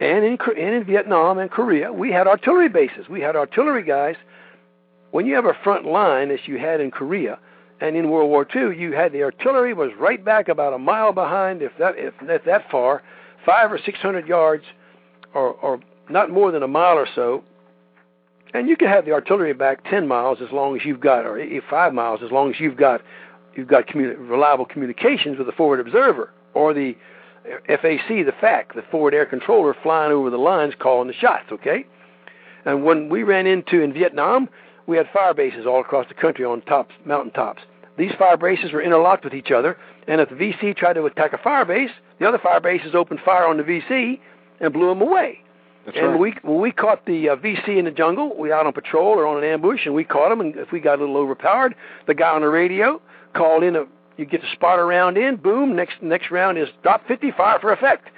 and 0.00 0.24
in 0.24 0.38
and 0.40 0.74
in 0.74 0.84
Vietnam 0.84 1.38
and 1.38 1.50
Korea, 1.50 1.92
we 1.92 2.10
had 2.10 2.26
artillery 2.26 2.68
bases. 2.68 3.08
We 3.08 3.20
had 3.20 3.36
artillery 3.36 3.82
guys. 3.82 4.16
When 5.12 5.26
you 5.26 5.34
have 5.36 5.44
a 5.44 5.54
front 5.62 5.84
line, 5.84 6.30
as 6.30 6.40
you 6.46 6.58
had 6.58 6.80
in 6.80 6.90
Korea, 6.90 7.38
and 7.80 7.96
in 7.96 8.10
World 8.10 8.30
War 8.30 8.46
II, 8.54 8.76
you 8.78 8.92
had 8.92 9.12
the 9.12 9.22
artillery 9.22 9.74
was 9.74 9.90
right 9.98 10.24
back 10.24 10.48
about 10.48 10.72
a 10.72 10.78
mile 10.78 11.12
behind, 11.12 11.62
if 11.62 11.72
that 11.78 11.94
if 11.96 12.14
that, 12.26 12.44
that 12.44 12.70
far, 12.70 13.02
five 13.46 13.70
or 13.70 13.78
six 13.78 13.98
hundred 13.98 14.26
yards, 14.26 14.64
or 15.34 15.52
or 15.52 15.80
not 16.08 16.30
more 16.30 16.50
than 16.50 16.62
a 16.62 16.68
mile 16.68 16.96
or 16.96 17.08
so. 17.14 17.44
And 18.52 18.68
you 18.68 18.76
can 18.76 18.88
have 18.88 19.04
the 19.04 19.12
artillery 19.12 19.52
back 19.52 19.88
ten 19.88 20.06
miles 20.08 20.38
as 20.40 20.52
long 20.52 20.76
as 20.76 20.84
you've 20.84 21.00
got, 21.00 21.26
or 21.26 21.44
five 21.68 21.92
miles 21.92 22.20
as 22.24 22.30
long 22.30 22.50
as 22.52 22.60
you've 22.60 22.76
got 22.76 23.00
you've 23.54 23.68
got 23.68 23.86
communi- 23.86 24.16
reliable 24.18 24.64
communications 24.64 25.38
with 25.38 25.46
the 25.46 25.52
forward 25.52 25.80
observer 25.80 26.30
or 26.54 26.74
the 26.74 26.96
FAC, 27.66 28.08
the 28.08 28.32
FAC, 28.40 28.74
the 28.74 28.82
forward 28.90 29.14
air 29.14 29.26
controller 29.26 29.74
flying 29.82 30.12
over 30.12 30.30
the 30.30 30.38
lines 30.38 30.74
calling 30.78 31.08
the 31.08 31.14
shots, 31.14 31.46
okay? 31.52 31.86
And 32.64 32.84
when 32.84 33.08
we 33.08 33.22
ran 33.22 33.46
into 33.46 33.82
in 33.82 33.92
Vietnam, 33.92 34.48
we 34.86 34.96
had 34.96 35.06
fire 35.12 35.34
bases 35.34 35.66
all 35.66 35.80
across 35.80 36.08
the 36.08 36.14
country 36.14 36.44
on 36.44 36.62
tops, 36.62 36.94
mountain 37.04 37.32
tops. 37.32 37.62
These 37.96 38.12
fire 38.18 38.36
bases 38.36 38.72
were 38.72 38.82
interlocked 38.82 39.24
with 39.24 39.34
each 39.34 39.50
other, 39.50 39.76
and 40.08 40.20
if 40.20 40.28
the 40.28 40.34
VC 40.34 40.76
tried 40.76 40.94
to 40.94 41.04
attack 41.06 41.32
a 41.32 41.38
fire 41.38 41.64
base, 41.64 41.90
the 42.18 42.26
other 42.26 42.38
fire 42.38 42.60
bases 42.60 42.94
opened 42.94 43.20
fire 43.24 43.46
on 43.46 43.56
the 43.56 43.62
VC 43.62 44.18
and 44.60 44.72
blew 44.72 44.88
them 44.88 45.00
away. 45.00 45.40
That's 45.84 45.98
and 45.98 46.12
right. 46.12 46.18
we 46.18 46.34
when 46.42 46.60
we 46.60 46.72
caught 46.72 47.04
the 47.04 47.28
uh, 47.28 47.36
VC 47.36 47.76
in 47.76 47.84
the 47.84 47.90
jungle, 47.90 48.34
we 48.38 48.50
out 48.50 48.66
on 48.66 48.72
patrol 48.72 49.18
or 49.18 49.26
on 49.26 49.36
an 49.36 49.44
ambush, 49.44 49.84
and 49.84 49.94
we 49.94 50.02
caught 50.02 50.30
them. 50.30 50.40
And 50.40 50.56
if 50.56 50.72
we 50.72 50.80
got 50.80 50.98
a 50.98 51.02
little 51.02 51.18
overpowered, 51.18 51.74
the 52.06 52.14
guy 52.14 52.30
on 52.30 52.40
the 52.40 52.48
radio 52.48 53.02
called 53.34 53.62
in 53.62 53.76
a 53.76 53.84
you 54.16 54.24
get 54.24 54.40
the 54.40 54.52
spot 54.52 54.78
around 54.78 55.16
in, 55.16 55.36
boom, 55.36 55.74
next 55.74 56.02
next 56.02 56.30
round 56.30 56.58
is 56.58 56.68
drop 56.82 57.06
50, 57.08 57.32
fire 57.32 57.58
for 57.60 57.72
effect. 57.72 58.08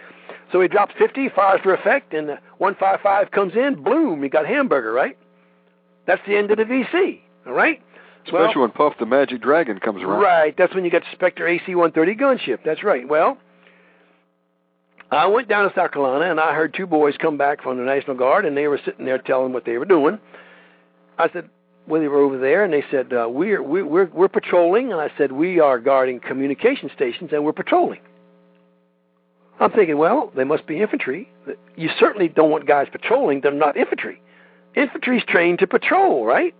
So 0.52 0.60
he 0.60 0.68
drops 0.68 0.94
50, 0.98 1.30
fires 1.30 1.60
for 1.62 1.74
effect, 1.74 2.14
and 2.14 2.28
the 2.28 2.38
155 2.58 3.30
comes 3.30 3.54
in, 3.54 3.82
boom, 3.82 4.22
you 4.22 4.28
got 4.28 4.46
hamburger, 4.46 4.92
right? 4.92 5.16
That's 6.06 6.22
the 6.26 6.36
end 6.36 6.50
of 6.50 6.58
the 6.58 6.64
VC, 6.64 7.20
all 7.46 7.52
right? 7.52 7.82
Especially 8.24 8.46
well, 8.46 8.60
when 8.62 8.70
Puff 8.70 8.94
the 8.98 9.06
Magic 9.06 9.40
Dragon 9.40 9.78
comes 9.78 10.02
around. 10.02 10.20
Right, 10.20 10.54
that's 10.56 10.74
when 10.74 10.84
you 10.84 10.90
get 10.90 11.02
the 11.02 11.08
Spectre 11.12 11.46
AC-130 11.46 12.20
gunship. 12.20 12.58
That's 12.64 12.82
right. 12.82 13.08
Well, 13.08 13.38
I 15.10 15.26
went 15.26 15.48
down 15.48 15.68
to 15.68 15.74
South 15.74 15.92
Carolina, 15.92 16.30
and 16.30 16.40
I 16.40 16.52
heard 16.54 16.74
two 16.74 16.86
boys 16.86 17.14
come 17.20 17.36
back 17.36 17.62
from 17.62 17.78
the 17.78 17.84
National 17.84 18.16
Guard, 18.16 18.44
and 18.44 18.56
they 18.56 18.66
were 18.66 18.80
sitting 18.84 19.04
there 19.04 19.18
telling 19.18 19.52
what 19.52 19.64
they 19.64 19.78
were 19.78 19.84
doing. 19.84 20.18
I 21.18 21.30
said, 21.32 21.48
well, 21.86 22.00
they 22.00 22.08
were 22.08 22.18
over 22.18 22.38
there, 22.38 22.64
and 22.64 22.72
they 22.72 22.84
said 22.90 23.12
uh, 23.12 23.26
we're 23.28 23.62
we're 23.62 24.06
we're 24.06 24.28
patrolling, 24.28 24.92
and 24.92 25.00
I 25.00 25.10
said 25.16 25.32
we 25.32 25.60
are 25.60 25.78
guarding 25.78 26.20
communication 26.20 26.90
stations, 26.94 27.30
and 27.32 27.44
we're 27.44 27.52
patrolling. 27.52 28.00
I'm 29.58 29.70
thinking, 29.70 29.96
well, 29.96 30.32
they 30.36 30.44
must 30.44 30.66
be 30.66 30.82
infantry. 30.82 31.30
You 31.76 31.88
certainly 31.98 32.28
don't 32.28 32.50
want 32.50 32.66
guys 32.66 32.88
patrolling; 32.90 33.40
they're 33.40 33.52
not 33.52 33.76
infantry. 33.76 34.20
Infantry's 34.74 35.22
trained 35.26 35.60
to 35.60 35.66
patrol, 35.66 36.26
right? 36.26 36.54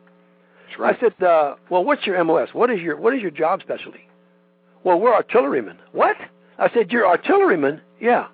That's 0.67 0.79
right. 0.79 0.97
I 0.97 1.01
said, 1.01 1.23
uh, 1.23 1.57
well, 1.71 1.85
what's 1.85 2.07
your 2.07 2.23
MOS? 2.25 2.51
What 2.53 2.71
is 2.71 2.81
your 2.81 2.97
what 2.97 3.15
is 3.15 3.21
your 3.21 3.31
job 3.31 3.61
specialty? 3.63 4.09
Well, 4.85 5.01
we're 5.01 5.15
artillerymen. 5.15 5.79
What? 5.93 6.17
I 6.59 6.73
said, 6.73 6.93
you're 6.93 7.07
artillerymen? 7.07 7.81
Yeah. 8.01 8.29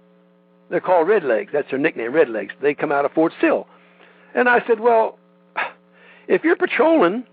They're 0.70 0.80
called 0.80 1.08
Red 1.08 1.24
Legs. 1.24 1.50
That's 1.52 1.70
their 1.70 1.78
nickname, 1.78 2.12
Red 2.12 2.28
Legs. 2.28 2.54
They 2.60 2.74
come 2.74 2.92
out 2.92 3.04
of 3.04 3.12
Fort 3.12 3.32
Sill. 3.40 3.66
And 4.34 4.48
I 4.48 4.62
said, 4.66 4.78
well, 4.78 5.18
if 6.28 6.44
you're 6.44 6.56
patrolling 6.56 7.24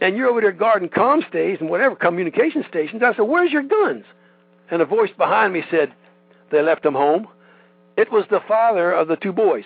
and 0.00 0.16
you're 0.16 0.28
over 0.28 0.40
there 0.40 0.52
guarding 0.52 0.88
comm 0.88 1.26
stays 1.28 1.58
and 1.60 1.68
whatever 1.70 1.94
communication 1.96 2.64
stations, 2.68 3.02
I 3.04 3.12
said, 3.14 3.22
where's 3.22 3.52
your 3.52 3.62
guns? 3.62 4.04
And 4.70 4.80
a 4.80 4.84
voice 4.86 5.10
behind 5.16 5.52
me 5.52 5.62
said, 5.70 5.92
they 6.50 6.62
left 6.62 6.82
them 6.82 6.94
home. 6.94 7.26
It 7.96 8.10
was 8.12 8.24
the 8.30 8.40
father 8.48 8.92
of 8.92 9.08
the 9.08 9.16
two 9.16 9.32
boys. 9.32 9.64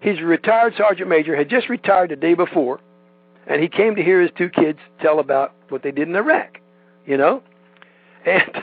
He's 0.00 0.18
a 0.18 0.24
retired 0.24 0.74
sergeant 0.76 1.08
major, 1.08 1.36
had 1.36 1.48
just 1.48 1.68
retired 1.68 2.10
the 2.10 2.16
day 2.16 2.34
before, 2.34 2.80
and 3.46 3.60
he 3.62 3.68
came 3.68 3.94
to 3.96 4.02
hear 4.02 4.20
his 4.20 4.30
two 4.36 4.48
kids 4.48 4.78
tell 5.00 5.18
about 5.18 5.52
what 5.68 5.82
they 5.82 5.90
did 5.90 6.08
in 6.08 6.16
Iraq, 6.16 6.58
you 7.06 7.16
know? 7.16 7.42
And 8.26 8.62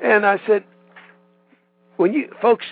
and 0.00 0.24
I 0.24 0.40
said, 0.46 0.64
when 1.96 2.12
you 2.14 2.32
folks, 2.40 2.64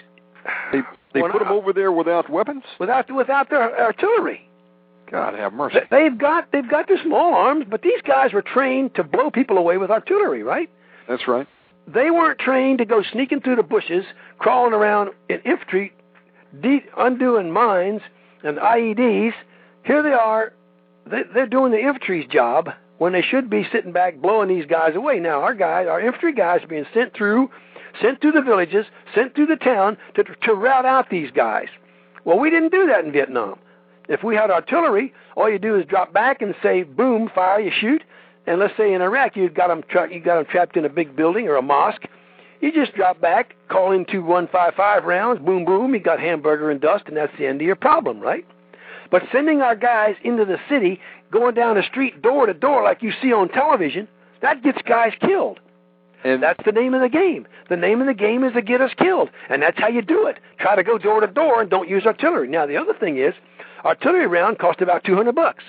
They 0.73 0.81
they 1.13 1.21
put 1.21 1.35
I- 1.37 1.39
them 1.41 1.49
over 1.53 1.73
there 1.75 1.93
without 1.93 2.31
weapons. 2.31 2.63
without 2.79 3.11
without 3.15 3.51
their 3.51 3.79
artillery, 3.79 4.49
God 5.11 5.35
have 5.35 5.53
mercy. 5.53 5.79
They- 5.91 6.03
they've 6.09 6.19
got 6.19 6.51
they've 6.53 6.69
got 6.69 6.89
their 6.89 7.03
small 7.03 7.35
arms, 7.35 7.65
but 7.69 7.83
these 7.83 8.01
guys 8.03 8.33
were 8.33 8.43
trained 8.43 8.95
to 8.97 9.05
blow 9.05 9.31
people 9.31 9.59
away 9.59 9.79
with 9.79 9.91
artillery, 9.91 10.43
right? 10.43 10.69
That's 11.09 11.27
right. 11.29 11.47
They 11.87 12.11
weren't 12.11 12.39
trained 12.41 12.79
to 12.79 12.85
go 12.85 13.03
sneaking 13.03 13.41
through 13.43 13.57
the 13.57 13.63
bushes, 13.63 14.05
crawling 14.39 14.73
around 14.73 15.11
in 15.29 15.41
infantry, 15.41 15.93
de- 16.61 16.85
undoing 16.97 17.53
mines 17.53 18.03
and 18.43 18.59
IEDs. 18.59 19.35
Here 19.85 20.03
they 20.03 20.13
are. 20.13 20.53
They, 21.07 21.23
they're 21.33 21.47
doing 21.47 21.71
the 21.71 21.79
infantry's 21.79 22.27
job 22.27 22.71
when 22.99 23.13
they 23.13 23.23
should 23.23 23.49
be 23.49 23.65
sitting 23.71 23.93
back 23.93 24.17
blowing 24.17 24.49
these 24.49 24.67
guys 24.67 24.97
away. 24.97 25.21
Now 25.21 25.43
our 25.43 25.55
guys, 25.55 25.87
our 25.87 26.01
infantry 26.01 26.33
guys, 26.33 26.65
are 26.65 26.67
being 26.67 26.87
sent 26.93 27.15
through, 27.15 27.51
sent 28.03 28.21
through 28.21 28.33
the 28.33 28.43
villages, 28.43 28.87
sent 29.15 29.37
through 29.37 29.47
the 29.47 29.57
town 29.57 29.97
to 30.15 30.25
to 30.25 30.55
rout 30.55 30.85
out 30.85 31.09
these 31.11 31.31
guys. 31.31 31.69
Well, 32.25 32.41
we 32.41 32.51
didn't 32.51 32.73
do 32.73 32.89
that 32.89 33.05
in 33.05 33.13
Vietnam. 33.13 33.61
If 34.09 34.23
we 34.23 34.37
had 34.37 34.51
artillery, 34.51 35.13
all 35.37 35.51
you 35.51 35.59
do 35.59 35.77
is 35.77 35.87
drop 35.87 36.13
back 36.13 36.43
and 36.43 36.55
say, 36.63 36.83
boom, 36.83 37.31
fire, 37.35 37.61
you 37.61 37.73
shoot. 37.81 38.03
And 38.47 38.61
let's 38.61 38.77
say 38.77 38.93
in 38.93 39.03
Iraq 39.03 39.37
you 39.37 39.49
got 39.49 39.69
them 39.69 39.83
tra- 39.89 40.13
you 40.13 40.21
got 40.21 40.37
them 40.37 40.47
trapped 40.47 40.77
in 40.77 40.85
a 40.85 40.89
big 40.89 41.17
building 41.17 41.49
or 41.49 41.57
a 41.57 41.63
mosque. 41.63 42.05
You 42.61 42.73
just 42.73 42.95
drop 42.95 43.21
back, 43.21 43.55
call 43.69 43.93
in 43.93 44.07
two 44.07 44.23
155 44.23 45.05
rounds, 45.05 45.41
boom, 45.45 45.65
boom, 45.65 45.93
you 45.95 46.01
got 46.01 46.21
hamburger 46.21 46.71
and 46.71 46.81
dust, 46.81 47.05
and 47.07 47.17
that's 47.17 47.33
the 47.39 47.47
end 47.47 47.61
of 47.61 47.67
your 47.67 47.77
problem, 47.77 48.21
right? 48.21 48.47
But 49.11 49.23
sending 49.31 49.61
our 49.61 49.77
guys 49.77 50.15
into 50.25 50.45
the 50.45 50.59
city, 50.69 51.01
going 51.31 51.55
down 51.55 51.77
the 51.77 51.83
street 51.83 52.23
door 52.23 52.47
to 52.47 52.55
door 52.55 52.83
like 52.83 53.03
you 53.03 53.13
see 53.21 53.33
on 53.33 53.49
television, 53.49 54.09
that 54.43 54.63
gets 54.63 54.79
guys 54.83 55.13
killed. 55.21 55.61
And 56.27 56.43
That's 56.43 56.63
the 56.65 56.73
name 56.73 56.93
of 56.93 57.01
the 57.01 57.09
game. 57.09 57.47
The 57.69 57.77
name 57.77 58.01
of 58.01 58.09
the 58.09 58.15
game 58.15 58.43
is 58.43 58.53
to 58.55 58.63
get 58.63 58.81
us 58.81 58.91
killed, 58.99 59.31
and 59.49 59.63
that's 59.63 59.79
how 59.79 59.87
you 59.87 60.03
do 60.03 60.27
it. 60.27 60.39
Try 60.59 60.75
to 60.75 60.83
go 60.83 60.99
door 60.99 61.21
to 61.21 61.29
door 61.29 61.61
and 61.61 61.71
don't 61.71 61.89
use 61.89 62.05
artillery. 62.05 62.49
Now 62.49 62.67
the 62.67 62.77
other 62.77 62.95
thing 62.95 63.19
is, 63.19 63.33
artillery 63.85 64.27
round 64.27 64.59
cost 64.59 64.81
about 64.81 65.05
200 65.05 65.33
bucks, 65.35 65.63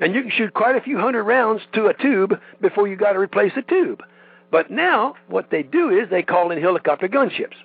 and 0.00 0.16
you 0.16 0.22
can 0.22 0.32
shoot 0.32 0.52
quite 0.52 0.74
a 0.74 0.80
few 0.80 0.98
hundred 0.98 1.22
rounds 1.22 1.62
to 1.74 1.86
a 1.86 1.94
tube 1.94 2.40
before 2.60 2.88
you 2.88 2.96
got 2.96 3.12
to 3.12 3.20
replace 3.20 3.52
the 3.54 3.62
tube. 3.62 4.02
But 4.50 4.68
now 4.68 5.14
what 5.28 5.50
they 5.50 5.62
do 5.62 5.90
is 5.90 6.10
they 6.10 6.22
call 6.22 6.50
in 6.50 6.60
helicopter 6.60 7.06
gunships. 7.06 7.56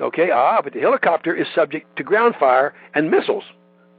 Okay, 0.00 0.30
ah, 0.30 0.62
but 0.64 0.72
the 0.72 0.80
helicopter 0.80 1.34
is 1.34 1.46
subject 1.54 1.94
to 1.96 2.02
ground 2.02 2.36
fire 2.40 2.72
and 2.94 3.10
missiles 3.10 3.44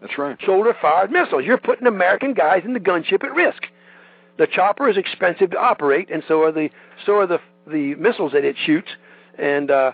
that's 0.02 0.18
right. 0.18 0.36
shoulder 0.42 0.76
fired 0.82 1.12
missiles. 1.12 1.44
You're 1.46 1.60
putting 1.60 1.86
American 1.86 2.34
guys 2.34 2.64
in 2.66 2.74
the 2.74 2.80
gunship 2.80 3.24
at 3.24 3.36
risk. 3.36 3.68
The 4.38 4.48
chopper 4.48 4.90
is 4.90 4.98
expensive 4.98 5.52
to 5.52 5.58
operate, 5.60 6.10
and 6.12 6.24
so 6.28 6.44
are 6.44 6.52
the 6.52 6.70
so 7.06 7.18
are 7.18 7.28
the 7.28 7.40
the 7.68 7.96
missiles 7.96 8.32
that 8.32 8.44
it 8.44 8.56
shoots, 8.66 8.90
and 9.38 9.70
uh, 9.70 9.92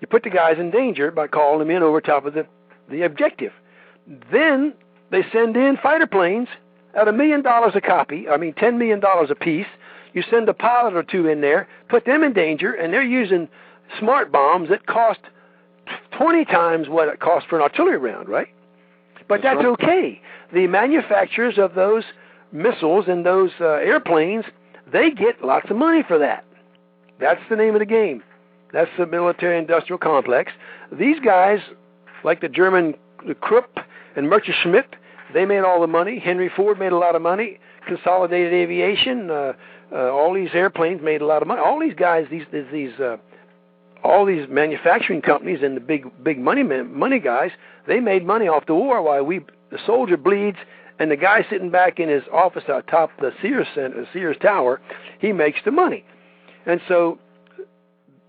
you 0.00 0.06
put 0.06 0.22
the 0.24 0.30
guys 0.30 0.56
in 0.58 0.70
danger 0.70 1.10
by 1.10 1.26
calling 1.28 1.60
them 1.60 1.70
in 1.70 1.82
over 1.82 2.00
top 2.00 2.24
of 2.24 2.34
the 2.34 2.46
the 2.90 3.02
objective. 3.02 3.52
Then 4.32 4.74
they 5.10 5.22
send 5.32 5.56
in 5.56 5.76
fighter 5.82 6.06
planes 6.06 6.48
at 6.94 7.08
a 7.08 7.12
million 7.12 7.42
dollars 7.42 7.72
a 7.74 7.80
copy. 7.80 8.28
I 8.28 8.36
mean, 8.36 8.54
ten 8.54 8.78
million 8.78 9.00
dollars 9.00 9.30
a 9.30 9.34
piece. 9.34 9.66
You 10.12 10.22
send 10.30 10.48
a 10.48 10.54
pilot 10.54 10.94
or 10.94 11.02
two 11.02 11.26
in 11.26 11.40
there, 11.40 11.66
put 11.88 12.04
them 12.04 12.22
in 12.22 12.32
danger, 12.32 12.72
and 12.72 12.92
they're 12.92 13.02
using 13.02 13.48
smart 13.98 14.30
bombs 14.32 14.68
that 14.70 14.86
cost 14.86 15.20
twenty 16.16 16.44
times 16.44 16.88
what 16.88 17.08
it 17.08 17.20
costs 17.20 17.48
for 17.48 17.56
an 17.56 17.62
artillery 17.62 17.98
round, 17.98 18.28
right? 18.28 18.48
But 19.28 19.42
That's 19.42 19.56
that's, 19.56 19.64
right. 19.64 19.66
okay. 19.82 20.22
The 20.52 20.66
manufacturers 20.66 21.58
of 21.58 21.74
those 21.74 22.04
missiles 22.54 23.06
and 23.08 23.26
those 23.26 23.50
uh, 23.60 23.64
airplanes, 23.64 24.44
they 24.90 25.10
get 25.10 25.44
lots 25.44 25.70
of 25.70 25.76
money 25.76 26.02
for 26.06 26.18
that. 26.18 26.44
That's 27.20 27.40
the 27.50 27.56
name 27.56 27.74
of 27.74 27.80
the 27.80 27.86
game. 27.86 28.22
That's 28.72 28.90
the 28.98 29.06
military-industrial 29.06 29.98
complex. 29.98 30.52
These 30.92 31.20
guys, 31.20 31.60
like 32.24 32.40
the 32.40 32.48
German 32.48 32.94
the 33.26 33.34
Krupp 33.34 33.78
and 34.16 34.28
Messerschmitt, 34.28 34.96
they 35.32 35.44
made 35.44 35.60
all 35.60 35.80
the 35.80 35.86
money. 35.86 36.18
Henry 36.18 36.50
Ford 36.54 36.78
made 36.78 36.92
a 36.92 36.98
lot 36.98 37.16
of 37.16 37.22
money. 37.22 37.58
Consolidated 37.86 38.52
Aviation, 38.52 39.30
uh, 39.30 39.52
uh, 39.92 40.10
all 40.10 40.34
these 40.34 40.50
airplanes 40.54 41.02
made 41.02 41.20
a 41.20 41.26
lot 41.26 41.42
of 41.42 41.48
money. 41.48 41.60
All 41.64 41.78
these 41.80 41.94
guys, 41.94 42.26
these 42.30 42.44
these 42.72 42.98
uh, 42.98 43.16
all 44.02 44.24
these 44.24 44.46
manufacturing 44.48 45.22
companies 45.22 45.60
and 45.62 45.76
the 45.76 45.80
big 45.80 46.06
big 46.22 46.38
money 46.38 46.62
men, 46.62 46.96
money 46.96 47.18
guys, 47.18 47.50
they 47.86 48.00
made 48.00 48.24
money 48.24 48.48
off 48.48 48.66
the 48.66 48.74
war 48.74 49.02
while 49.02 49.22
we 49.24 49.40
the 49.70 49.78
soldier 49.86 50.16
bleeds 50.16 50.58
and 50.98 51.10
the 51.10 51.16
guy 51.16 51.44
sitting 51.50 51.70
back 51.70 51.98
in 51.98 52.08
his 52.08 52.22
office 52.32 52.64
atop 52.68 53.10
the 53.20 53.32
Sears 53.42 53.66
Center, 53.74 54.06
Sears 54.12 54.36
Tower, 54.40 54.80
he 55.18 55.32
makes 55.32 55.58
the 55.64 55.70
money. 55.70 56.04
And 56.66 56.80
so 56.88 57.18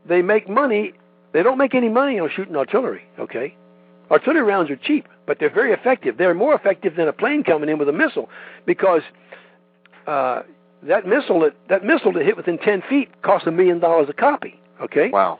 they 0.07 0.21
make 0.21 0.49
money. 0.49 0.93
They 1.33 1.43
don't 1.43 1.57
make 1.57 1.75
any 1.75 1.89
money 1.89 2.19
on 2.19 2.29
shooting 2.35 2.55
artillery, 2.55 3.03
okay? 3.19 3.55
Artillery 4.09 4.43
rounds 4.43 4.69
are 4.69 4.75
cheap, 4.75 5.07
but 5.25 5.39
they're 5.39 5.53
very 5.53 5.73
effective. 5.73 6.17
They're 6.17 6.33
more 6.33 6.53
effective 6.53 6.95
than 6.95 7.07
a 7.07 7.13
plane 7.13 7.43
coming 7.43 7.69
in 7.69 7.77
with 7.77 7.89
a 7.89 7.93
missile 7.93 8.29
because 8.65 9.01
uh, 10.07 10.43
that 10.83 11.05
missile 11.07 11.39
that, 11.41 11.55
that 11.69 11.83
missile 11.83 12.13
to 12.13 12.23
hit 12.23 12.37
within 12.37 12.57
10 12.57 12.83
feet 12.89 13.21
costs 13.21 13.47
a 13.47 13.51
million 13.51 13.79
dollars 13.79 14.07
a 14.09 14.13
copy, 14.13 14.59
okay? 14.81 15.09
Wow. 15.09 15.39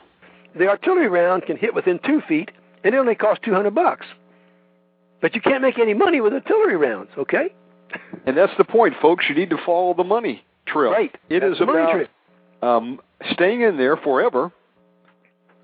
The 0.56 0.68
artillery 0.68 1.08
round 1.08 1.44
can 1.44 1.56
hit 1.56 1.74
within 1.74 1.98
two 2.04 2.20
feet 2.26 2.50
and 2.84 2.94
it 2.94 2.98
only 2.98 3.14
costs 3.14 3.42
200 3.44 3.74
bucks. 3.74 4.06
But 5.26 5.34
you 5.34 5.40
can't 5.40 5.60
make 5.60 5.80
any 5.80 5.92
money 5.92 6.20
with 6.20 6.32
artillery 6.34 6.76
rounds, 6.76 7.10
okay? 7.18 7.52
And 8.26 8.36
that's 8.36 8.52
the 8.58 8.62
point, 8.62 8.94
folks. 9.02 9.24
You 9.28 9.34
need 9.34 9.50
to 9.50 9.58
follow 9.66 9.92
the 9.92 10.04
money 10.04 10.44
trail. 10.68 10.92
Right. 10.92 11.12
It 11.28 11.40
That's 11.40 11.56
is 11.56 11.60
about 11.60 12.06
um, 12.62 13.00
staying 13.32 13.62
in 13.62 13.76
there 13.76 13.96
forever 13.96 14.52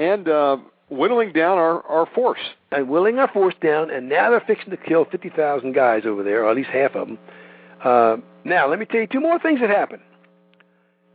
and 0.00 0.28
uh, 0.28 0.56
whittling 0.90 1.32
down 1.32 1.58
our, 1.58 1.80
our 1.82 2.06
force. 2.12 2.40
and 2.72 2.88
whittling 2.88 3.20
our 3.20 3.28
force 3.28 3.54
down, 3.62 3.92
and 3.92 4.08
now 4.08 4.30
they're 4.30 4.40
fixing 4.40 4.70
to 4.70 4.76
kill 4.76 5.04
50,000 5.04 5.72
guys 5.72 6.02
over 6.06 6.24
there, 6.24 6.44
or 6.44 6.50
at 6.50 6.56
least 6.56 6.70
half 6.70 6.96
of 6.96 7.06
them. 7.06 7.18
Uh, 7.84 8.16
now, 8.42 8.68
let 8.68 8.80
me 8.80 8.84
tell 8.84 9.02
you 9.02 9.06
two 9.06 9.20
more 9.20 9.38
things 9.38 9.60
that 9.60 9.70
happened. 9.70 10.02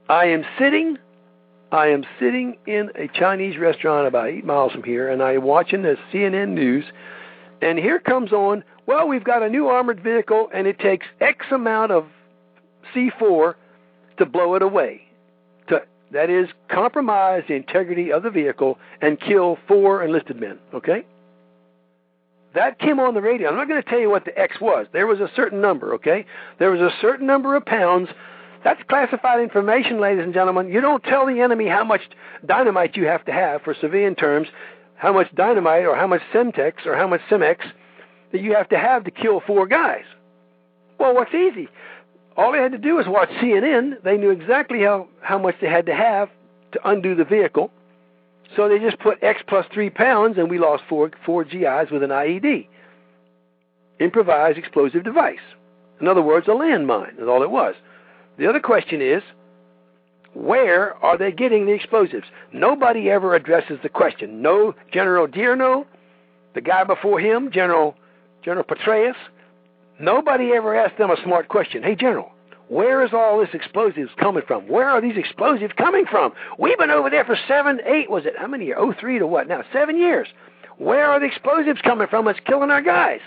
I 0.07 0.27
am 0.27 0.45
sitting, 0.57 0.97
I 1.73 1.87
am 1.87 2.05
sitting 2.17 2.59
in 2.65 2.91
a 2.95 3.09
Chinese 3.09 3.57
restaurant 3.57 4.07
about 4.07 4.29
eight 4.29 4.45
miles 4.45 4.71
from 4.71 4.83
here, 4.83 5.09
and 5.09 5.21
I 5.21 5.33
am 5.33 5.43
watching 5.43 5.81
the 5.81 5.97
CNN 6.13 6.51
news, 6.51 6.85
and 7.61 7.77
here 7.77 7.99
comes 7.99 8.31
on, 8.31 8.63
well, 8.85 9.07
we've 9.07 9.23
got 9.23 9.43
a 9.43 9.49
new 9.49 9.67
armored 9.67 10.01
vehicle, 10.01 10.49
and 10.53 10.67
it 10.67 10.79
takes 10.79 11.05
X 11.19 11.45
amount 11.51 11.91
of 11.91 12.05
C4 12.95 13.55
to 14.17 14.25
blow 14.25 14.55
it 14.55 14.61
away. 14.61 15.01
To, 15.69 15.81
that 16.11 16.29
is, 16.29 16.47
compromise 16.69 17.43
the 17.47 17.55
integrity 17.55 18.11
of 18.11 18.23
the 18.23 18.29
vehicle 18.29 18.77
and 19.01 19.19
kill 19.19 19.57
four 19.67 20.03
enlisted 20.03 20.39
men, 20.39 20.59
okay? 20.73 21.05
That 22.53 22.79
came 22.79 22.99
on 22.99 23.13
the 23.13 23.21
radio. 23.21 23.49
I'm 23.49 23.55
not 23.55 23.67
going 23.67 23.81
to 23.81 23.89
tell 23.89 23.99
you 23.99 24.09
what 24.09 24.25
the 24.25 24.37
X 24.37 24.59
was. 24.61 24.87
There 24.93 25.05
was 25.05 25.19
a 25.19 25.29
certain 25.35 25.61
number, 25.61 25.93
okay? 25.95 26.25
There 26.59 26.71
was 26.71 26.81
a 26.81 26.91
certain 27.01 27.27
number 27.27 27.55
of 27.55 27.65
pounds. 27.65 28.09
That's 28.63 28.81
classified 28.89 29.41
information, 29.41 29.99
ladies 29.99 30.23
and 30.23 30.33
gentlemen. 30.33 30.69
You 30.69 30.81
don't 30.81 31.03
tell 31.03 31.25
the 31.25 31.41
enemy 31.41 31.67
how 31.67 31.83
much 31.83 32.01
dynamite 32.45 32.95
you 32.95 33.05
have 33.05 33.25
to 33.25 33.31
have, 33.31 33.61
for 33.61 33.75
civilian 33.79 34.15
terms, 34.15 34.47
how 34.97 35.13
much 35.13 35.33
dynamite 35.35 35.85
or 35.85 35.95
how 35.95 36.07
much 36.07 36.21
Semtex 36.33 36.85
or 36.85 36.95
how 36.95 37.07
much 37.07 37.21
Simex 37.29 37.59
that 38.31 38.41
you 38.41 38.53
have 38.55 38.69
to 38.69 38.77
have 38.77 39.03
to 39.05 39.11
kill 39.11 39.41
four 39.45 39.67
guys. 39.67 40.03
Well, 40.99 41.13
what's 41.13 41.33
easy? 41.33 41.69
All 42.35 42.51
they 42.51 42.59
had 42.59 42.71
to 42.71 42.77
do 42.77 42.95
was 42.95 43.07
watch 43.07 43.29
CNN. 43.41 44.03
They 44.03 44.17
knew 44.17 44.31
exactly 44.31 44.81
how, 44.81 45.07
how 45.21 45.37
much 45.37 45.55
they 45.61 45.67
had 45.67 45.85
to 45.85 45.95
have 45.95 46.29
to 46.73 46.89
undo 46.89 47.15
the 47.15 47.23
vehicle. 47.23 47.71
So 48.55 48.67
they 48.67 48.79
just 48.79 48.99
put 48.99 49.21
X 49.23 49.41
plus 49.47 49.65
three 49.73 49.89
pounds, 49.89 50.37
and 50.37 50.49
we 50.49 50.57
lost 50.59 50.83
four, 50.87 51.11
four 51.25 51.43
GIs 51.43 51.91
with 51.91 52.03
an 52.03 52.09
IED. 52.09 52.67
Improvised 53.99 54.57
explosive 54.57 55.03
device. 55.03 55.39
In 55.99 56.07
other 56.07 56.21
words, 56.21 56.47
a 56.47 56.51
landmine 56.51 57.19
is 57.21 57.27
all 57.27 57.43
it 57.43 57.49
was. 57.49 57.75
The 58.37 58.47
other 58.47 58.59
question 58.59 59.01
is, 59.01 59.23
where 60.33 60.93
are 61.03 61.17
they 61.17 61.31
getting 61.31 61.65
the 61.65 61.73
explosives? 61.73 62.27
Nobody 62.53 63.09
ever 63.09 63.35
addresses 63.35 63.79
the 63.83 63.89
question. 63.89 64.41
No 64.41 64.73
General 64.91 65.27
Odierno, 65.27 65.85
the 66.53 66.61
guy 66.61 66.83
before 66.83 67.19
him, 67.19 67.51
General 67.51 67.95
General 68.43 68.65
Petraeus, 68.65 69.15
nobody 69.99 70.51
ever 70.53 70.75
asked 70.75 70.97
them 70.97 71.09
a 71.09 71.17
smart 71.23 71.49
question. 71.49 71.83
Hey, 71.83 71.95
General, 71.95 72.31
where 72.69 73.03
is 73.03 73.11
all 73.13 73.39
this 73.39 73.49
explosives 73.53 74.11
coming 74.19 74.43
from? 74.47 74.67
Where 74.67 74.89
are 74.89 75.01
these 75.01 75.17
explosives 75.17 75.73
coming 75.77 76.05
from? 76.05 76.33
We've 76.59 76.77
been 76.77 76.91
over 76.91 77.09
there 77.09 77.25
for 77.25 77.37
seven, 77.47 77.79
eight, 77.85 78.09
was 78.09 78.25
it? 78.25 78.33
How 78.37 78.47
many 78.47 78.65
years? 78.65 78.77
Oh, 78.79 78.93
three 78.99 79.19
to 79.19 79.27
what 79.27 79.47
now? 79.47 79.63
Seven 79.73 79.97
years. 79.97 80.27
Where 80.77 81.09
are 81.09 81.19
the 81.19 81.25
explosives 81.25 81.81
coming 81.81 82.07
from 82.07 82.25
that's 82.25 82.39
killing 82.45 82.69
our 82.69 82.81
guys? 82.81 83.19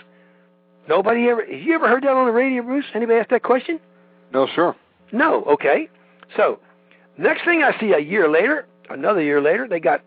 Nobody 0.87 1.27
ever. 1.29 1.41
Have 1.41 1.61
you 1.61 1.75
ever 1.75 1.87
heard 1.87 2.03
that 2.03 2.11
on 2.11 2.25
the 2.25 2.31
radio, 2.31 2.63
Bruce? 2.63 2.85
Anybody 2.93 3.19
ask 3.19 3.29
that 3.29 3.43
question? 3.43 3.79
No, 4.33 4.47
sir. 4.55 4.75
No. 5.11 5.43
Okay. 5.45 5.89
So, 6.37 6.59
next 7.21 7.45
thing 7.45 7.63
I 7.63 7.77
see 7.79 7.93
a 7.93 7.99
year 7.99 8.29
later, 8.29 8.65
another 8.89 9.21
year 9.21 9.41
later, 9.41 9.67
they 9.67 9.79
got 9.79 10.01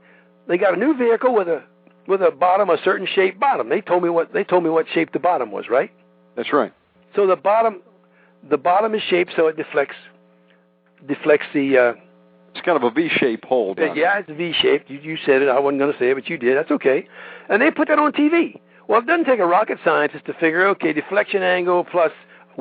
they 0.48 0.58
got 0.58 0.74
a 0.74 0.76
new 0.76 0.96
vehicle 0.96 1.34
with 1.34 1.48
a 1.48 1.62
with 2.06 2.20
a 2.20 2.30
bottom, 2.30 2.68
a 2.70 2.76
certain 2.84 3.06
shaped 3.14 3.40
bottom. 3.40 3.68
They 3.68 3.80
told 3.80 4.02
me 4.02 4.10
what 4.10 4.32
they 4.32 4.44
told 4.44 4.64
me 4.64 4.70
what 4.70 4.86
shape 4.92 5.12
the 5.12 5.18
bottom 5.18 5.50
was, 5.50 5.66
right? 5.70 5.90
That's 6.36 6.52
right. 6.52 6.72
So 7.16 7.26
the 7.26 7.36
bottom 7.36 7.80
the 8.48 8.58
bottom 8.58 8.94
is 8.94 9.02
shaped 9.08 9.32
so 9.36 9.46
it 9.46 9.56
deflects 9.56 9.96
deflects 11.06 11.46
the 11.54 11.78
uh, 11.78 11.92
It's 12.54 12.64
kind 12.64 12.76
of 12.76 12.82
a 12.82 12.90
V-shaped 12.90 13.44
hole. 13.44 13.74
down 13.74 13.96
yeah, 13.96 14.18
it's 14.18 14.30
V 14.30 14.52
shaped. 14.60 14.90
You, 14.90 14.98
you 15.00 15.16
said 15.24 15.42
it. 15.42 15.48
I 15.48 15.58
wasn't 15.58 15.80
going 15.80 15.92
to 15.92 15.98
say 15.98 16.10
it, 16.10 16.14
but 16.14 16.28
you 16.28 16.36
did. 16.38 16.56
That's 16.56 16.70
okay. 16.70 17.06
And 17.48 17.60
they 17.60 17.70
put 17.70 17.88
that 17.88 17.98
on 17.98 18.12
TV. 18.12 18.60
Well, 18.88 19.00
it 19.00 19.06
doesn't 19.06 19.24
take 19.24 19.40
a 19.40 19.46
rocket 19.46 19.78
scientist 19.84 20.26
to 20.26 20.34
figure. 20.34 20.66
Okay, 20.68 20.92
deflection 20.92 21.42
angle 21.42 21.84
plus 21.84 22.12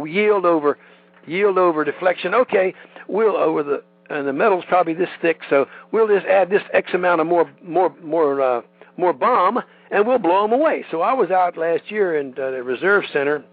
yield 0.06 0.45
over 0.45 0.78
yield 1.28 1.58
over 1.58 1.84
deflection. 1.84 2.34
Okay, 2.34 2.74
we'll 3.08 3.36
over 3.36 3.64
the 3.64 3.84
and 4.16 4.28
the 4.28 4.34
metal's 4.34 4.66
probably 4.68 4.93
this 4.93 5.09
thick, 5.22 5.39
so 5.49 5.68
we'll 5.91 6.07
just 6.07 6.26
add 6.26 6.49
this 6.49 6.61
X 6.74 6.93
amount 6.93 7.22
of 7.22 7.28
more 7.28 7.49
more 7.64 7.93
more 8.03 8.41
uh, 8.41 8.61
more 8.97 9.14
bomb, 9.14 9.59
and 9.91 10.07
we'll 10.07 10.20
blow 10.20 10.43
them 10.43 10.53
away. 10.53 10.86
So 10.91 11.01
I 11.01 11.14
was 11.14 11.32
out 11.32 11.57
last 11.57 11.89
year 11.89 12.18
in 12.18 12.32
uh, 12.34 12.51
the 12.51 12.64
reserve 12.64 13.03
center 13.11 13.43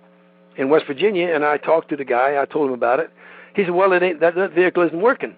in 0.57 0.69
West 0.69 0.87
Virginia, 0.87 1.35
and 1.35 1.45
I 1.45 1.57
talked 1.57 1.89
to 1.91 1.97
the 1.97 2.05
guy. 2.05 2.41
I 2.41 2.45
told 2.45 2.69
him 2.69 2.75
about 2.75 3.01
it. 3.01 3.11
He 3.55 3.63
said, 3.63 3.73
"Well, 3.73 3.93
it 3.93 4.03
ain't 4.03 4.21
that, 4.21 4.35
that 4.35 4.53
vehicle 4.53 4.83
isn't 4.87 5.01
working." 5.01 5.35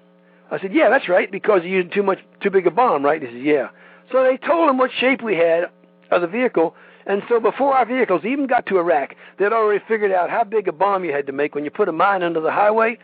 I 0.51 0.61
said, 0.61 0.73
"Yeah, 0.75 0.91
that's 0.91 1.09
right, 1.09 1.31
because 1.31 1.63
you're 1.63 1.77
using 1.77 1.91
too 1.93 2.03
much, 2.03 2.19
too 2.43 2.51
big 2.51 2.67
a 2.67 2.71
bomb, 2.71 3.05
right?" 3.05 3.23
He 3.23 3.29
said, 3.29 3.43
"Yeah." 3.43 3.69
So 4.11 4.23
they 4.23 4.37
told 4.37 4.69
him 4.69 4.79
what 4.79 4.91
shape 5.01 5.23
we 5.23 5.37
had 5.37 5.71
of 6.11 6.21
the 6.21 6.27
vehicle, 6.27 6.75
and 7.07 7.23
so 7.29 7.41
before 7.41 7.75
our 7.75 7.87
vehicles 7.87 8.23
even 8.25 8.47
got 8.47 8.67
to 8.67 8.79
Iraq, 8.79 9.15
they'd 9.39 9.53
already 9.53 9.83
figured 9.89 10.13
out 10.13 10.31
how 10.31 10.45
big 10.45 10.69
a 10.69 10.73
bomb 10.73 11.05
you 11.05 11.13
had 11.13 11.27
to 11.27 11.33
make 11.33 11.55
when 11.55 11.65
you 11.65 11.71
put 11.71 11.89
a 11.89 11.93
mine 11.93 12.23
under 12.23 12.41
the 12.41 12.51
highway, 12.51 12.99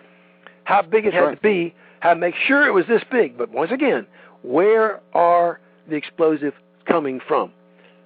how 0.64 0.82
big 0.82 1.06
it 1.06 1.12
That's 1.12 1.14
had 1.14 1.26
right. 1.26 1.36
to 1.36 1.42
be, 1.42 1.74
how 2.01 2.14
to 2.14 2.20
make 2.20 2.34
sure 2.46 2.66
it 2.66 2.72
was 2.72 2.86
this 2.86 3.03
big. 3.11 3.36
But 3.36 3.51
once 3.51 3.70
again, 3.72 4.07
where 4.42 5.01
are 5.14 5.61
the 5.88 5.96
explosives 5.96 6.57
coming 6.86 7.20
from? 7.26 7.53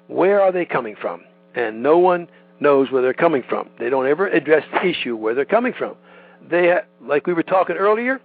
Where 0.09 0.41
are 0.41 0.53
they 0.53 0.65
coming 0.65 0.97
from? 1.01 1.23
And 1.55 1.83
no 1.83 1.99
one 1.99 2.29
knows 2.61 2.91
where 2.91 3.03
they're 3.03 3.13
coming 3.13 3.43
from. 3.49 3.69
They 3.79 3.91
don't 3.91 4.07
ever 4.07 4.27
address 4.29 4.65
the 4.73 4.87
issue 4.87 5.17
where 5.17 5.35
they're 5.35 5.45
coming 5.45 5.73
from. 5.77 5.97
They, 6.49 6.75
like 7.01 7.27
we 7.27 7.35
were 7.35 7.43
talking 7.43 7.77
earlier, 7.77 8.21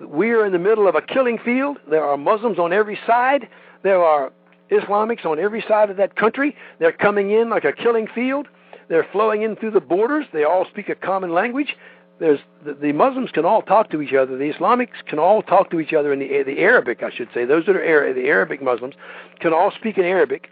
we 0.00 0.30
are 0.30 0.44
in 0.44 0.52
the 0.52 0.58
middle 0.58 0.88
of 0.88 0.94
a 0.94 1.02
killing 1.02 1.38
field. 1.38 1.78
There 1.88 2.04
are 2.04 2.16
Muslims 2.16 2.58
on 2.58 2.72
every 2.72 2.98
side. 3.06 3.48
There 3.82 4.02
are 4.02 4.32
Islamics 4.70 5.24
on 5.26 5.38
every 5.38 5.64
side 5.66 5.90
of 5.90 5.96
that 5.96 6.16
country. 6.16 6.56
They're 6.78 6.92
coming 6.92 7.30
in 7.30 7.50
like 7.50 7.64
a 7.64 7.72
killing 7.72 8.06
field. 8.14 8.48
They're 8.88 9.06
flowing 9.12 9.42
in 9.42 9.56
through 9.56 9.72
the 9.72 9.80
borders. 9.80 10.26
They 10.32 10.44
all 10.44 10.66
speak 10.70 10.88
a 10.88 10.94
common 10.94 11.32
language. 11.32 11.76
There's 12.20 12.40
the, 12.64 12.74
the 12.74 12.92
Muslims 12.92 13.30
can 13.30 13.46
all 13.46 13.62
talk 13.62 13.90
to 13.90 14.02
each 14.02 14.12
other. 14.12 14.36
The 14.36 14.52
Islamics 14.52 15.04
can 15.06 15.18
all 15.18 15.42
talk 15.42 15.70
to 15.70 15.80
each 15.80 15.94
other 15.94 16.12
in 16.12 16.18
the 16.18 16.42
the 16.44 16.58
Arabic, 16.58 17.02
I 17.02 17.10
should 17.10 17.28
say. 17.32 17.46
Those 17.46 17.64
that 17.66 17.74
are 17.74 18.12
the 18.12 18.28
Arabic 18.28 18.62
Muslims 18.62 18.94
can 19.40 19.54
all 19.54 19.72
speak 19.72 19.96
in 19.96 20.04
Arabic, 20.04 20.50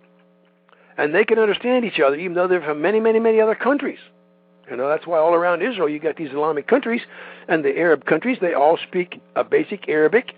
and 0.96 1.14
they 1.14 1.24
can 1.24 1.38
understand 1.38 1.84
each 1.84 2.00
other, 2.00 2.16
even 2.16 2.34
though 2.34 2.48
they're 2.48 2.62
from 2.62 2.80
many, 2.80 3.00
many, 3.00 3.20
many 3.20 3.38
other 3.40 3.54
countries. 3.54 3.98
You 4.70 4.76
know 4.76 4.88
that's 4.88 5.06
why 5.06 5.18
all 5.18 5.34
around 5.34 5.62
Israel 5.62 5.88
you 5.88 5.98
got 5.98 6.16
these 6.16 6.30
Islamic 6.30 6.66
countries, 6.66 7.02
and 7.48 7.62
the 7.62 7.76
Arab 7.76 8.06
countries 8.06 8.38
they 8.40 8.54
all 8.54 8.78
speak 8.88 9.20
a 9.36 9.44
basic 9.44 9.88
Arabic, 9.90 10.32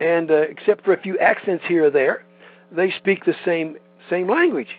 and 0.00 0.30
uh, 0.30 0.34
except 0.34 0.84
for 0.84 0.92
a 0.92 1.00
few 1.00 1.18
accents 1.18 1.64
here 1.66 1.86
or 1.86 1.90
there, 1.90 2.24
they 2.70 2.92
speak 2.92 3.24
the 3.24 3.34
same 3.44 3.76
same 4.08 4.28
language. 4.28 4.78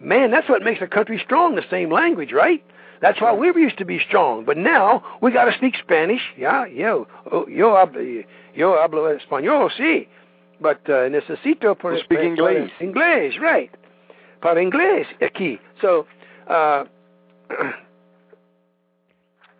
Man, 0.00 0.30
that's 0.30 0.48
what 0.48 0.62
makes 0.62 0.80
a 0.80 0.86
country 0.86 1.20
strong, 1.24 1.54
the 1.56 1.62
same 1.70 1.90
language, 1.90 2.32
right? 2.32 2.64
That's 3.02 3.20
why 3.20 3.32
we 3.32 3.46
used 3.48 3.78
to 3.78 3.84
be 3.84 3.98
strong, 4.06 4.44
but 4.44 4.56
now 4.56 5.02
we 5.22 5.30
got 5.32 5.44
to 5.46 5.52
speak 5.56 5.74
Spanish. 5.82 6.20
Yeah, 6.36 6.66
yo, 6.66 7.06
oh, 7.32 7.46
yo, 7.48 7.70
hablo, 7.70 8.24
yo 8.54 8.72
hablo 8.72 9.18
español, 9.18 9.70
sí, 9.78 10.06
but 10.60 10.80
uh, 10.88 11.08
necesito 11.08 11.78
por 11.78 11.92
We'll 11.92 12.02
speak 12.04 12.18
para- 12.18 12.28
inglés. 12.28 12.70
Inglés, 12.80 13.38
right? 13.40 13.70
Para 14.42 14.60
inglés 14.60 15.06
aquí. 15.22 15.58
So, 15.80 16.06
uh, 16.46 16.84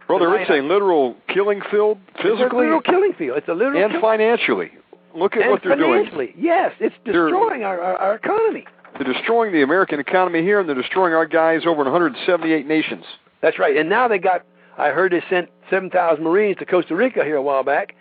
Brother, 0.06 0.34
it's 0.36 0.50
a 0.50 0.60
literal 0.62 1.16
killing 1.28 1.60
field 1.70 1.98
it's 2.08 2.20
a 2.20 2.22
physically 2.22 2.64
literal 2.64 2.80
killing 2.82 3.12
field. 3.16 3.38
It's 3.38 3.48
a 3.48 3.54
literal 3.54 3.80
and 3.82 3.92
kill- 3.92 4.00
financially. 4.00 4.70
Look 5.14 5.36
at 5.36 5.42
and 5.42 5.50
what 5.52 5.62
they're 5.62 5.76
doing. 5.76 6.04
financially. 6.04 6.34
Yes, 6.36 6.72
it's 6.80 6.94
destroying 7.04 7.62
our, 7.64 7.80
our, 7.80 7.96
our 7.96 8.14
economy. 8.16 8.64
They're 9.00 9.14
destroying 9.14 9.50
the 9.54 9.62
American 9.62 9.98
economy 9.98 10.42
here, 10.42 10.60
and 10.60 10.68
they're 10.68 10.76
destroying 10.76 11.14
our 11.14 11.24
guys 11.24 11.62
over 11.64 11.80
in 11.80 11.90
178 11.90 12.66
nations. 12.66 13.04
That's 13.40 13.58
right. 13.58 13.74
And 13.74 13.88
now 13.88 14.08
they 14.08 14.18
got. 14.18 14.44
I 14.76 14.90
heard 14.90 15.12
they 15.12 15.22
sent 15.30 15.48
7,000 15.70 16.22
Marines 16.22 16.58
to 16.58 16.66
Costa 16.66 16.94
Rica 16.94 17.24
here 17.24 17.36
a 17.36 17.42
while 17.42 17.62
back, 17.62 17.94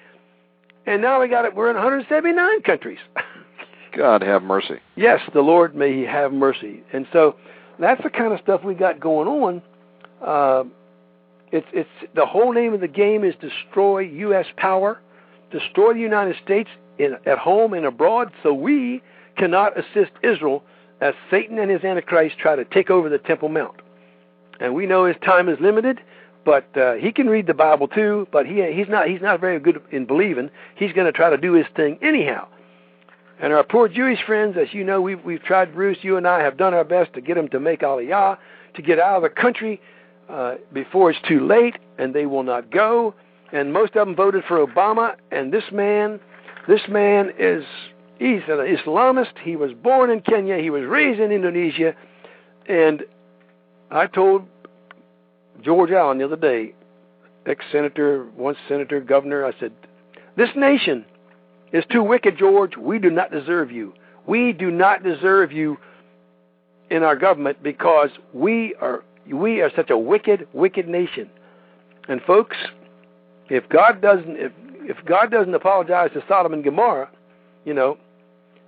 and 0.86 1.02
now 1.02 1.22
we 1.22 1.30
got 1.30 1.46
it. 1.46 1.56
We're 1.56 1.70
in 1.70 1.76
179 1.78 2.64
countries. 2.64 3.00
God 3.96 4.22
have 4.24 4.44
mercy. 4.44 4.76
yes, 4.98 5.22
the 5.34 5.40
Lord 5.40 5.74
may 5.74 5.96
He 5.96 6.04
have 6.04 6.34
mercy. 6.34 6.84
And 6.92 7.08
so 7.14 7.38
that's 7.80 8.04
the 8.04 8.10
kind 8.10 8.34
of 8.34 8.42
stuff 8.42 8.66
we 8.66 8.74
got 8.74 9.00
going 9.00 9.30
on. 9.30 9.62
Uh, 10.22 10.66
it's 11.54 11.68
it's 11.72 12.14
the 12.14 12.26
whole 12.26 12.52
name 12.52 12.74
of 12.74 12.82
the 12.82 12.90
game 12.90 13.24
is 13.24 13.36
destroy 13.40 14.00
U.S. 14.00 14.48
power, 14.58 15.00
destroy 15.50 15.94
the 15.94 16.02
United 16.02 16.36
States 16.44 16.70
in, 16.98 17.16
at 17.26 17.38
home 17.38 17.74
and 17.74 17.86
abroad, 17.86 18.34
so 18.44 18.54
we 18.54 19.02
cannot 19.38 19.80
assist 19.80 20.12
Israel 20.24 20.62
as 21.02 21.14
Satan 21.30 21.60
and 21.60 21.72
his 21.72 21.84
Antichrist 21.84 22.38
try 22.38 22.56
to 22.56 22.66
take 22.66 22.90
over 22.90 23.10
the 23.10 23.18
Temple 23.18 23.50
Mount. 23.50 23.82
And 24.60 24.76
we 24.76 24.86
know 24.86 25.06
his 25.06 25.16
time 25.24 25.48
is 25.48 25.58
limited, 25.60 26.02
but 26.46 26.66
uh, 26.78 26.94
he 26.94 27.12
can 27.12 27.28
read 27.28 27.48
the 27.48 27.54
Bible 27.54 27.88
too. 27.88 28.28
But 28.32 28.46
he 28.46 28.56
he's 28.74 28.90
not 28.90 29.08
he's 29.08 29.22
not 29.22 29.40
very 29.40 29.60
good 29.60 29.82
in 29.92 30.06
believing. 30.06 30.50
He's 30.76 30.92
going 30.94 31.06
to 31.06 31.14
try 31.14 31.30
to 31.30 31.38
do 31.38 31.54
his 31.54 31.66
thing 31.76 31.98
anyhow. 32.02 32.48
And 33.42 33.54
our 33.54 33.64
poor 33.64 33.88
Jewish 33.88 34.20
friends, 34.26 34.58
as 34.60 34.74
you 34.74 34.84
know, 34.84 35.00
we've 35.00 35.24
we've 35.24 35.42
tried, 35.44 35.74
Bruce. 35.74 36.00
You 36.02 36.18
and 36.18 36.28
I 36.28 36.42
have 36.42 36.58
done 36.58 36.74
our 36.74 36.84
best 36.84 37.14
to 37.14 37.22
get 37.22 37.36
them 37.36 37.48
to 37.50 37.60
make 37.60 37.82
Aliyah, 37.82 38.38
to 38.76 38.82
get 38.82 39.00
out 39.00 39.18
of 39.18 39.24
the 39.24 39.30
country 39.30 39.82
uh, 40.30 40.56
before 40.74 41.12
it's 41.12 41.20
too 41.28 41.46
late, 41.46 41.78
and 41.98 42.14
they 42.14 42.26
will 42.26 42.44
not 42.44 42.70
go. 42.70 43.14
And 43.52 43.72
most 43.74 43.96
of 43.96 44.06
them 44.06 44.16
voted 44.16 44.44
for 44.48 44.66
Obama. 44.66 45.16
And 45.32 45.54
this 45.54 45.64
man, 45.72 46.20
this 46.68 46.82
man 46.90 47.32
is 47.40 47.64
he's 48.20 48.42
an 48.48 48.58
Islamist. 48.58 49.38
He 49.44 49.56
was 49.56 49.72
born 49.74 50.12
in 50.12 50.22
Kenya. 50.22 50.58
He 50.58 50.70
was 50.70 50.84
raised 50.84 51.20
in 51.20 51.32
Indonesia. 51.32 51.96
And 52.68 53.04
I 53.90 54.06
told 54.06 54.44
George 55.64 55.92
Allen 55.92 56.20
the 56.20 56.26
other 56.26 56.36
day, 56.36 56.74
ex-senator, 57.46 58.28
once 58.38 58.58
senator, 58.68 59.00
governor, 59.00 59.46
I 59.46 59.54
said, 59.60 59.72
this 60.38 60.50
nation 60.56 61.06
is 61.74 61.84
too 61.92 62.04
wicked, 62.04 62.38
George. 62.38 62.78
We 62.78 63.00
do 63.00 63.10
not 63.10 63.32
deserve 63.32 63.72
you. 63.72 63.94
We 64.28 64.54
do 64.54 64.70
not 64.70 65.04
deserve 65.04 65.52
you 65.52 65.78
in 66.90 67.04
our 67.04 67.16
government 67.16 67.62
because 67.64 68.10
we 68.34 68.76
are 68.82 69.04
we 69.32 69.62
are 69.62 69.72
such 69.76 69.90
a 69.90 69.98
wicked, 69.98 70.48
wicked 70.54 70.88
nation. 70.88 71.30
And 72.08 72.22
folks, 72.22 72.58
if 73.50 73.68
God 73.70 74.02
doesn't 74.02 74.38
if 74.38 74.52
if 74.82 74.98
God 75.06 75.32
doesn't 75.32 75.54
apologize 75.54 76.12
to 76.14 76.24
Sodom 76.28 76.54
and 76.54 76.64
Gomorrah, 76.64 77.10
you 77.66 77.74
know, 77.74 77.98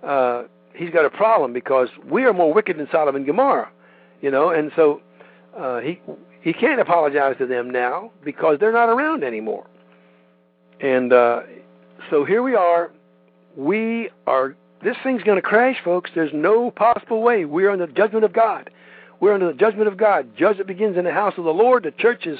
uh, 0.04 0.44
he's 0.74 0.90
got 0.90 1.06
a 1.06 1.10
problem 1.10 1.54
because 1.54 1.90
we 2.06 2.24
are 2.24 2.34
more 2.34 2.54
wicked 2.54 2.78
than 2.78 2.88
Sodom 2.92 3.16
and 3.16 3.26
Gomorrah, 3.26 3.70
you 4.22 4.32
know, 4.32 4.50
and 4.50 4.72
so 4.76 5.02
uh, 5.58 5.80
he 5.80 6.00
he 6.42 6.54
can't 6.54 6.82
apologize 6.82 7.36
to 7.38 7.46
them 7.46 7.70
now 7.70 8.12
because 8.24 8.58
they're 8.60 8.72
not 8.72 8.90
around 8.90 9.24
anymore. 9.24 9.68
And 10.80 11.14
uh, 11.14 11.42
so 12.10 12.26
here 12.26 12.42
we 12.42 12.56
are. 12.56 12.92
We 13.56 14.10
are. 14.26 14.56
This 14.84 14.98
thing's 15.04 15.22
going 15.22 15.36
to 15.36 15.44
crash, 15.44 15.78
folks. 15.84 16.10
There's 16.16 16.34
no 16.34 16.72
possible 16.72 17.22
way. 17.22 17.46
We're 17.46 17.70
under 17.70 17.86
the 17.86 17.94
judgment 17.94 18.26
of 18.26 18.34
God. 18.34 18.72
We're 19.20 19.34
under 19.34 19.52
the 19.52 19.58
judgment 19.58 19.88
of 19.88 19.98
God. 19.98 20.36
Judgment 20.36 20.68
begins 20.68 20.98
in 20.98 21.04
the 21.04 21.14
house 21.14 21.36
of 21.38 21.44
the 21.44 21.54
Lord. 21.54 21.84
The 21.84 21.92
church 21.92 22.26
has 22.26 22.40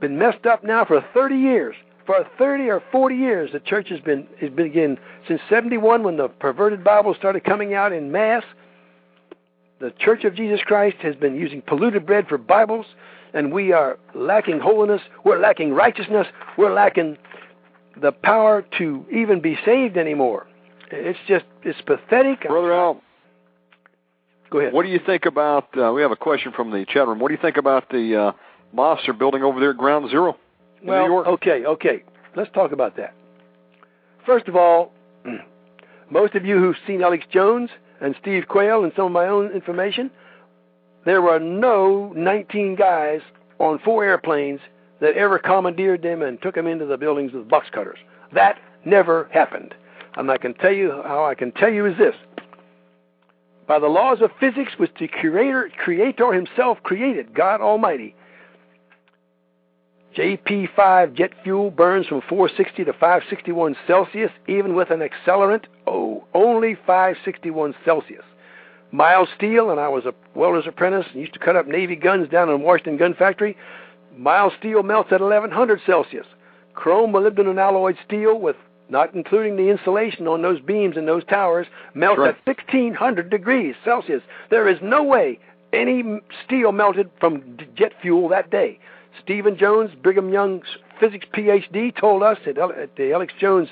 been 0.00 0.16
messed 0.16 0.46
up 0.46 0.62
now 0.62 0.84
for 0.84 1.04
30 1.12 1.34
years. 1.34 1.74
For 2.06 2.26
30 2.36 2.68
or 2.68 2.82
40 2.90 3.14
years, 3.14 3.50
the 3.52 3.60
church 3.60 3.88
has 3.90 4.00
been 4.00 4.26
has 4.40 4.50
been 4.50 4.66
again 4.66 4.98
since 5.28 5.40
71 5.48 6.02
when 6.02 6.16
the 6.16 6.28
perverted 6.28 6.82
Bible 6.82 7.14
started 7.16 7.44
coming 7.44 7.74
out 7.74 7.92
in 7.92 8.10
mass. 8.10 8.42
The 9.80 9.92
Church 9.98 10.24
of 10.24 10.34
Jesus 10.34 10.60
Christ 10.64 10.96
has 11.00 11.16
been 11.16 11.34
using 11.34 11.62
polluted 11.62 12.06
bread 12.06 12.28
for 12.28 12.38
Bibles, 12.38 12.86
and 13.34 13.52
we 13.52 13.72
are 13.72 13.98
lacking 14.14 14.60
holiness. 14.60 15.00
We're 15.24 15.40
lacking 15.40 15.72
righteousness. 15.72 16.26
We're 16.56 16.72
lacking 16.72 17.18
the 18.00 18.12
power 18.12 18.64
to 18.78 19.04
even 19.12 19.40
be 19.40 19.58
saved 19.64 19.96
anymore. 19.96 20.46
It's 20.90 21.18
just 21.28 21.44
it's 21.62 21.80
pathetic. 21.82 22.42
Brother 22.42 22.72
Al, 22.72 23.00
go 24.50 24.58
ahead. 24.58 24.72
What 24.72 24.84
do 24.84 24.88
you 24.88 25.00
think 25.04 25.24
about? 25.24 25.68
Uh, 25.76 25.92
we 25.92 26.02
have 26.02 26.12
a 26.12 26.16
question 26.16 26.52
from 26.52 26.70
the 26.70 26.84
chat 26.88 27.06
room. 27.06 27.20
What 27.20 27.28
do 27.28 27.34
you 27.34 27.40
think 27.40 27.56
about 27.56 27.88
the 27.90 28.16
uh, 28.16 28.32
mosques 28.72 29.08
building 29.18 29.42
over 29.42 29.60
there 29.60 29.70
at 29.70 29.78
Ground 29.78 30.10
Zero 30.10 30.36
well, 30.84 31.06
New 31.06 31.12
York? 31.12 31.26
okay, 31.26 31.64
okay. 31.64 32.02
Let's 32.34 32.50
talk 32.52 32.72
about 32.72 32.96
that. 32.96 33.14
First 34.24 34.48
of 34.48 34.56
all, 34.56 34.92
most 36.10 36.34
of 36.34 36.44
you 36.44 36.58
who've 36.58 36.76
seen 36.86 37.02
Alex 37.02 37.24
Jones 37.30 37.70
and 38.00 38.14
Steve 38.20 38.44
Quayle 38.48 38.84
and 38.84 38.92
some 38.96 39.06
of 39.06 39.12
my 39.12 39.26
own 39.26 39.50
information, 39.52 40.10
there 41.04 41.22
were 41.22 41.38
no 41.38 42.12
19 42.14 42.76
guys 42.76 43.20
on 43.58 43.78
four 43.80 44.04
airplanes 44.04 44.60
that 45.00 45.16
ever 45.16 45.38
commandeered 45.38 46.02
them 46.02 46.22
and 46.22 46.40
took 46.40 46.54
them 46.54 46.66
into 46.66 46.86
the 46.86 46.96
buildings 46.96 47.32
with 47.32 47.48
box 47.48 47.68
cutters. 47.72 47.98
That 48.32 48.58
never 48.84 49.28
happened. 49.32 49.74
And 50.16 50.30
I 50.30 50.38
can 50.38 50.54
tell 50.54 50.72
you 50.72 51.02
how 51.04 51.24
I 51.24 51.34
can 51.34 51.52
tell 51.52 51.72
you 51.72 51.86
is 51.86 51.98
this. 51.98 52.14
By 53.66 53.78
the 53.78 53.88
laws 53.88 54.18
of 54.20 54.30
physics 54.38 54.72
which 54.76 54.92
the 54.98 55.08
creator, 55.08 55.70
creator 55.82 56.32
himself 56.32 56.78
created, 56.82 57.34
God 57.34 57.60
Almighty, 57.60 58.14
JP5 60.16 61.14
jet 61.14 61.30
fuel 61.42 61.70
burns 61.70 62.06
from 62.06 62.20
460 62.28 62.84
to 62.84 62.92
561 62.92 63.76
Celsius, 63.86 64.30
even 64.46 64.74
with 64.74 64.90
an 64.90 65.00
accelerant, 65.00 65.64
oh, 65.86 66.24
only 66.34 66.74
561 66.86 67.74
Celsius. 67.84 68.24
Mild 68.90 69.28
steel, 69.34 69.70
and 69.70 69.80
I 69.80 69.88
was 69.88 70.04
a 70.04 70.14
welder's 70.34 70.66
apprentice 70.66 71.06
and 71.12 71.20
used 71.20 71.32
to 71.32 71.38
cut 71.38 71.56
up 71.56 71.66
Navy 71.66 71.96
guns 71.96 72.28
down 72.28 72.50
in 72.50 72.60
Washington 72.60 72.98
Gun 72.98 73.14
Factory. 73.14 73.56
Mild 74.16 74.52
steel 74.58 74.82
melts 74.82 75.12
at 75.12 75.22
1100 75.22 75.80
Celsius. 75.86 76.26
Chrome 76.74 77.12
molybdenum 77.12 77.58
alloyed 77.58 77.96
steel, 78.04 78.38
with 78.38 78.56
not 78.90 79.14
including 79.14 79.56
the 79.56 79.70
insulation 79.70 80.28
on 80.28 80.42
those 80.42 80.60
beams 80.60 80.98
and 80.98 81.08
those 81.08 81.24
towers, 81.24 81.66
melts 81.94 82.18
Sure. 82.18 82.26
at 82.28 82.36
1600 82.46 83.30
degrees 83.30 83.74
Celsius. 83.82 84.22
There 84.50 84.68
is 84.68 84.78
no 84.82 85.02
way 85.02 85.38
any 85.72 86.20
steel 86.44 86.72
melted 86.72 87.08
from 87.18 87.56
jet 87.74 87.94
fuel 88.02 88.28
that 88.28 88.50
day. 88.50 88.78
Stephen 89.22 89.56
Jones, 89.56 89.90
Brigham 90.02 90.32
Young's 90.32 90.66
physics 91.00 91.26
PhD, 91.34 91.98
told 91.98 92.22
us 92.22 92.38
at, 92.46 92.58
at 92.58 92.96
the 92.96 93.12
Alex 93.12 93.32
Jones 93.40 93.68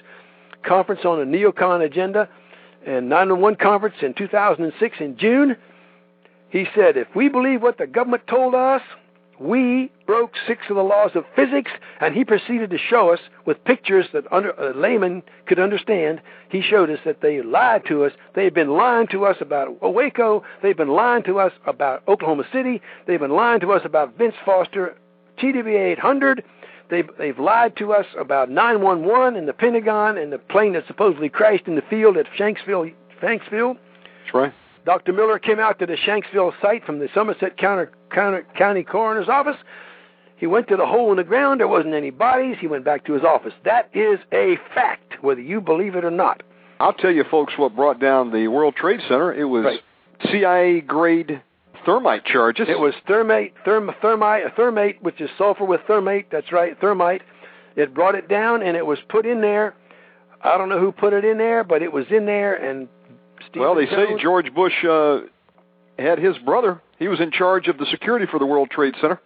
conference 0.65 1.03
on 1.05 1.19
the 1.19 1.25
neocon 1.25 1.85
agenda 1.85 2.29
and 2.87 3.09
911 3.09 3.59
conference 3.59 3.97
in 4.03 4.15
2006 4.15 4.97
in 5.01 5.17
June. 5.17 5.57
He 6.51 6.67
said, 6.75 6.97
if 6.97 7.09
we 7.15 7.29
believe 7.29 7.63
what 7.63 7.79
the 7.79 7.87
government 7.87 8.27
told 8.27 8.55
us, 8.55 8.83
we 9.39 9.91
broke 10.07 10.33
six 10.47 10.63
of 10.69 10.77
the 10.77 10.83
laws 10.83 11.13
of 11.15 11.25
physics, 11.35 11.71
and 12.01 12.15
he 12.15 12.27
proceeded 12.27 12.69
to 12.71 12.79
show 12.79 13.11
us 13.11 13.21
with 13.47 13.65
pictures 13.65 14.07
that 14.13 14.31
under, 14.31 14.59
uh, 14.61 14.73
a 14.73 14.77
layman 14.77 15.23
could 15.47 15.59
understand. 15.59 16.21
He 16.51 16.61
showed 16.61 16.91
us 16.91 16.99
that 17.07 17.23
they 17.23 17.41
lied 17.41 17.87
to 17.89 18.05
us. 18.05 18.13
They've 18.35 18.53
been 18.53 18.77
lying 18.77 19.07
to 19.13 19.25
us 19.25 19.37
about 19.41 19.81
Waco. 19.81 20.45
They've 20.63 20.77
been 20.77 20.89
lying 20.91 21.23
to 21.23 21.39
us 21.41 21.53
about 21.67 22.03
Oklahoma 22.07 22.45
City. 22.53 22.83
They've 23.07 23.21
been 23.21 23.31
lying 23.31 23.61
to 23.61 23.73
us 23.73 23.81
about 23.85 24.19
Vince 24.19 24.35
Foster, 24.45 24.95
TWA 25.41 25.91
800. 25.93 26.45
They've, 26.91 27.09
they've 27.19 27.39
lied 27.39 27.77
to 27.77 27.93
us 27.93 28.07
about 28.19 28.51
911 28.51 29.37
and 29.37 29.47
the 29.47 29.53
Pentagon 29.53 30.19
and 30.19 30.33
the 30.33 30.39
plane 30.39 30.73
that 30.73 30.87
supposedly 30.87 31.29
crashed 31.29 31.67
in 31.69 31.77
the 31.77 31.83
field 31.89 32.17
at 32.17 32.27
Shanksville. 32.39 32.93
Shanksville. 33.23 33.77
That's 34.25 34.35
right. 34.35 34.53
Dr. 34.87 35.13
Miller 35.13 35.39
came 35.39 35.61
out 35.61 35.79
to 35.79 35.87
the 35.87 35.97
Shanksville 35.97 36.53
site 36.61 36.85
from 36.85 36.99
the 36.99 37.09
Somerset 37.15 37.57
County, 37.59 37.91
County, 38.11 38.41
County 38.57 38.83
Coroner's 38.83 39.29
Office. 39.29 39.57
He 40.37 40.47
went 40.47 40.69
to 40.69 40.77
the 40.77 40.87
hole 40.87 41.11
in 41.11 41.19
the 41.19 41.25
ground. 41.25 41.61
There 41.61 41.69
wasn't 41.69 41.95
any 41.95 42.11
bodies. 42.11 42.57
He 42.59 42.67
went 42.67 42.85
back 42.85 43.05
to 43.05 43.13
his 43.13 43.23
office. 43.23 43.53
That 43.65 43.91
is 43.95 44.19
a 44.33 44.57
fact, 44.75 45.23
whether 45.23 45.43
you 45.43 45.61
believe 45.61 45.95
it 45.95 46.05
or 46.05 46.11
not. 46.11 46.43
I'll 46.81 46.95
tell 46.95 47.11
you, 47.11 47.25
folks, 47.31 47.53
what 47.59 47.77
brought 47.77 48.01
down 48.01 48.33
the 48.33 48.49
World 48.49 48.75
Trade 48.75 49.01
Center. 49.07 49.35
It 49.35 49.45
was 49.45 49.65
Right. 49.65 49.81
CIA 50.31 50.81
grade 50.81 51.43
thermite 51.85 52.25
charges. 52.25 52.69
It 52.69 52.79
was 52.79 52.95
thermate, 53.09 53.53
therm, 53.67 53.95
thermite, 54.01 54.55
thermate, 54.57 55.01
which 55.03 55.21
is 55.21 55.31
sulfur 55.39 55.65
with 55.65 55.81
thermate. 55.89 56.27
That's 56.31 56.53
right, 56.53 56.79
thermite. 56.81 57.23
It 57.77 57.95
brought 57.95 58.15
it 58.15 58.29
down, 58.29 58.63
and 58.63 58.77
it 58.77 58.85
was 58.85 58.99
put 59.09 59.27
in 59.27 59.41
there. 59.41 59.75
I 60.43 60.59
don't 60.59 60.69
know 60.69 60.81
who 60.81 60.93
put 60.93 61.13
it 61.13 61.25
in 61.25 61.39
there, 61.39 61.65
but 61.65 61.83
it 61.83 61.93
was 61.93 62.07
in 62.11 62.27
there. 62.27 62.55
And 62.55 62.89
Stephen 63.49 63.61
well, 63.61 63.75
they 63.75 63.87
say 63.87 64.21
George 64.21 64.53
Bush 64.55 64.85
uh, 64.85 65.21
had 65.99 66.19
his 66.19 66.37
brother. 66.39 66.81
He 66.99 67.09
was 67.09 67.21
in 67.21 67.31
charge 67.31 67.69
of 67.69 67.79
the 67.79 67.87
security 67.91 68.27
for 68.31 68.39
the 68.39 68.47
World 68.47 68.71
Trade 68.71 68.95
Center. 69.01 69.21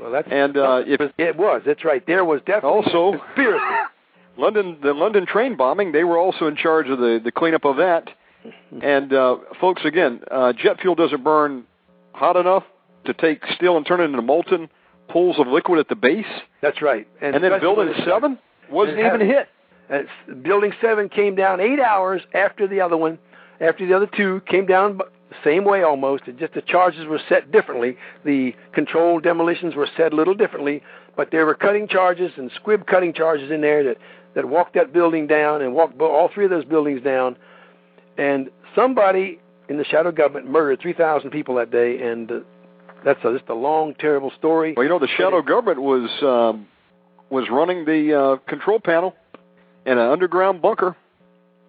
Well, 0.00 0.10
that's 0.10 0.28
And 0.30 0.56
uh, 0.56 0.82
if 0.86 1.00
it 1.18 1.36
was. 1.36 1.62
That's 1.66 1.84
right. 1.84 2.04
There 2.06 2.24
was 2.24 2.40
definitely 2.46 2.92
Also- 2.92 3.18
conspiracy. 3.18 3.64
London, 4.36 4.78
the 4.82 4.94
London 4.94 5.26
train 5.26 5.56
bombing, 5.56 5.92
they 5.92 6.04
were 6.04 6.16
also 6.16 6.46
in 6.46 6.56
charge 6.56 6.88
of 6.88 6.98
the 6.98 7.20
the 7.22 7.32
cleanup 7.32 7.64
of 7.64 7.76
that. 7.76 8.08
And 8.82 9.12
uh, 9.12 9.36
folks, 9.60 9.82
again, 9.84 10.20
uh, 10.30 10.54
jet 10.54 10.80
fuel 10.80 10.94
doesn't 10.94 11.22
burn 11.22 11.64
hot 12.12 12.36
enough 12.36 12.64
to 13.04 13.14
take 13.14 13.44
steel 13.54 13.76
and 13.76 13.86
turn 13.86 14.00
it 14.00 14.04
into 14.04 14.22
molten 14.22 14.68
pools 15.08 15.38
of 15.38 15.46
liquid 15.46 15.78
at 15.78 15.88
the 15.88 15.96
base. 15.96 16.24
That's 16.60 16.82
right. 16.82 17.06
And, 17.20 17.42
then 17.42 17.60
building 17.60 17.92
seven 18.04 18.38
wasn't 18.70 18.98
it 18.98 19.06
even 19.06 19.26
hit. 19.26 19.48
Uh, 19.90 20.34
building 20.42 20.72
seven 20.80 21.08
came 21.08 21.34
down 21.34 21.60
eight 21.60 21.80
hours 21.80 22.22
after 22.34 22.68
the 22.68 22.80
other 22.80 22.96
one, 22.96 23.18
after 23.60 23.86
the 23.86 23.94
other 23.94 24.06
two 24.06 24.40
came 24.46 24.66
down 24.66 24.98
the 24.98 25.36
same 25.42 25.64
way 25.64 25.82
almost. 25.82 26.24
Just 26.38 26.54
the 26.54 26.62
charges 26.62 27.06
were 27.06 27.20
set 27.28 27.50
differently. 27.50 27.96
The 28.24 28.54
controlled 28.72 29.24
demolitions 29.24 29.74
were 29.74 29.88
set 29.96 30.12
a 30.12 30.16
little 30.16 30.34
differently, 30.34 30.82
but 31.16 31.30
there 31.32 31.44
were 31.44 31.54
cutting 31.54 31.88
charges 31.88 32.32
and 32.36 32.50
squib 32.54 32.86
cutting 32.86 33.12
charges 33.12 33.50
in 33.50 33.60
there 33.60 33.82
that 33.84 33.96
that 34.34 34.44
walked 34.44 34.74
that 34.74 34.92
building 34.92 35.26
down 35.26 35.60
and 35.60 35.74
walked 35.74 36.00
all 36.00 36.30
three 36.32 36.44
of 36.44 36.50
those 36.50 36.64
buildings 36.64 37.02
down. 37.02 37.36
And 38.16 38.50
somebody 38.76 39.40
in 39.70 39.78
the 39.78 39.84
shadow 39.84 40.10
government 40.10 40.50
murdered 40.50 40.80
3,000 40.80 41.30
people 41.30 41.54
that 41.54 41.70
day, 41.70 42.02
and 42.02 42.30
uh, 42.30 42.40
that's 43.04 43.20
a, 43.24 43.38
just 43.38 43.48
a 43.48 43.54
long, 43.54 43.94
terrible 43.94 44.32
story. 44.36 44.74
Well, 44.76 44.82
you 44.82 44.90
know, 44.90 44.98
the 44.98 45.08
shadow 45.16 45.40
government 45.42 45.80
was 45.80 46.10
um, 46.22 46.66
was 47.30 47.48
running 47.48 47.84
the 47.84 48.20
uh, 48.20 48.36
control 48.50 48.80
panel 48.80 49.14
in 49.86 49.92
an 49.92 50.10
underground 50.10 50.60
bunker 50.60 50.96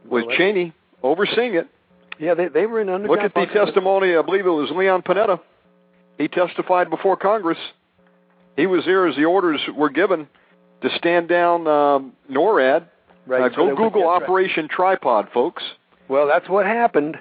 with 0.04 0.26
well, 0.26 0.36
Cheney 0.36 0.74
overseeing 1.04 1.54
it. 1.54 1.68
Yeah, 2.20 2.34
they 2.34 2.48
they 2.48 2.66
were 2.66 2.82
in 2.82 2.90
underground. 2.90 3.22
Look 3.22 3.26
at 3.26 3.34
the 3.36 3.46
bunker. 3.46 3.66
testimony. 3.66 4.16
I 4.18 4.24
believe 4.24 4.48
it 4.48 4.50
was 4.50 4.72
Leon 4.72 5.04
Panetta. 5.04 5.40
He 6.18 6.28
testified 6.28 6.90
before 6.90 7.16
Congress. 7.16 7.60
He 8.58 8.66
was 8.66 8.84
there 8.86 9.08
as 9.08 9.16
the 9.16 9.26
orders 9.26 9.62
were 9.76 9.92
given 9.92 10.28
to 10.82 10.90
stand 10.98 11.30
down 11.30 11.68
um, 11.68 12.14
NORAD. 12.30 12.88
Right. 13.28 13.52
Uh, 13.52 13.56
so 13.56 13.68
go 13.70 13.76
Google 13.76 14.08
right. 14.08 14.24
Operation 14.24 14.68
Tripod, 14.68 15.30
folks. 15.32 15.62
Well, 16.10 16.28
that's 16.28 16.50
what 16.50 16.66
happened. 16.66 17.18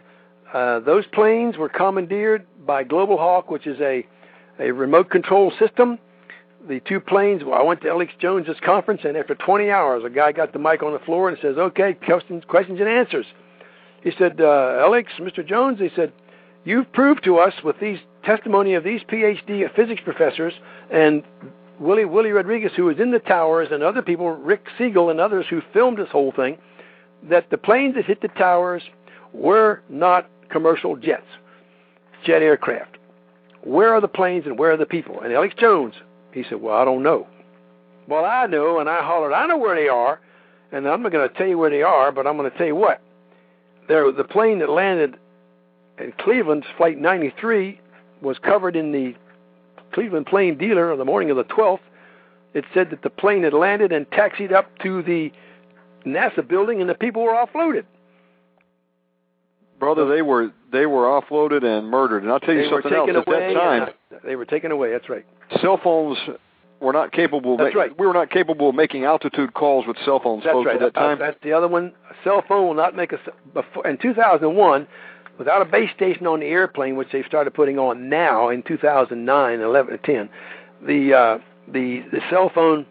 Uh, 0.53 0.81
those 0.81 1.07
planes 1.07 1.57
were 1.57 1.69
commandeered 1.69 2.47
by 2.67 2.83
Global 2.85 3.17
Hawk, 3.17 3.51
which 3.51 3.67
is 3.67 3.81
a 3.81 4.07
a 4.59 4.73
remote 4.73 5.09
control 5.09 5.53
system 5.59 5.99
the 6.69 6.81
two 6.81 7.01
planes. 7.01 7.43
Well, 7.45 7.59
I 7.59 7.63
went 7.63 7.81
to 7.83 7.89
Alex 7.89 8.13
Jones's 8.19 8.59
conference, 8.65 9.03
and 9.05 9.17
after 9.17 9.35
20 9.35 9.71
hours, 9.71 10.03
a 10.05 10.11
guy 10.11 10.33
got 10.33 10.53
the 10.53 10.59
mic 10.59 10.83
on 10.83 10.93
the 10.93 10.99
floor 11.01 11.29
and 11.29 11.39
says, 11.41 11.57
"Okay, 11.57 11.95
questions, 11.95 12.45
questions 12.45 12.81
and 12.81 12.89
answers." 12.89 13.27
He 14.03 14.11
said, 14.11 14.41
uh, 14.41 14.79
"Alex, 14.81 15.13
Mr. 15.19 15.45
Jones," 15.45 15.79
he 15.79 15.89
said, 15.91 16.13
"you've 16.65 16.93
proved 16.93 17.25
to 17.25 17.39
us 17.39 17.63
with 17.63 17.79
these 17.81 17.99
testimony 18.23 18.75
of 18.75 18.85
these 18.85 19.03
PhD 19.05 19.67
physics 19.69 20.03
professors 20.03 20.55
and 20.91 21.23
Willie 21.79 22.05
Willie 22.05 22.33
Rodriguez, 22.33 22.73
who 22.75 22.85
was 22.85 23.01
in 23.01 23.11
the 23.11 23.19
towers, 23.19 23.69
and 23.71 23.83
other 23.83 24.03
people, 24.03 24.31
Rick 24.31 24.67
Siegel 24.77 25.09
and 25.09 25.19
others 25.19 25.47
who 25.49 25.63
filmed 25.73 25.97
this 25.97 26.11
whole 26.11 26.33
thing, 26.33 26.59
that 27.23 27.49
the 27.49 27.57
planes 27.57 27.95
that 27.95 28.05
hit 28.05 28.21
the 28.21 28.29
towers 28.29 28.83
were 29.33 29.81
not 29.89 30.29
commercial 30.51 30.97
jets, 30.97 31.27
jet 32.25 32.43
aircraft. 32.43 32.97
Where 33.63 33.95
are 33.95 34.01
the 34.01 34.09
planes 34.09 34.47
and 34.47 34.59
where 34.59 34.73
are 34.73 34.77
the 34.77 34.87
people?" 34.87 35.21
And 35.21 35.33
Alex 35.33 35.55
Jones 35.59 35.95
he 36.33 36.45
said, 36.49 36.61
Well, 36.61 36.77
I 36.77 36.85
don't 36.85 37.03
know. 37.03 37.27
Well, 38.09 38.25
I 38.25 38.47
know, 38.47 38.79
and 38.79 38.89
I 38.89 39.03
hollered, 39.03 39.33
I 39.33 39.47
know 39.47 39.59
where 39.59 39.77
they 39.77 39.89
are, 39.89 40.21
and 40.73 40.87
I'm 40.87 41.03
not 41.03 41.13
going 41.13 41.29
to 41.29 41.35
tell 41.35 41.47
you 41.47 41.59
where 41.59 41.71
they 41.71 41.83
are, 41.83 42.11
but 42.13 42.27
I'm 42.27 42.37
going 42.37 42.51
to 42.51 42.57
tell 42.57 42.67
you 42.67 42.75
what. 42.75 43.01
There, 43.89 44.11
the 44.13 44.25
plane 44.25 44.59
that 44.61 44.69
landed 44.69 45.17
in 45.99 46.13
Cleveland, 46.13 46.65
Flight 46.77 46.99
93, 46.99 47.81
was 48.21 48.39
covered 48.39 48.77
in 48.77 48.93
the 48.93 49.15
Cleveland 49.93 50.27
Plain 50.27 50.59
Dealer 50.59 50.93
on 50.93 50.99
the 50.99 51.05
morning 51.05 51.31
of 51.31 51.37
the 51.37 51.45
12th. 51.45 51.81
It 52.55 52.65
said 52.75 52.91
that 52.91 53.03
the 53.03 53.11
plane 53.11 53.45
had 53.45 53.53
landed 53.53 53.93
and 53.93 54.11
taxied 54.11 54.53
up 54.53 54.77
to 54.81 55.03
the 55.03 55.33
NASA 56.05 56.47
building, 56.47 56.81
and 56.81 56.91
the 56.91 56.95
people 56.95 57.23
were 57.23 57.33
offloaded. 57.35 57.85
Brother, 59.81 60.07
they 60.07 60.23
were 60.23 60.53
they 60.71 60.87
were 60.87 61.05
offloaded 61.05 61.65
and 61.65 61.89
murdered. 61.89 62.23
And 62.23 62.31
I'll 62.31 62.39
tell 62.39 62.55
you 62.55 62.65
they 62.65 62.71
something 62.71 62.93
else. 62.93 63.09
At 63.09 63.27
that 63.27 63.55
time, 63.55 63.89
they 64.25 64.37
were 64.37 64.45
taken 64.45 64.71
away. 64.71 64.93
That's 64.93 65.09
right. 65.09 65.25
Cell 65.61 65.81
phones 65.83 66.19
were 66.81 66.93
not 66.93 67.13
capable. 67.13 67.57
That's 67.57 67.75
ma- 67.75 67.81
right. 67.81 67.99
We 67.99 68.07
were 68.07 68.13
not 68.13 68.31
capable 68.31 68.69
of 68.69 68.75
making 68.75 69.05
altitude 69.05 69.55
calls 69.55 69.87
with 69.87 69.97
cell 70.05 70.21
phones, 70.23 70.45
That's 70.45 70.53
folks, 70.53 70.67
right. 70.67 70.77
at 70.77 70.81
that 70.81 70.95
time. 70.95 71.19
That's 71.19 71.39
the 71.43 71.53
other 71.53 71.67
one. 71.67 71.93
A 72.11 72.15
cell 72.23 72.45
phone 72.47 72.67
will 72.67 72.75
not 72.75 72.95
make 72.95 73.13
a. 73.13 73.19
Before, 73.55 73.87
in 73.87 73.97
2001, 73.99 74.87
without 75.39 75.63
a 75.63 75.65
base 75.65 75.91
station 75.97 76.27
on 76.27 76.41
the 76.41 76.47
airplane, 76.47 76.97
which 76.97 77.09
they've 77.13 77.25
started 77.27 77.53
putting 77.53 77.79
on 77.79 78.09
now 78.09 78.51
in 78.51 78.63
2009, 78.63 79.61
11, 79.61 79.99
10, 80.05 80.29
the 80.87 81.15
uh, 81.15 81.39
the 81.73 82.05
the 82.13 82.21
cell 82.29 82.51
phone 82.55 82.85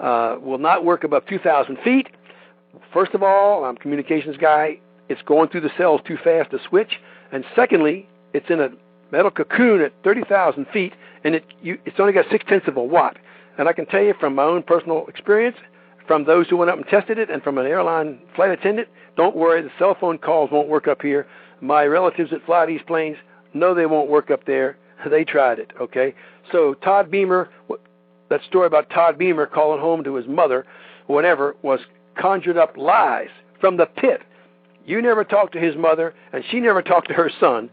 uh, 0.00 0.36
will 0.40 0.58
not 0.58 0.84
work 0.84 1.04
above 1.04 1.24
2,000 1.26 1.78
feet. 1.84 2.08
First 2.92 3.14
of 3.14 3.22
all, 3.22 3.64
I'm 3.64 3.76
a 3.76 3.78
communications 3.78 4.36
guy 4.36 4.78
it's 5.10 5.22
going 5.22 5.48
through 5.48 5.62
the 5.62 5.72
cells 5.76 6.00
too 6.06 6.16
fast 6.22 6.52
to 6.52 6.58
switch. 6.68 7.00
And 7.32 7.44
secondly, 7.54 8.08
it's 8.32 8.48
in 8.48 8.60
a 8.60 8.70
metal 9.10 9.30
cocoon 9.30 9.82
at 9.82 9.92
30,000 10.04 10.66
feet, 10.72 10.94
and 11.24 11.34
it 11.34 11.44
you, 11.60 11.78
it's 11.84 11.98
only 11.98 12.12
got 12.12 12.26
six 12.30 12.44
tenths 12.48 12.68
of 12.68 12.76
a 12.76 12.82
watt. 12.82 13.18
And 13.58 13.68
I 13.68 13.72
can 13.72 13.86
tell 13.86 14.02
you 14.02 14.14
from 14.18 14.36
my 14.36 14.44
own 14.44 14.62
personal 14.62 15.06
experience, 15.08 15.56
from 16.06 16.24
those 16.24 16.48
who 16.48 16.56
went 16.56 16.70
up 16.70 16.78
and 16.78 16.86
tested 16.86 17.18
it, 17.18 17.28
and 17.28 17.42
from 17.42 17.58
an 17.58 17.66
airline 17.66 18.20
flight 18.36 18.50
attendant, 18.50 18.88
don't 19.16 19.36
worry, 19.36 19.60
the 19.62 19.70
cell 19.78 19.96
phone 20.00 20.16
calls 20.16 20.50
won't 20.50 20.68
work 20.68 20.86
up 20.86 21.02
here. 21.02 21.26
My 21.60 21.84
relatives 21.84 22.30
that 22.30 22.46
fly 22.46 22.64
these 22.66 22.80
planes 22.86 23.16
know 23.52 23.74
they 23.74 23.86
won't 23.86 24.08
work 24.08 24.30
up 24.30 24.46
there. 24.46 24.78
They 25.10 25.24
tried 25.24 25.58
it, 25.58 25.72
okay? 25.80 26.14
So 26.52 26.74
Todd 26.74 27.10
Beamer, 27.10 27.48
that 28.28 28.42
story 28.46 28.66
about 28.66 28.90
Todd 28.90 29.16
Beamer 29.16 29.46
calling 29.46 29.80
home 29.80 30.04
to 30.04 30.14
his 30.14 30.26
mother, 30.26 30.66
whatever, 31.06 31.56
was 31.62 31.80
conjured 32.20 32.58
up 32.58 32.76
lies 32.76 33.30
from 33.58 33.78
the 33.78 33.86
pit 33.86 34.20
you 34.86 35.02
never 35.02 35.24
talked 35.24 35.52
to 35.54 35.60
his 35.60 35.76
mother, 35.76 36.14
and 36.32 36.44
she 36.50 36.60
never 36.60 36.82
talked 36.82 37.08
to 37.08 37.14
her 37.14 37.30
son. 37.40 37.70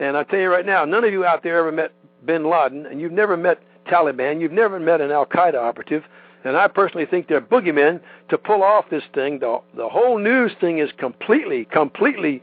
And 0.00 0.16
I 0.16 0.22
tell 0.24 0.38
you 0.38 0.48
right 0.48 0.66
now, 0.66 0.84
none 0.84 1.04
of 1.04 1.12
you 1.12 1.24
out 1.24 1.42
there 1.42 1.58
ever 1.58 1.72
met 1.72 1.92
Bin 2.24 2.48
Laden, 2.48 2.86
and 2.86 3.00
you've 3.00 3.12
never 3.12 3.36
met 3.36 3.60
Taliban, 3.86 4.40
you've 4.40 4.52
never 4.52 4.78
met 4.78 5.00
an 5.00 5.10
Al 5.10 5.26
Qaeda 5.26 5.54
operative. 5.54 6.04
And 6.44 6.56
I 6.56 6.68
personally 6.68 7.06
think 7.06 7.28
they're 7.28 7.40
boogeymen 7.40 8.00
to 8.28 8.38
pull 8.38 8.62
off 8.62 8.84
this 8.90 9.02
thing. 9.12 9.40
The 9.40 9.60
the 9.76 9.88
whole 9.88 10.18
news 10.18 10.52
thing 10.60 10.78
is 10.78 10.90
completely, 10.96 11.64
completely. 11.64 12.42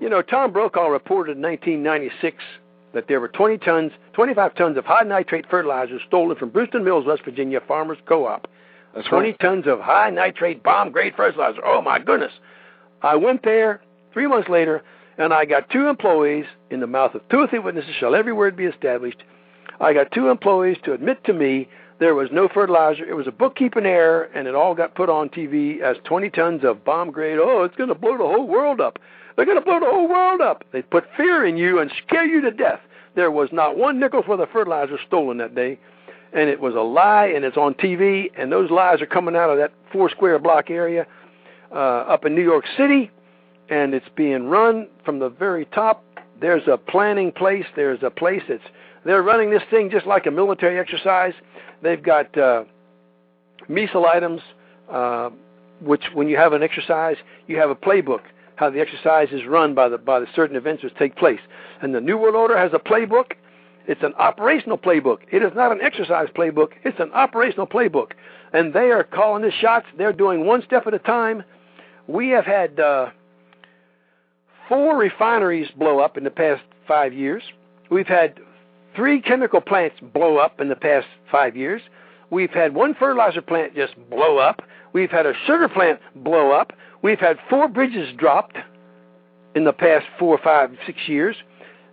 You 0.00 0.08
know, 0.08 0.22
Tom 0.22 0.52
Brokaw 0.52 0.86
reported 0.86 1.36
in 1.36 1.42
1996 1.42 2.42
that 2.94 3.06
there 3.06 3.20
were 3.20 3.28
20 3.28 3.58
tons, 3.58 3.92
25 4.14 4.54
tons 4.54 4.78
of 4.78 4.84
high 4.84 5.02
nitrate 5.02 5.44
fertilizer 5.50 5.98
stolen 6.06 6.36
from 6.36 6.50
Brewston 6.50 6.82
Mills, 6.82 7.04
West 7.04 7.22
Virginia 7.24 7.60
Farmers 7.68 7.98
Co-op. 8.06 8.48
That's 8.94 9.06
20 9.06 9.28
right. 9.28 9.38
tons 9.38 9.66
of 9.66 9.80
high 9.80 10.10
nitrate 10.10 10.62
bomb 10.62 10.90
grade 10.90 11.14
fertilizer. 11.14 11.60
Oh 11.64 11.82
my 11.82 11.98
goodness! 11.98 12.32
I 13.02 13.16
went 13.16 13.42
there 13.42 13.80
three 14.12 14.26
months 14.26 14.48
later, 14.48 14.82
and 15.18 15.32
I 15.32 15.44
got 15.44 15.70
two 15.70 15.88
employees 15.88 16.46
in 16.70 16.80
the 16.80 16.86
mouth 16.86 17.14
of 17.14 17.28
two 17.28 17.38
or 17.38 17.46
three 17.46 17.58
witnesses 17.58 17.94
shall 17.98 18.14
every 18.14 18.32
word 18.32 18.56
be 18.56 18.64
established. 18.64 19.22
I 19.80 19.92
got 19.94 20.12
two 20.12 20.28
employees 20.28 20.76
to 20.84 20.92
admit 20.92 21.24
to 21.24 21.32
me 21.32 21.68
there 21.98 22.14
was 22.14 22.30
no 22.32 22.48
fertilizer. 22.48 23.04
It 23.04 23.14
was 23.14 23.26
a 23.26 23.32
bookkeeping 23.32 23.86
error, 23.86 24.24
and 24.34 24.48
it 24.48 24.54
all 24.54 24.74
got 24.74 24.94
put 24.94 25.08
on 25.08 25.28
TV 25.28 25.80
as 25.80 25.96
20 26.04 26.30
tons 26.30 26.64
of 26.64 26.84
bomb 26.84 27.10
grade. 27.10 27.38
Oh, 27.40 27.62
it's 27.62 27.76
going 27.76 27.88
to 27.88 27.94
blow 27.94 28.16
the 28.16 28.24
whole 28.24 28.46
world 28.46 28.80
up. 28.80 28.98
They're 29.36 29.44
going 29.44 29.58
to 29.58 29.64
blow 29.64 29.80
the 29.80 29.86
whole 29.86 30.08
world 30.08 30.40
up. 30.40 30.64
They 30.72 30.82
put 30.82 31.04
fear 31.16 31.44
in 31.46 31.56
you 31.56 31.78
and 31.78 31.92
scare 32.06 32.24
you 32.24 32.40
to 32.42 32.50
death. 32.50 32.80
There 33.14 33.30
was 33.30 33.50
not 33.52 33.76
one 33.76 34.00
nickel 34.00 34.22
for 34.22 34.36
the 34.36 34.46
fertilizer 34.46 34.98
stolen 35.06 35.38
that 35.38 35.54
day, 35.54 35.78
and 36.32 36.48
it 36.48 36.60
was 36.60 36.74
a 36.74 36.80
lie, 36.80 37.26
and 37.26 37.44
it's 37.44 37.56
on 37.56 37.74
TV, 37.74 38.30
and 38.36 38.50
those 38.50 38.70
lies 38.70 39.02
are 39.02 39.06
coming 39.06 39.36
out 39.36 39.50
of 39.50 39.58
that 39.58 39.72
four 39.92 40.08
square 40.08 40.38
block 40.38 40.70
area 40.70 41.06
uh, 41.72 41.74
up 41.74 42.24
in 42.24 42.34
New 42.34 42.42
York 42.42 42.64
City, 42.76 43.10
and 43.68 43.94
it's 43.94 44.08
being 44.16 44.46
run 44.46 44.88
from 45.04 45.18
the 45.18 45.28
very 45.28 45.66
top. 45.66 46.04
There's 46.40 46.66
a 46.66 46.76
planning 46.76 47.32
place. 47.32 47.66
There's 47.76 48.02
a 48.02 48.10
place 48.10 48.42
that's 48.48 48.62
they're 49.04 49.22
running 49.22 49.50
this 49.50 49.62
thing 49.70 49.90
just 49.90 50.06
like 50.06 50.26
a 50.26 50.30
military 50.30 50.78
exercise. 50.78 51.32
They've 51.82 52.02
got 52.02 52.36
uh, 52.36 52.64
missile 53.68 54.06
items, 54.06 54.40
uh, 54.90 55.30
which 55.80 56.04
when 56.12 56.28
you 56.28 56.36
have 56.36 56.52
an 56.52 56.62
exercise, 56.62 57.16
you 57.46 57.56
have 57.58 57.70
a 57.70 57.74
playbook 57.74 58.20
how 58.60 58.68
the 58.68 58.78
exercise 58.78 59.28
is 59.32 59.46
run 59.46 59.74
by 59.74 59.88
the 59.88 59.96
by 59.96 60.20
the 60.20 60.26
certain 60.36 60.54
events 60.54 60.82
that 60.82 60.94
take 60.98 61.16
place. 61.16 61.40
And 61.80 61.94
the 61.94 62.00
New 62.00 62.18
World 62.18 62.34
Order 62.34 62.58
has 62.58 62.72
a 62.74 62.78
playbook. 62.78 63.32
It's 63.86 64.02
an 64.02 64.12
operational 64.18 64.76
playbook. 64.76 65.20
It 65.32 65.42
is 65.42 65.52
not 65.56 65.72
an 65.72 65.80
exercise 65.80 66.28
playbook. 66.36 66.72
It's 66.84 67.00
an 67.00 67.10
operational 67.12 67.66
playbook. 67.66 68.10
And 68.52 68.74
they 68.74 68.90
are 68.90 69.02
calling 69.02 69.42
the 69.42 69.50
shots. 69.50 69.86
They're 69.96 70.12
doing 70.12 70.44
one 70.44 70.62
step 70.62 70.86
at 70.86 70.92
a 70.92 70.98
time 70.98 71.42
we 72.10 72.28
have 72.30 72.44
had 72.44 72.80
uh, 72.80 73.10
four 74.68 74.96
refineries 74.96 75.68
blow 75.76 76.00
up 76.00 76.16
in 76.16 76.24
the 76.24 76.30
past 76.30 76.62
five 76.86 77.12
years. 77.12 77.42
We've 77.90 78.06
had 78.06 78.40
three 78.96 79.20
chemical 79.20 79.60
plants 79.60 79.96
blow 80.12 80.36
up 80.36 80.60
in 80.60 80.68
the 80.68 80.76
past 80.76 81.06
five 81.30 81.56
years. 81.56 81.82
We've 82.30 82.50
had 82.50 82.74
one 82.74 82.94
fertilizer 82.94 83.42
plant 83.42 83.74
just 83.74 83.94
blow 84.10 84.38
up. 84.38 84.62
We've 84.92 85.10
had 85.10 85.26
a 85.26 85.34
sugar 85.46 85.68
plant 85.68 86.00
blow 86.16 86.50
up. 86.50 86.72
We've 87.02 87.18
had 87.18 87.38
four 87.48 87.68
bridges 87.68 88.12
dropped 88.16 88.56
in 89.54 89.64
the 89.64 89.72
past 89.72 90.06
four, 90.18 90.38
five, 90.42 90.70
six 90.86 90.98
years. 91.06 91.36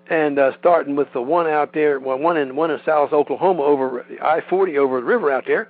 And 0.10 0.40
uh, 0.40 0.52
starting 0.60 0.96
with 0.96 1.12
the 1.14 1.22
one 1.22 1.48
out 1.48 1.74
there, 1.74 2.00
well, 2.00 2.18
one 2.18 2.38
in 2.38 2.56
one 2.56 2.72
in 2.72 2.80
South 2.86 3.12
Oklahoma 3.12 3.62
over 3.64 4.06
I-40 4.22 4.78
over 4.78 5.02
the 5.02 5.06
river 5.06 5.32
out 5.32 5.44
there, 5.46 5.70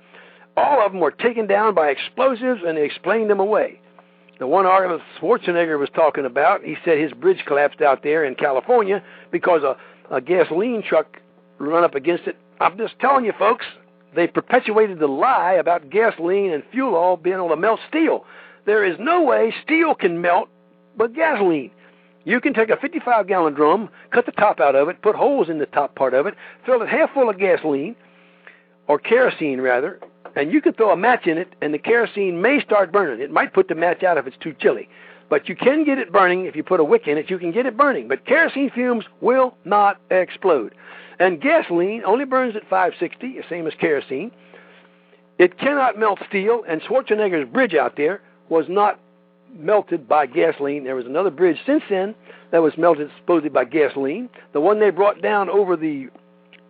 all 0.56 0.84
of 0.84 0.92
them 0.92 1.00
were 1.00 1.10
taken 1.10 1.46
down 1.46 1.74
by 1.74 1.88
explosives, 1.88 2.60
and 2.64 2.76
they 2.76 2.84
explained 2.84 3.30
them 3.30 3.40
away. 3.40 3.80
The 4.38 4.46
one 4.46 4.66
Arnold 4.66 5.00
Schwarzenegger 5.18 5.78
was 5.78 5.88
talking 5.94 6.24
about, 6.24 6.62
he 6.62 6.76
said 6.84 6.98
his 6.98 7.12
bridge 7.12 7.42
collapsed 7.46 7.80
out 7.80 8.02
there 8.04 8.24
in 8.24 8.36
California 8.36 9.02
because 9.32 9.62
a, 9.62 9.76
a 10.14 10.20
gasoline 10.20 10.82
truck 10.82 11.20
run 11.58 11.82
up 11.82 11.96
against 11.96 12.28
it. 12.28 12.36
I'm 12.60 12.78
just 12.78 12.98
telling 13.00 13.24
you, 13.24 13.32
folks, 13.36 13.66
they 14.14 14.28
perpetuated 14.28 15.00
the 15.00 15.08
lie 15.08 15.54
about 15.54 15.90
gasoline 15.90 16.52
and 16.52 16.62
fuel 16.70 16.94
oil 16.94 17.16
being 17.16 17.36
able 17.36 17.48
to 17.48 17.56
melt 17.56 17.80
steel. 17.88 18.24
There 18.64 18.84
is 18.84 18.96
no 19.00 19.22
way 19.22 19.52
steel 19.64 19.94
can 19.94 20.20
melt 20.20 20.48
but 20.96 21.14
gasoline. 21.14 21.72
You 22.24 22.40
can 22.40 22.54
take 22.54 22.68
a 22.68 22.76
55 22.76 23.26
gallon 23.26 23.54
drum, 23.54 23.88
cut 24.12 24.26
the 24.26 24.32
top 24.32 24.60
out 24.60 24.76
of 24.76 24.88
it, 24.88 25.02
put 25.02 25.16
holes 25.16 25.48
in 25.48 25.58
the 25.58 25.66
top 25.66 25.94
part 25.94 26.14
of 26.14 26.26
it, 26.26 26.34
fill 26.64 26.82
it 26.82 26.88
half 26.88 27.12
full 27.12 27.30
of 27.30 27.38
gasoline, 27.38 27.96
or 28.86 28.98
kerosene 28.98 29.60
rather, 29.60 29.98
and 30.36 30.52
you 30.52 30.60
can 30.60 30.72
throw 30.72 30.90
a 30.90 30.96
match 30.96 31.26
in 31.26 31.38
it, 31.38 31.54
and 31.60 31.72
the 31.72 31.78
kerosene 31.78 32.40
may 32.40 32.60
start 32.60 32.92
burning. 32.92 33.20
It 33.20 33.30
might 33.30 33.52
put 33.52 33.68
the 33.68 33.74
match 33.74 34.02
out 34.02 34.18
if 34.18 34.26
it's 34.26 34.36
too 34.38 34.54
chilly. 34.60 34.88
But 35.28 35.48
you 35.48 35.56
can 35.56 35.84
get 35.84 35.98
it 35.98 36.12
burning 36.12 36.46
if 36.46 36.56
you 36.56 36.62
put 36.62 36.80
a 36.80 36.84
wick 36.84 37.06
in 37.06 37.18
it. 37.18 37.28
You 37.28 37.38
can 37.38 37.52
get 37.52 37.66
it 37.66 37.76
burning. 37.76 38.08
But 38.08 38.24
kerosene 38.24 38.70
fumes 38.70 39.04
will 39.20 39.54
not 39.64 40.00
explode. 40.10 40.74
And 41.18 41.40
gasoline 41.40 42.02
only 42.04 42.24
burns 42.24 42.56
at 42.56 42.62
560, 42.62 43.38
the 43.38 43.44
same 43.48 43.66
as 43.66 43.74
kerosene. 43.80 44.30
It 45.38 45.58
cannot 45.58 45.98
melt 45.98 46.20
steel, 46.28 46.64
and 46.66 46.80
Schwarzenegger's 46.82 47.48
bridge 47.48 47.74
out 47.74 47.96
there 47.96 48.20
was 48.48 48.66
not 48.68 48.98
melted 49.52 50.08
by 50.08 50.26
gasoline. 50.26 50.84
There 50.84 50.96
was 50.96 51.06
another 51.06 51.30
bridge 51.30 51.58
since 51.66 51.82
then 51.88 52.14
that 52.50 52.62
was 52.62 52.76
melted 52.78 53.10
supposedly 53.18 53.50
by 53.50 53.64
gasoline. 53.64 54.30
The 54.52 54.60
one 54.60 54.80
they 54.80 54.90
brought 54.90 55.22
down 55.22 55.48
over 55.48 55.76
the 55.76 56.08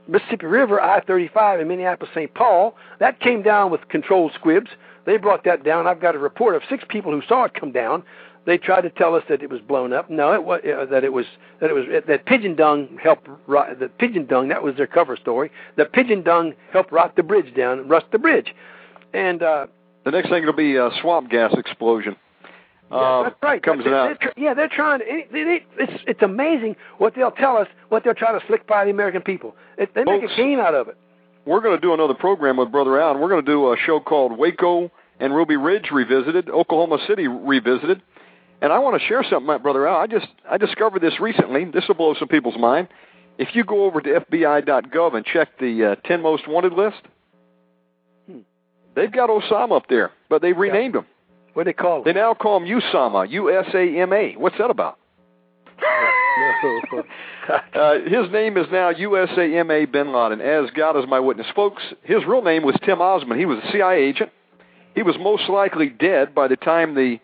Mississippi 0.09 0.47
River, 0.47 0.81
I 0.81 1.01
35 1.01 1.61
in 1.61 1.69
Minneapolis, 1.69 2.11
St. 2.15 2.33
Paul, 2.35 2.75
that 2.99 3.21
came 3.21 3.43
down 3.43 3.71
with 3.71 3.89
controlled 3.89 4.33
squibs. 4.35 4.71
They 5.05 5.19
brought 5.19 5.45
that 5.45 5.65
down. 5.65 5.87
I've 5.87 6.01
got 6.01 6.15
a 6.15 6.19
report 6.19 6.55
of 6.55 6.63
six 6.69 6.85
people 6.89 7.13
who 7.13 7.23
saw 7.29 7.45
it 7.45 7.55
come 7.55 7.73
down. 7.73 8.03
They 8.47 8.57
tried 8.57 8.81
to 8.83 8.91
tell 8.91 9.15
us 9.15 9.23
that 9.29 9.43
it 9.43 9.51
was 9.51 9.61
blown 9.61 9.93
up. 9.93 10.09
No, 10.09 10.33
it 10.33 10.43
was 10.43 10.61
uh, 10.65 10.87
that 10.87 11.05
it 11.05 11.13
was 11.13 11.27
that 11.61 11.69
it 11.69 11.75
was 11.75 11.85
that 12.07 12.25
pigeon 12.25 12.57
dung 12.57 12.99
helped 13.03 13.29
rot 13.47 13.79
the 13.79 13.89
pigeon 13.89 14.25
dung. 14.25 14.49
That 14.49 14.63
was 14.63 14.77
their 14.77 14.87
cover 14.87 15.17
story. 15.17 15.51
The 15.77 15.85
pigeon 15.85 16.23
dung 16.23 16.55
helped 16.73 16.91
rot 16.91 17.15
the 17.15 17.23
bridge 17.23 17.55
down, 17.55 17.87
rust 17.89 18.07
the 18.11 18.19
bridge, 18.19 18.55
and 19.13 19.43
uh, 19.43 19.67
the 20.05 20.13
next 20.13 20.31
thing 20.31 20.43
it'll 20.43 20.55
be 20.55 20.77
a 20.77 20.89
swamp 21.03 21.29
gas 21.31 21.53
explosion. 21.59 22.17
Yeah, 22.91 22.97
uh, 22.97 23.23
that's 23.25 23.37
right. 23.43 23.63
Comes 23.63 23.85
they, 23.85 23.91
out. 23.91 24.19
They're, 24.21 24.33
yeah, 24.37 24.55
they're 24.55 24.69
trying. 24.69 25.01
To, 25.01 25.05
they, 25.05 25.45
they, 25.45 25.67
it's 25.79 26.03
it's 26.07 26.23
amazing 26.23 26.77
what 26.99 27.15
they'll 27.15 27.31
tell 27.31 27.57
us, 27.57 27.69
what 27.89 28.05
they're 28.05 28.15
trying 28.15 28.39
to 28.39 28.47
slick 28.47 28.67
by 28.67 28.85
the 28.85 28.91
American 28.91 29.23
people. 29.23 29.55
It, 29.77 29.95
they 29.95 30.05
make 30.05 30.23
a 30.23 30.37
game 30.37 30.59
out 30.59 30.75
of 30.75 30.89
it. 30.89 30.97
We're 31.45 31.61
going 31.61 31.77
to 31.77 31.81
do 31.81 31.95
another 31.95 32.15
program 32.15 32.57
with 32.57 32.71
Brother 32.71 33.01
Allen. 33.01 33.21
We're 33.21 33.29
going 33.29 33.45
to 33.45 33.51
do 33.51 33.73
a 33.73 33.77
show 33.77 34.01
called 34.01 34.39
Waco 34.39 34.91
and 35.21 35.35
Ruby 35.35 35.57
Ridge 35.57 35.91
Revisited, 35.91 36.51
Oklahoma 36.51 36.99
City 37.07 37.27
Revisited. 37.27 38.03
And 38.61 38.73
I 38.73 38.79
want 38.81 39.01
to 39.01 39.07
share 39.07 39.23
something, 39.23 39.47
my 39.47 39.59
brother 39.59 39.87
Al. 39.87 39.99
I 39.99 40.07
just 40.07 40.27
I 40.51 40.57
discovered 40.57 41.01
this 41.01 41.21
recently. 41.21 41.65
This 41.67 41.85
will 41.89 41.95
blow 41.95 42.15
some 42.19 42.29
people's 42.29 42.59
mind. 42.59 42.89
If 43.39 43.55
you 43.55 43.65
go 43.65 43.85
over 43.85 44.01
to 44.01 44.21
FBI.gov 44.21 45.15
and 45.15 45.25
check 45.25 45.59
the 45.61 45.93
uh, 45.93 46.09
10 46.09 46.23
most 46.23 46.49
wanted 46.49 46.73
list, 46.73 47.01
hmm. 48.29 48.41
they've 48.97 49.13
got 49.13 49.31
Osama 49.31 49.77
up 49.77 49.89
there, 49.89 50.11
but 50.29 50.43
they 50.43 50.53
renamed 50.53 50.95
yeah. 50.95 51.01
him. 51.03 51.07
What 51.59 51.65
do 51.65 51.71
they 51.71 51.75
call 51.75 51.97
him? 51.97 52.03
They 52.05 52.13
now 52.13 52.35
call 52.35 52.63
him 52.63 52.69
Usama, 52.69 53.29
U 53.31 53.51
S 53.51 53.67
A 53.75 54.01
M 54.01 54.13
A. 54.13 54.35
What's 54.35 54.57
that 54.59 54.71
about? 54.71 54.97
uh, 57.75 57.95
his 58.07 58.31
name 58.31 58.57
is 58.57 58.67
now 58.71 58.93
USAMA 58.93 59.91
Bin 59.91 60.13
Laden, 60.13 60.41
as 60.41 60.71
God 60.77 60.97
is 60.97 61.05
my 61.09 61.19
witness. 61.19 61.49
Folks, 61.57 61.83
his 62.05 62.25
real 62.29 62.43
name 62.43 62.63
was 62.63 62.77
Tim 62.85 63.03
Osman. 63.03 63.41
He 63.41 63.45
was 63.45 63.59
a 63.59 63.73
CIA 63.73 64.05
agent. 64.05 64.31
He 64.95 65.03
was 65.03 65.17
most 65.19 65.49
likely 65.49 65.89
dead 65.89 66.33
by 66.33 66.47
the 66.47 66.55
time 66.55 66.95
the 66.95 67.19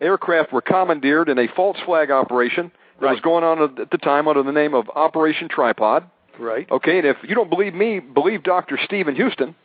aircraft 0.00 0.52
were 0.52 0.62
commandeered 0.62 1.28
in 1.28 1.40
a 1.40 1.48
false 1.56 1.78
flag 1.84 2.12
operation 2.12 2.70
that 3.00 3.06
right. 3.06 3.12
was 3.14 3.20
going 3.20 3.42
on 3.42 3.80
at 3.80 3.90
the 3.90 3.98
time 3.98 4.28
under 4.28 4.44
the 4.44 4.52
name 4.52 4.74
of 4.74 4.88
Operation 4.94 5.48
Tripod. 5.48 6.08
Right. 6.38 6.70
Okay, 6.70 6.98
and 6.98 7.06
if 7.08 7.16
you 7.24 7.34
don't 7.34 7.50
believe 7.50 7.74
me, 7.74 7.98
believe 7.98 8.44
Dr. 8.44 8.78
Stephen 8.84 9.16
Houston, 9.16 9.56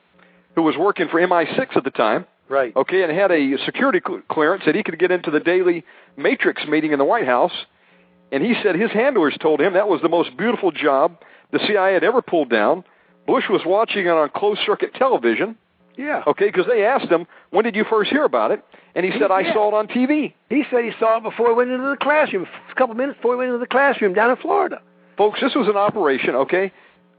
who 0.56 0.64
was 0.64 0.76
working 0.76 1.08
for 1.08 1.22
MI6 1.22 1.78
at 1.78 1.84
the 1.84 1.92
time. 1.92 2.26
Right. 2.50 2.76
Okay, 2.76 3.04
and 3.04 3.12
had 3.12 3.32
a 3.32 3.58
security 3.66 4.00
clearance 4.30 4.64
that 4.66 4.76
he 4.76 4.84
could 4.84 4.98
get 5.00 5.12
into 5.12 5.32
the 5.32 5.40
daily 5.40 5.84
Matrix 6.16 6.66
meeting 6.68 6.92
in 6.94 7.00
the 7.00 7.06
White 7.06 7.26
House. 7.26 7.52
And 8.32 8.44
he 8.44 8.56
said 8.64 8.76
his 8.76 8.92
handlers 8.92 9.38
told 9.42 9.62
him 9.62 9.74
that 9.74 9.88
was 9.88 10.02
the 10.02 10.10
most 10.10 10.36
beautiful 10.38 10.72
job 10.72 11.18
the 11.52 11.60
CIA 11.66 11.94
had 11.94 12.04
ever 12.04 12.22
pulled 12.22 12.50
down. 12.50 12.84
Bush 13.26 13.46
was 13.50 13.62
watching 13.66 14.06
it 14.06 14.10
on 14.10 14.30
closed 14.30 14.62
circuit 14.66 14.94
television. 14.94 15.56
Yeah. 15.98 16.24
Okay, 16.28 16.46
because 16.46 16.66
they 16.68 16.86
asked 16.86 17.10
him, 17.10 17.26
when 17.50 17.64
did 17.64 17.76
you 17.76 17.84
first 17.90 18.10
hear 18.12 18.24
about 18.24 18.52
it? 18.52 18.64
And 18.96 19.06
he, 19.06 19.12
He- 19.12 19.20
said, 19.20 19.32
I 19.32 19.42
yeah. 19.42 19.54
saw 19.54 19.68
it 19.70 19.74
on 19.74 19.88
TV. 19.88 20.34
He 20.50 20.64
said 20.70 20.84
he 20.84 20.92
saw 21.00 21.18
it 21.18 21.24
before 21.24 21.48
he 21.50 21.54
went 21.56 21.72
into 21.72 21.90
the 21.90 21.98
classroom. 21.98 22.46
A 22.72 22.76
couple 22.76 22.96
minutes 22.96 23.18
before 23.18 23.34
he 23.34 23.38
went 23.40 23.48
into 23.50 23.60
the 23.60 23.66
classroom 23.68 24.14
down 24.14 24.30
in 24.30 24.38
Florida. 24.38 24.82
Folks, 25.18 25.40
this 25.42 25.56
was 25.56 25.68
an 25.68 25.76
operation, 25.76 26.36
okay, 26.36 26.72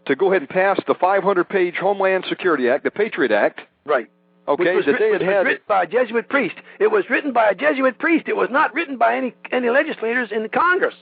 to 0.07 0.15
go 0.15 0.29
ahead 0.31 0.43
and 0.43 0.49
pass 0.49 0.79
the 0.87 0.95
500 0.95 1.49
page 1.49 1.75
Homeland 1.81 2.25
Security 2.29 2.69
Act, 2.69 2.85
the 2.85 2.91
Patriot 2.91 3.33
Act, 3.33 3.61
Right. 3.85 4.09
Okay, 4.49 4.77
which 4.77 4.77
was, 4.77 4.87
that 4.87 4.93
writ- 4.93 5.01
they 5.01 5.11
which 5.13 5.23
had 5.23 5.39
was 5.39 5.45
written 5.47 5.65
by 5.69 5.83
a 5.83 5.87
Jesuit 5.87 6.29
priest. 6.29 6.57
It 6.81 6.91
was 6.91 7.05
written 7.11 7.33
by 7.33 7.49
a 7.51 7.55
Jesuit 7.55 7.99
priest. 7.99 8.25
It 8.29 8.37
was 8.37 8.49
not 8.51 8.75
written 8.75 8.97
by 8.97 9.17
any 9.17 9.35
any 9.53 9.71
legislators 9.71 10.31
in 10.33 10.43
the 10.43 10.49
Congress. 10.49 10.95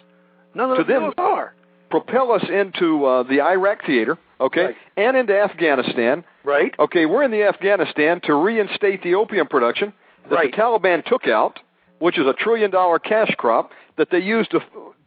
None 0.54 0.70
of 0.70 0.78
To 0.78 0.84
the 0.84 0.92
them- 0.92 1.12
are. 1.18 1.54
propel 1.90 2.32
us 2.32 2.44
into 2.48 3.04
uh, 3.04 3.22
the 3.24 3.40
Iraq 3.40 3.84
theater, 3.86 4.18
okay, 4.40 4.64
Right. 4.66 4.76
and 4.96 5.16
into 5.16 5.38
Afghanistan. 5.38 6.24
Right. 6.44 6.74
Okay, 6.78 7.06
we're 7.06 7.22
in 7.22 7.30
the 7.30 7.42
Afghanistan 7.44 8.20
to 8.22 8.34
reinstate 8.34 9.02
the 9.02 9.14
opium 9.14 9.46
production 9.48 9.92
that 10.28 10.34
Right. 10.34 10.50
the 10.50 10.56
Taliban 10.56 11.04
took 11.04 11.26
out, 11.28 11.60
which 11.98 12.18
is 12.18 12.26
a 12.26 12.32
trillion 12.32 12.70
dollar 12.70 12.98
cash 12.98 13.32
crop 13.36 13.70
that 13.96 14.10
they 14.10 14.18
used 14.18 14.50
to, 14.50 14.60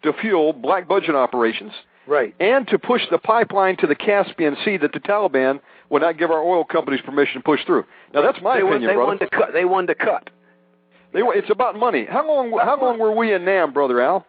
to 0.03 0.13
fuel 0.13 0.53
black 0.53 0.87
budget 0.87 1.15
operations, 1.15 1.73
Right. 2.07 2.33
and 2.39 2.67
to 2.69 2.79
push 2.79 3.03
the 3.11 3.19
pipeline 3.19 3.77
to 3.77 3.87
the 3.87 3.95
Caspian 3.95 4.57
Sea 4.65 4.77
that 4.77 4.93
the 4.93 4.99
Taliban 4.99 5.59
would 5.89 6.01
not 6.01 6.17
give 6.17 6.31
our 6.31 6.41
oil 6.41 6.63
companies 6.63 7.01
permission 7.01 7.41
to 7.41 7.43
push 7.43 7.63
through. 7.65 7.85
Now 8.13 8.21
that's 8.21 8.41
my 8.41 8.55
they 8.57 8.61
opinion, 8.61 8.69
won, 8.69 8.81
they 8.81 8.93
brother. 8.93 9.05
wanted 9.05 9.29
to 9.31 9.37
cut. 9.37 9.53
They 9.53 9.65
wanted 9.65 9.87
to 9.87 9.95
cut. 9.95 10.29
They 11.13 11.21
it's 11.21 11.49
about 11.49 11.75
money. 11.75 12.05
How 12.09 12.27
long? 12.27 12.51
How 12.51 12.79
long 12.79 12.99
were 12.99 13.11
we 13.11 13.33
in 13.33 13.45
Nam, 13.45 13.73
brother 13.73 13.99
Al? 14.01 14.25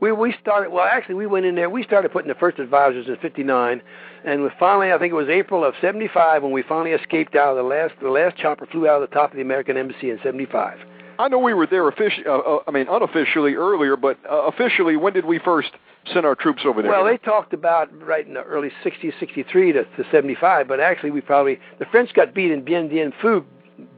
We 0.00 0.10
we 0.12 0.34
started. 0.40 0.70
Well, 0.70 0.84
actually, 0.84 1.14
we 1.14 1.26
went 1.26 1.46
in 1.46 1.54
there. 1.54 1.70
We 1.70 1.84
started 1.84 2.10
putting 2.12 2.28
the 2.28 2.34
first 2.34 2.58
advisors 2.58 3.06
in 3.06 3.16
'59, 3.16 3.80
and 4.24 4.42
we 4.42 4.50
finally, 4.58 4.92
I 4.92 4.98
think 4.98 5.12
it 5.12 5.16
was 5.16 5.28
April 5.28 5.64
of 5.64 5.74
'75 5.80 6.42
when 6.42 6.52
we 6.52 6.62
finally 6.62 6.90
escaped 6.90 7.36
out 7.36 7.50
of 7.50 7.56
the 7.56 7.62
last. 7.62 7.94
The 8.02 8.10
last 8.10 8.36
chopper 8.36 8.66
flew 8.66 8.88
out 8.88 9.02
of 9.02 9.08
the 9.08 9.14
top 9.14 9.30
of 9.30 9.36
the 9.36 9.42
American 9.42 9.76
embassy 9.76 10.10
in 10.10 10.18
'75. 10.22 10.78
I 11.18 11.28
know 11.28 11.38
we 11.38 11.54
were 11.54 11.66
there 11.66 11.86
officially. 11.88 12.26
Uh, 12.26 12.38
uh, 12.38 12.58
I 12.66 12.70
mean, 12.70 12.86
unofficially 12.88 13.54
earlier, 13.54 13.96
but 13.96 14.18
uh, 14.30 14.42
officially, 14.42 14.96
when 14.96 15.12
did 15.12 15.24
we 15.24 15.38
first 15.38 15.70
send 16.12 16.26
our 16.26 16.34
troops 16.34 16.62
over 16.64 16.82
there? 16.82 16.90
Well, 16.90 17.04
they 17.04 17.16
talked 17.16 17.52
about 17.52 17.88
right 18.02 18.26
in 18.26 18.34
the 18.34 18.42
early 18.42 18.70
'60s, 18.84 19.12
'63 19.18 19.72
to, 19.72 19.84
to 19.84 20.04
'75, 20.10 20.68
but 20.68 20.80
actually, 20.80 21.10
we 21.10 21.20
probably 21.20 21.58
the 21.78 21.86
French 21.86 22.12
got 22.14 22.34
beat 22.34 22.50
in 22.50 22.64
Bien 22.64 22.88
Bien 22.88 23.12
Phu, 23.22 23.44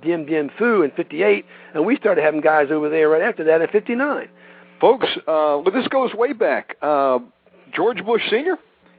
Dien 0.03 0.25
Bien 0.27 0.51
Phu 0.59 0.85
in 0.85 0.91
'58, 0.93 1.45
and 1.75 1.87
we 1.87 1.97
started 1.97 2.23
having 2.23 2.41
guys 2.41 2.69
over 2.71 2.89
there 2.89 3.09
right 3.09 3.23
after 3.23 3.45
that 3.45 3.61
in 3.61 3.69
'59. 3.69 4.29
Folks, 4.81 5.07
uh, 5.17 5.23
well, 5.27 5.71
this 5.73 5.89
goes 5.89 6.12
way 6.14 6.33
back. 6.33 6.77
Uh, 6.83 7.19
George 7.75 8.05
Bush 8.05 8.23
Sr., 8.29 8.57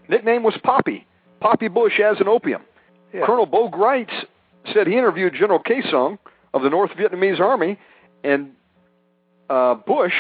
nickname 0.10 0.44
was 0.44 0.56
Poppy. 0.64 1.06
Poppy 1.40 1.68
Bush 1.68 2.00
as 2.00 2.20
an 2.20 2.28
opium. 2.28 2.64
Yeah. 3.14 3.26
Colonel 3.26 3.46
Bo 3.46 3.70
Gritz 3.70 4.12
said 4.74 4.88
he 4.88 4.94
interviewed 4.94 5.34
General 5.34 5.60
Khun 5.60 5.90
Sa 5.90 6.16
of 6.54 6.64
the 6.64 6.70
North 6.70 6.92
Vietnamese 6.92 7.40
Army, 7.40 7.78
and 8.24 8.52
uh, 9.50 9.76
Bush 9.76 10.14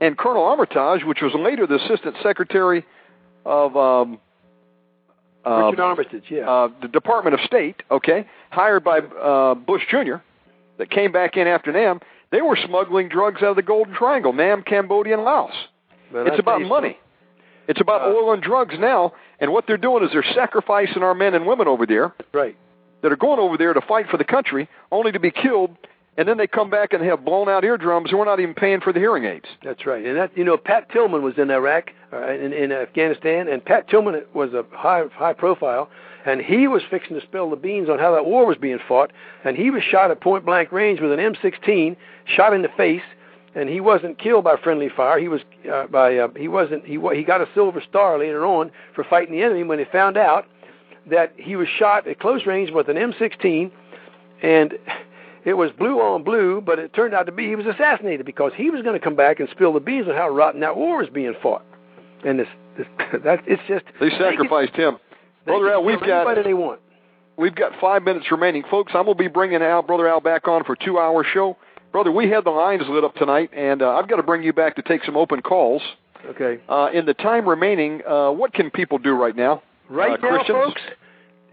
and 0.00 0.16
Colonel 0.16 0.44
Armitage, 0.44 1.04
which 1.04 1.20
was 1.22 1.32
later 1.34 1.66
the 1.66 1.76
Assistant 1.76 2.16
Secretary 2.22 2.84
of 3.44 3.76
um, 3.76 4.18
uh, 5.46 5.66
Richard 5.66 5.80
Armitage, 5.80 6.24
yeah. 6.30 6.48
uh, 6.50 6.68
the 6.80 6.88
Department 6.88 7.34
of 7.34 7.40
State, 7.46 7.82
okay, 7.90 8.26
hired 8.50 8.84
by 8.84 8.98
uh, 8.98 9.54
Bush 9.54 9.82
Jr., 9.90 10.16
that 10.78 10.90
came 10.90 11.12
back 11.12 11.36
in 11.36 11.46
after 11.46 11.70
Nam, 11.70 12.00
they 12.32 12.42
were 12.42 12.58
smuggling 12.66 13.08
drugs 13.08 13.42
out 13.42 13.50
of 13.50 13.56
the 13.56 13.62
Golden 13.62 13.94
Triangle, 13.94 14.32
Nam, 14.32 14.62
Cambodia, 14.62 15.14
and 15.14 15.24
Laos. 15.24 15.52
But 16.10 16.26
it's 16.26 16.40
about 16.40 16.62
money. 16.62 16.98
It's 17.68 17.80
about 17.80 18.02
Uh, 18.02 18.14
oil 18.14 18.32
and 18.32 18.42
drugs 18.42 18.74
now, 18.78 19.12
and 19.38 19.52
what 19.52 19.66
they're 19.66 19.76
doing 19.76 20.02
is 20.04 20.10
they're 20.12 20.34
sacrificing 20.34 21.02
our 21.02 21.14
men 21.14 21.34
and 21.34 21.46
women 21.46 21.68
over 21.68 21.86
there. 21.86 22.12
Right. 22.32 22.56
that 23.02 23.12
are 23.12 23.16
going 23.16 23.38
over 23.38 23.58
there 23.58 23.74
to 23.74 23.82
fight 23.82 24.08
for 24.08 24.16
the 24.16 24.24
country, 24.24 24.66
only 24.90 25.12
to 25.12 25.20
be 25.20 25.30
killed, 25.30 25.76
and 26.16 26.28
then 26.28 26.36
they 26.36 26.46
come 26.46 26.70
back 26.70 26.92
and 26.92 27.02
have 27.04 27.24
blown 27.24 27.48
out 27.48 27.64
eardrums, 27.64 28.10
and 28.10 28.18
we're 28.18 28.24
not 28.24 28.40
even 28.40 28.54
paying 28.54 28.80
for 28.80 28.92
the 28.92 29.00
hearing 29.00 29.24
aids. 29.24 29.46
That's 29.64 29.84
right. 29.84 30.04
And 30.04 30.16
that 30.16 30.36
you 30.36 30.44
know, 30.44 30.56
Pat 30.56 30.90
Tillman 30.90 31.22
was 31.22 31.34
in 31.38 31.50
Iraq, 31.50 31.90
uh, 32.12 32.32
in, 32.32 32.52
in 32.52 32.72
Afghanistan, 32.72 33.48
and 33.48 33.64
Pat 33.64 33.88
Tillman 33.88 34.22
was 34.32 34.52
a 34.54 34.64
high 34.72 35.04
high 35.12 35.32
profile, 35.32 35.90
and 36.24 36.40
he 36.40 36.68
was 36.68 36.82
fixing 36.88 37.18
to 37.18 37.26
spill 37.26 37.50
the 37.50 37.56
beans 37.56 37.88
on 37.88 37.98
how 37.98 38.12
that 38.14 38.26
war 38.26 38.46
was 38.46 38.56
being 38.56 38.78
fought, 38.86 39.12
and 39.44 39.56
he 39.56 39.70
was 39.70 39.82
shot 39.82 40.10
at 40.10 40.20
point 40.20 40.44
blank 40.46 40.70
range 40.70 41.00
with 41.00 41.12
an 41.12 41.18
M16, 41.18 41.96
shot 42.26 42.54
in 42.54 42.62
the 42.62 42.70
face, 42.76 43.02
and 43.54 43.68
he 43.68 43.80
wasn't 43.80 44.18
killed 44.18 44.44
by 44.44 44.56
friendly 44.56 44.88
fire. 44.88 45.18
He 45.18 45.28
was 45.28 45.40
uh, 45.72 45.86
by 45.88 46.16
uh, 46.16 46.28
he 46.36 46.46
wasn't 46.46 46.84
he 46.84 46.98
he 47.14 47.24
got 47.24 47.40
a 47.40 47.48
silver 47.54 47.82
star 47.86 48.18
later 48.18 48.46
on 48.46 48.70
for 48.94 49.02
fighting 49.04 49.34
the 49.34 49.42
enemy 49.42 49.64
when 49.64 49.78
they 49.78 49.86
found 49.90 50.16
out 50.16 50.46
that 51.10 51.32
he 51.36 51.56
was 51.56 51.68
shot 51.68 52.06
at 52.06 52.18
close 52.20 52.46
range 52.46 52.70
with 52.70 52.88
an 52.88 52.96
M16, 52.96 53.70
and 54.42 54.78
it 55.44 55.54
was 55.54 55.70
blue 55.78 56.00
on 56.00 56.22
blue, 56.22 56.60
but 56.60 56.78
it 56.78 56.94
turned 56.94 57.14
out 57.14 57.26
to 57.26 57.32
be 57.32 57.46
he 57.46 57.56
was 57.56 57.66
assassinated 57.66 58.24
because 58.24 58.52
he 58.56 58.70
was 58.70 58.82
going 58.82 58.98
to 58.98 59.04
come 59.04 59.16
back 59.16 59.40
and 59.40 59.48
spill 59.50 59.72
the 59.72 59.80
beans 59.80 60.08
on 60.08 60.14
how 60.14 60.28
rotten 60.28 60.60
that 60.60 60.76
war 60.76 60.98
was 60.98 61.08
being 61.08 61.34
fought. 61.42 61.64
And 62.24 62.38
this, 62.38 62.48
this 62.76 62.86
that 63.24 63.40
it's 63.46 63.62
just 63.68 63.84
They 64.00 64.10
sacrificed 64.10 64.74
him. 64.74 64.98
Brother 65.44 65.72
Al, 65.72 65.84
we've 65.84 66.00
got 66.00 66.26
anybody 66.26 66.42
they 66.42 66.54
want. 66.54 66.80
we've 67.36 67.54
got 67.54 67.72
five 67.80 68.02
minutes 68.02 68.26
remaining, 68.30 68.62
folks. 68.70 68.92
I'm 68.94 69.04
gonna 69.04 69.14
be 69.14 69.28
bringing 69.28 69.62
Al, 69.62 69.82
brother 69.82 70.08
Al, 70.08 70.20
back 70.20 70.48
on 70.48 70.64
for 70.64 70.74
two 70.74 70.98
hour 70.98 71.24
show. 71.24 71.56
Brother, 71.92 72.10
we 72.10 72.28
had 72.28 72.44
the 72.44 72.50
lines 72.50 72.82
lit 72.88 73.04
up 73.04 73.14
tonight, 73.14 73.50
and 73.54 73.80
uh, 73.80 73.90
I've 73.90 74.08
got 74.08 74.16
to 74.16 74.24
bring 74.24 74.42
you 74.42 74.52
back 74.52 74.74
to 74.76 74.82
take 74.82 75.04
some 75.04 75.16
open 75.16 75.42
calls. 75.42 75.80
Okay. 76.26 76.60
Uh, 76.68 76.88
in 76.92 77.06
the 77.06 77.14
time 77.14 77.48
remaining, 77.48 78.02
uh, 78.04 78.32
what 78.32 78.52
can 78.52 78.68
people 78.70 78.98
do 78.98 79.12
right 79.12 79.36
now? 79.36 79.62
Right 79.88 80.12
uh, 80.12 80.16
now, 80.16 80.28
Christians? 80.28 80.58
folks, 80.58 80.80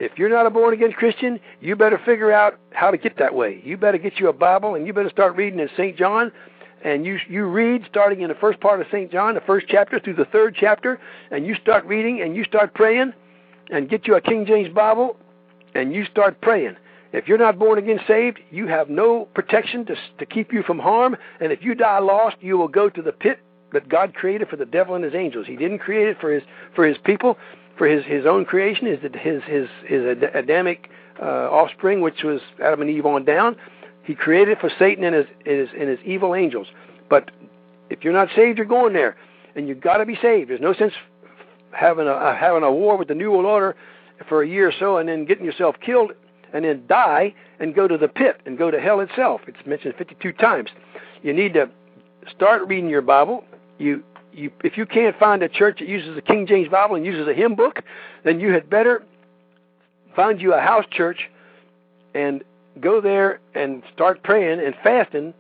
if 0.02 0.18
you're 0.18 0.30
not 0.30 0.47
a 0.47 0.49
born 0.49 0.74
again 0.74 0.93
Christian, 0.93 1.39
you 1.60 1.76
better 1.76 2.02
figure 2.04 2.32
out 2.32 2.58
how 2.72 2.89
to 2.89 2.97
get 2.97 3.20
that 3.20 3.36
way. 3.36 3.62
You 3.64 3.78
better 3.78 3.99
get 3.99 4.20
you 4.20 4.30
a 4.30 4.34
Bible 4.34 4.74
and 4.74 4.88
you 4.88 4.93
better 4.93 5.12
start 5.12 5.36
reading 5.36 5.60
in 5.60 5.70
St. 5.78 5.95
John. 5.95 6.32
And 6.84 7.06
you 7.06 7.20
you 7.30 7.45
read 7.45 7.84
starting 7.88 8.22
in 8.22 8.30
the 8.30 8.36
first 8.36 8.60
part 8.60 8.82
of 8.82 8.88
St. 8.91 9.12
John, 9.12 9.36
the 9.36 9.41
first 9.41 9.68
chapter 9.70 9.99
through 9.99 10.16
the 10.16 10.26
third 10.26 10.56
chapter, 10.60 10.99
and 11.30 11.45
you 11.45 11.54
start 11.54 11.86
reading 11.86 12.22
and 12.24 12.36
you 12.36 12.43
start 12.43 12.74
praying, 12.74 13.14
and 13.70 13.88
get 13.88 14.08
you 14.08 14.16
a 14.16 14.22
King 14.22 14.47
James 14.47 14.74
Bible, 14.74 15.16
and 15.76 15.93
you 15.93 16.06
start 16.06 16.41
praying. 16.41 16.76
If 17.14 17.28
you're 17.28 17.38
not 17.38 17.60
born 17.60 17.78
again 17.78 17.99
saved, 18.08 18.39
you 18.49 18.66
have 18.66 18.89
no 18.89 19.26
protection 19.36 19.86
to 19.86 19.95
to 20.18 20.26
keep 20.26 20.52
you 20.52 20.64
from 20.64 20.80
harm, 20.80 21.16
and 21.39 21.52
if 21.52 21.62
you 21.62 21.76
die 21.76 21.99
lost, 21.99 22.38
you 22.39 22.58
will 22.58 22.68
go 22.68 22.89
to 22.89 23.02
the 23.04 23.12
pit 23.12 23.39
that 23.74 23.88
God 23.88 24.16
created 24.16 24.49
for 24.49 24.56
the 24.56 24.66
devil 24.66 24.95
and 24.95 25.04
his 25.04 25.14
angels. 25.14 25.45
He 25.45 25.58
didn't 25.58 25.80
create 25.80 26.08
it 26.08 26.18
for 26.20 26.34
his 26.34 26.41
for 26.74 26.84
his 26.84 26.97
people, 26.97 27.38
for 27.78 27.88
his 27.88 28.05
his 28.05 28.26
own 28.26 28.45
creation, 28.45 28.88
is 28.88 28.99
his 29.01 29.43
his 29.43 29.67
his 29.86 30.17
Adamic 30.34 30.89
uh, 31.22 31.49
offspring, 31.51 32.01
which 32.01 32.24
was 32.24 32.41
Adam 32.63 32.82
and 32.82 32.89
Eve 32.89 33.05
on 33.05 33.26
down. 33.26 33.55
He 34.03 34.15
created 34.15 34.53
it 34.53 34.59
for 34.59 34.72
Satan 34.80 35.03
and 35.03 35.15
his, 35.15 35.26
his 35.45 35.69
and 35.80 35.89
his 35.89 35.99
evil 36.05 36.36
angels. 36.36 36.67
But 37.09 37.32
if 37.89 38.03
you're 38.03 38.13
not 38.13 38.30
saved, 38.36 38.57
you're 38.57 38.65
going 38.65 38.93
there, 38.93 39.15
and 39.55 39.67
you've 39.67 39.82
got 39.82 39.97
to 39.97 40.05
be 40.05 40.17
saved. 40.22 40.49
There's 40.49 40.61
no 40.61 40.74
sense 40.74 40.93
having 41.72 42.07
a 42.07 42.36
having 42.36 42.63
a 42.63 42.72
war 42.72 42.97
with 42.97 43.07
the 43.07 43.15
New 43.15 43.32
World 43.32 43.45
Order 43.45 43.76
for 44.28 44.43
a 44.43 44.47
year 44.47 44.69
or 44.69 44.74
so, 44.78 44.97
and 44.97 45.07
then 45.09 45.26
getting 45.26 45.45
yourself 45.45 45.76
killed, 45.84 46.11
and 46.53 46.65
then 46.65 46.84
die 46.88 47.34
and 47.59 47.76
go 47.76 47.88
to 47.88 47.97
the 47.97 48.07
pit 48.07 48.41
and 48.45 48.57
go 48.57 48.72
to 48.72 48.80
hell 48.80 48.99
itself. 48.99 49.41
It's 49.47 49.65
mentioned 49.65 49.95
52 49.97 50.34
times. 50.34 50.69
You 51.22 51.34
need 51.34 51.53
to 51.53 51.69
start 52.36 52.67
reading 52.67 52.89
your 52.89 53.01
Bible. 53.01 53.43
You 53.78 54.03
you 54.34 54.52
if 54.64 54.78
you 54.78 54.86
can't 54.86 55.18
find 55.18 55.44
a 55.44 55.50
church 55.50 55.80
that 55.80 55.88
uses 55.88 56.16
the 56.16 56.22
King 56.22 56.48
James 56.48 56.70
Bible 56.70 56.96
and 56.96 57.06
uses 57.06 57.28
a 57.28 57.34
hymn 57.34 57.56
book, 57.56 57.82
then 58.24 58.40
you 58.40 58.52
had 58.52 58.70
better 58.70 59.04
find 60.16 60.42
you 60.42 60.54
a 60.54 60.60
house 60.60 60.86
church 60.92 61.30
and 62.14 62.44
go 62.80 63.02
there 63.02 63.40
and 63.56 63.84
start 63.94 64.24
praying 64.24 64.60
and 64.60 64.76
fasting. 64.84 65.34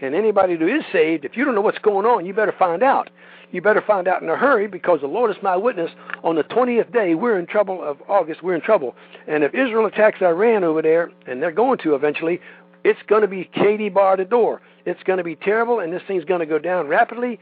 And 0.00 0.14
anybody 0.14 0.56
who 0.56 0.66
is 0.66 0.84
saved, 0.92 1.24
if 1.24 1.36
you 1.36 1.44
don't 1.44 1.54
know 1.54 1.60
what's 1.60 1.78
going 1.78 2.06
on, 2.06 2.24
you 2.24 2.32
better 2.32 2.54
find 2.56 2.82
out. 2.82 3.10
You 3.50 3.62
better 3.62 3.80
find 3.80 4.06
out 4.06 4.22
in 4.22 4.28
a 4.28 4.36
hurry 4.36 4.68
because 4.68 5.00
the 5.00 5.06
Lord 5.06 5.30
is 5.30 5.42
my 5.42 5.56
witness. 5.56 5.90
On 6.22 6.36
the 6.36 6.44
20th 6.44 6.92
day, 6.92 7.14
we're 7.14 7.38
in 7.38 7.46
trouble 7.46 7.82
of 7.82 7.98
August, 8.08 8.42
we're 8.42 8.54
in 8.54 8.60
trouble. 8.60 8.94
And 9.26 9.42
if 9.42 9.54
Israel 9.54 9.86
attacks 9.86 10.20
Iran 10.20 10.64
over 10.64 10.82
there, 10.82 11.10
and 11.26 11.42
they're 11.42 11.50
going 11.50 11.78
to 11.78 11.94
eventually, 11.94 12.40
it's 12.84 13.00
going 13.08 13.22
to 13.22 13.28
be 13.28 13.50
Katie 13.52 13.88
bar 13.88 14.16
the 14.16 14.24
door. 14.24 14.60
It's 14.84 15.02
going 15.02 15.16
to 15.16 15.24
be 15.24 15.34
terrible, 15.34 15.80
and 15.80 15.92
this 15.92 16.02
thing's 16.06 16.24
going 16.24 16.40
to 16.40 16.46
go 16.46 16.58
down 16.58 16.88
rapidly. 16.88 17.40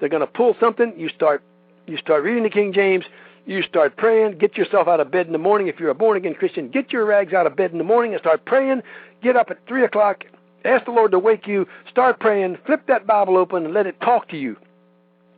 They're 0.00 0.08
going 0.08 0.20
to 0.20 0.26
pull 0.26 0.56
something. 0.60 0.94
You 0.96 1.08
start, 1.08 1.42
you 1.86 1.96
start 1.98 2.24
reading 2.24 2.42
the 2.42 2.50
King 2.50 2.72
James. 2.72 3.04
You 3.46 3.62
start 3.62 3.96
praying. 3.96 4.38
Get 4.38 4.56
yourself 4.56 4.88
out 4.88 5.00
of 5.00 5.10
bed 5.10 5.26
in 5.26 5.32
the 5.32 5.38
morning. 5.38 5.68
If 5.68 5.80
you're 5.80 5.90
a 5.90 5.94
born 5.94 6.16
again 6.16 6.34
Christian, 6.34 6.68
get 6.68 6.92
your 6.92 7.06
rags 7.06 7.32
out 7.32 7.46
of 7.46 7.56
bed 7.56 7.72
in 7.72 7.78
the 7.78 7.84
morning 7.84 8.12
and 8.12 8.20
start 8.20 8.44
praying. 8.44 8.82
Get 9.22 9.36
up 9.36 9.50
at 9.50 9.58
three 9.66 9.84
o'clock. 9.84 10.24
Ask 10.64 10.84
the 10.84 10.90
Lord 10.90 11.12
to 11.12 11.18
wake 11.18 11.46
you. 11.46 11.66
Start 11.90 12.20
praying. 12.20 12.58
Flip 12.66 12.86
that 12.88 13.06
Bible 13.06 13.36
open 13.38 13.64
and 13.64 13.72
let 13.72 13.86
it 13.86 13.98
talk 14.00 14.28
to 14.28 14.36
you. 14.36 14.56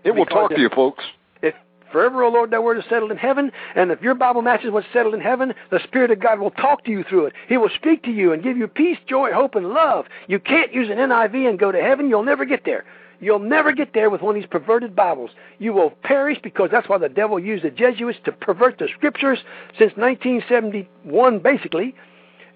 It 0.03 0.11
will 0.11 0.25
Because 0.25 0.49
talk 0.49 0.51
to 0.51 0.61
you, 0.61 0.71
folks. 0.75 1.05
If 1.43 1.55
forever, 1.93 2.25
O 2.25 2.31
Lord, 2.31 2.51
thy 2.51 2.59
word 2.59 2.79
is 2.79 2.85
settled 2.89 3.11
in 3.11 3.17
heaven, 3.17 3.53
and 3.75 3.91
if 3.91 4.01
your 4.03 4.15
Bible 4.15 4.43
matches 4.43 4.71
what's 4.71 4.87
settled 4.93 5.15
in 5.15 5.21
heaven, 5.21 5.55
the 5.71 5.81
Spirit 5.85 6.11
of 6.11 6.21
God 6.21 6.41
will 6.41 6.51
talk 6.51 6.85
to 6.87 6.91
you 6.91 7.05
through 7.05 7.27
it. 7.27 7.35
He 7.49 7.59
will 7.59 7.71
speak 7.75 8.03
to 8.05 8.11
you 8.11 8.33
and 8.33 8.43
give 8.43 8.57
you 8.57 8.67
peace, 8.67 8.99
joy, 9.07 9.31
hope, 9.33 9.55
and 9.55 9.69
love. 9.69 10.07
You 10.27 10.41
can't 10.41 10.73
use 10.73 10.89
an 10.91 10.97
NIV 10.97 11.49
and 11.49 11.59
go 11.59 11.71
to 11.71 11.81
heaven. 11.81 12.09
You'll 12.09 12.25
never 12.25 12.45
get 12.45 12.65
there. 12.65 12.85
You'll 13.21 13.39
never 13.39 13.73
get 13.73 13.93
there 13.93 14.09
with 14.09 14.23
one 14.23 14.35
of 14.35 14.43
these 14.43 14.49
perverted 14.51 14.97
Bibles. 14.97 15.31
You 15.59 15.75
will 15.75 15.91
perish 15.91 16.39
because 16.43 16.71
that's 16.73 16.89
why 16.89 16.99
the 16.99 17.09
devil 17.09 17.39
used 17.39 17.64
the 17.64 17.71
Jesuits 17.71 18.18
to 18.25 18.33
pervert 18.33 18.79
the 18.79 18.89
Scriptures 18.97 19.39
since 19.79 19.93
1971, 19.97 21.39
basically. 21.41 21.95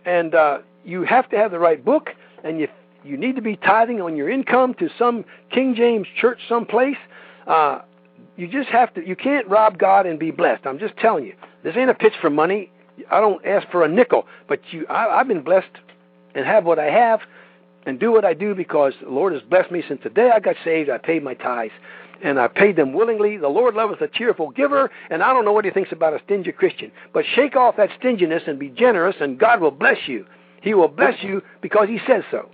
And 0.07 0.35
uh, 0.35 0.59
you 0.85 1.03
have 1.05 1.29
to 1.31 1.37
have 1.37 1.51
the 1.51 1.59
right 1.59 1.85
book, 1.85 2.11
and 2.43 2.59
you 2.59 2.69
you 3.05 3.19
need 3.19 3.37
to 3.37 3.43
be 3.43 3.57
tithing 3.57 4.01
on 4.01 4.17
your 4.17 4.31
income 4.31 4.73
to 4.79 4.89
some 4.99 5.27
King 5.51 5.75
James 5.75 6.07
church 6.19 6.39
someplace. 6.49 6.97
Uh, 7.47 7.81
you 8.37 8.49
just 8.49 8.71
have 8.71 8.93
to. 8.95 9.07
You 9.07 9.15
can't 9.15 9.47
rob 9.47 9.79
God 9.79 10.07
and 10.07 10.19
be 10.19 10.31
blessed. 10.31 10.67
I'm 10.67 10.79
just 10.79 10.97
telling 10.97 11.25
you. 11.25 11.35
This 11.63 11.77
ain't 11.77 11.91
a 11.91 11.95
pitch 11.95 12.15
for 12.21 12.31
money. 12.31 12.71
I 13.11 13.21
don't 13.21 13.45
ask 13.45 13.69
for 13.71 13.85
a 13.85 13.89
nickel, 13.89 14.27
but 14.49 14.61
you. 14.71 14.87
I, 14.89 15.21
I've 15.21 15.29
been 15.29 15.43
blessed 15.43 15.69
and 16.35 16.47
have 16.47 16.65
what 16.65 16.79
I 16.79 16.91
have, 16.91 17.21
and 17.87 18.01
do 18.01 18.13
what 18.13 18.25
I 18.25 18.35
do 18.35 18.55
because 18.55 18.95
the 19.03 19.11
Lord 19.11 19.33
has 19.33 19.43
blessed 19.43 19.71
me 19.71 19.83
since 19.87 20.01
the 20.03 20.11
day 20.11 20.31
I 20.35 20.41
got 20.41 20.57
saved. 20.65 20.91
I 20.91 20.99
paid 20.99 21.23
my 21.23 21.35
tithes, 21.35 21.73
and 22.23 22.39
I 22.39 22.49
paid 22.49 22.77
them 22.77 22.93
willingly. 22.93 23.37
The 23.37 23.49
Lord 23.49 23.75
loveth 23.75 24.01
a 24.01 24.09
cheerful 24.09 24.51
giver, 24.51 24.91
and 25.11 25.23
I 25.23 25.33
don't 25.33 25.45
know 25.45 25.53
what 25.53 25.65
He 25.65 25.71
thinks 25.71 25.93
about 25.93 26.15
a 26.15 26.21
stingy 26.25 26.53
Christian. 26.53 26.91
But 27.13 27.25
shake 27.35 27.57
off 27.57 27.77
that 27.77 27.91
stinginess 27.99 28.43
and 28.47 28.59
be 28.59 28.71
generous, 28.71 29.17
and 29.21 29.39
God 29.39 29.61
will 29.61 29.71
bless 29.71 30.07
you. 30.07 30.27
He 30.63 30.75
will 30.75 30.89
bless 30.89 31.23
you 31.23 31.43
because 31.61 31.89
He 31.89 31.99
says 32.07 32.23
so. 32.31 32.49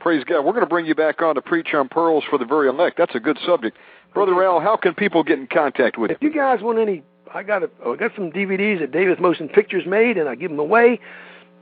Praise 0.00 0.22
God. 0.24 0.44
We're 0.44 0.52
going 0.52 0.64
to 0.64 0.68
bring 0.68 0.86
you 0.86 0.94
back 0.94 1.20
on 1.20 1.34
to 1.34 1.42
preach 1.42 1.74
on 1.74 1.88
pearls 1.88 2.22
for 2.28 2.38
the 2.38 2.44
very 2.44 2.68
elect. 2.68 2.96
That's 2.96 3.14
a 3.14 3.20
good 3.20 3.38
subject. 3.44 3.76
Brother 4.14 4.40
Al, 4.44 4.60
how 4.60 4.76
can 4.76 4.94
people 4.94 5.22
get 5.24 5.38
in 5.38 5.46
contact 5.46 5.98
with 5.98 6.10
you? 6.10 6.16
If 6.16 6.22
you 6.22 6.32
guys 6.32 6.60
want 6.62 6.78
any, 6.78 7.02
I 7.34 7.42
got 7.42 7.62
a, 7.62 7.70
I 7.84 7.96
got 7.96 8.12
some 8.14 8.30
DVDs 8.30 8.80
that 8.80 8.92
Davis 8.92 9.18
Motion 9.20 9.48
Pictures 9.48 9.84
made, 9.86 10.16
and 10.16 10.28
I 10.28 10.34
give 10.34 10.50
them 10.50 10.60
away. 10.60 11.00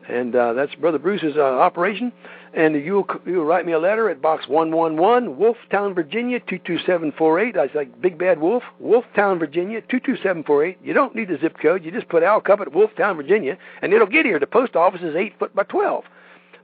And 0.08 0.36
uh, 0.36 0.52
that's 0.52 0.74
Brother 0.74 0.98
Bruce's 0.98 1.36
uh, 1.36 1.40
operation. 1.40 2.12
And 2.56 2.76
you'll 2.76 3.04
you'll 3.26 3.44
write 3.44 3.66
me 3.66 3.72
a 3.72 3.78
letter 3.80 4.08
at 4.08 4.22
Box 4.22 4.46
111, 4.46 5.34
Wolftown, 5.36 5.92
Virginia 5.94 6.38
22748. 6.38 7.56
I 7.56 7.68
like 7.74 8.00
Big 8.00 8.16
Bad 8.16 8.38
Wolf, 8.40 8.62
Wolftown, 8.80 9.40
Virginia 9.40 9.80
22748. 9.80 10.78
You 10.82 10.92
don't 10.92 11.16
need 11.16 11.26
the 11.28 11.38
zip 11.40 11.56
code. 11.60 11.84
You 11.84 11.90
just 11.90 12.08
put 12.08 12.22
Al 12.22 12.40
Cuppett, 12.40 12.68
Wolftown, 12.68 13.16
Virginia, 13.16 13.58
and 13.82 13.92
it'll 13.92 14.06
get 14.06 14.24
here. 14.24 14.38
The 14.38 14.46
post 14.46 14.76
office 14.76 15.00
is 15.02 15.16
eight 15.16 15.36
foot 15.38 15.52
by 15.54 15.64
twelve. 15.64 16.04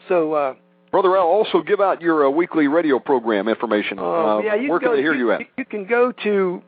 So. 0.09 0.32
uh 0.34 0.55
Brother 0.93 1.16
Al, 1.16 1.22
also 1.22 1.62
give 1.62 1.80
out 1.80 2.03
your 2.03 2.26
uh, 2.26 2.30
weekly 2.30 2.66
radio 2.66 2.99
program 2.99 3.47
information. 3.47 4.01
uh, 4.01 4.03
uh, 4.03 4.38
yeah, 4.41 4.57
you 4.57 4.70
where 4.70 4.80
can 4.80 4.88
can 4.88 4.91
go, 4.91 4.97
they 4.97 5.03
hear 5.03 5.14
you 5.14 5.30
at? 5.30 5.43
You 5.57 5.64
can 5.64 5.84
go 5.86 6.11
to 6.24 6.61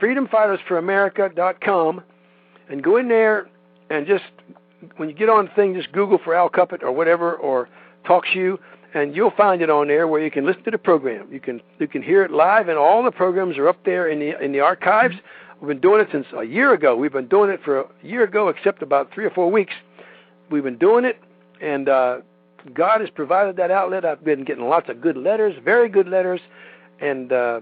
freedomfightersforamerica.com 0.00 2.02
and 2.68 2.82
go 2.82 2.96
in 2.96 3.08
there 3.08 3.48
and 3.90 4.06
just 4.06 4.24
when 4.96 5.08
you 5.08 5.14
get 5.14 5.28
on 5.28 5.46
the 5.46 5.50
thing, 5.52 5.74
just 5.74 5.92
Google 5.92 6.18
for 6.18 6.34
Al 6.34 6.48
Cuppett 6.48 6.82
or 6.82 6.92
whatever 6.92 7.34
or 7.34 7.68
TalkShoe, 8.04 8.58
and 8.94 9.14
you'll 9.14 9.32
find 9.32 9.62
it 9.62 9.70
on 9.70 9.88
there 9.88 10.08
where 10.08 10.22
you 10.22 10.30
can 10.30 10.46
listen 10.46 10.62
to 10.64 10.70
the 10.70 10.78
program. 10.78 11.28
You 11.30 11.40
can 11.40 11.60
you 11.78 11.88
can 11.88 12.02
hear 12.02 12.22
it 12.24 12.30
live, 12.30 12.68
and 12.68 12.78
all 12.78 13.02
the 13.02 13.10
programs 13.10 13.58
are 13.58 13.68
up 13.68 13.84
there 13.84 14.08
in 14.08 14.18
the 14.18 14.42
in 14.42 14.52
the 14.52 14.60
archives. 14.60 15.16
We've 15.60 15.68
been 15.68 15.80
doing 15.80 16.02
it 16.02 16.08
since 16.12 16.26
a 16.36 16.44
year 16.44 16.74
ago. 16.74 16.94
We've 16.96 17.12
been 17.12 17.28
doing 17.28 17.50
it 17.50 17.60
for 17.64 17.80
a 17.80 17.86
year 18.02 18.24
ago, 18.24 18.48
except 18.48 18.82
about 18.82 19.12
three 19.12 19.24
or 19.24 19.30
four 19.30 19.50
weeks. 19.50 19.72
We've 20.50 20.62
been 20.62 20.78
doing 20.78 21.04
it, 21.04 21.18
and 21.60 21.88
uh, 21.88 22.18
God 22.74 23.00
has 23.00 23.10
provided 23.10 23.56
that 23.56 23.70
outlet. 23.70 24.04
I've 24.04 24.24
been 24.24 24.44
getting 24.44 24.68
lots 24.68 24.88
of 24.88 25.00
good 25.00 25.16
letters, 25.16 25.54
very 25.64 25.88
good 25.88 26.08
letters, 26.08 26.40
and 27.00 27.32
uh, 27.32 27.60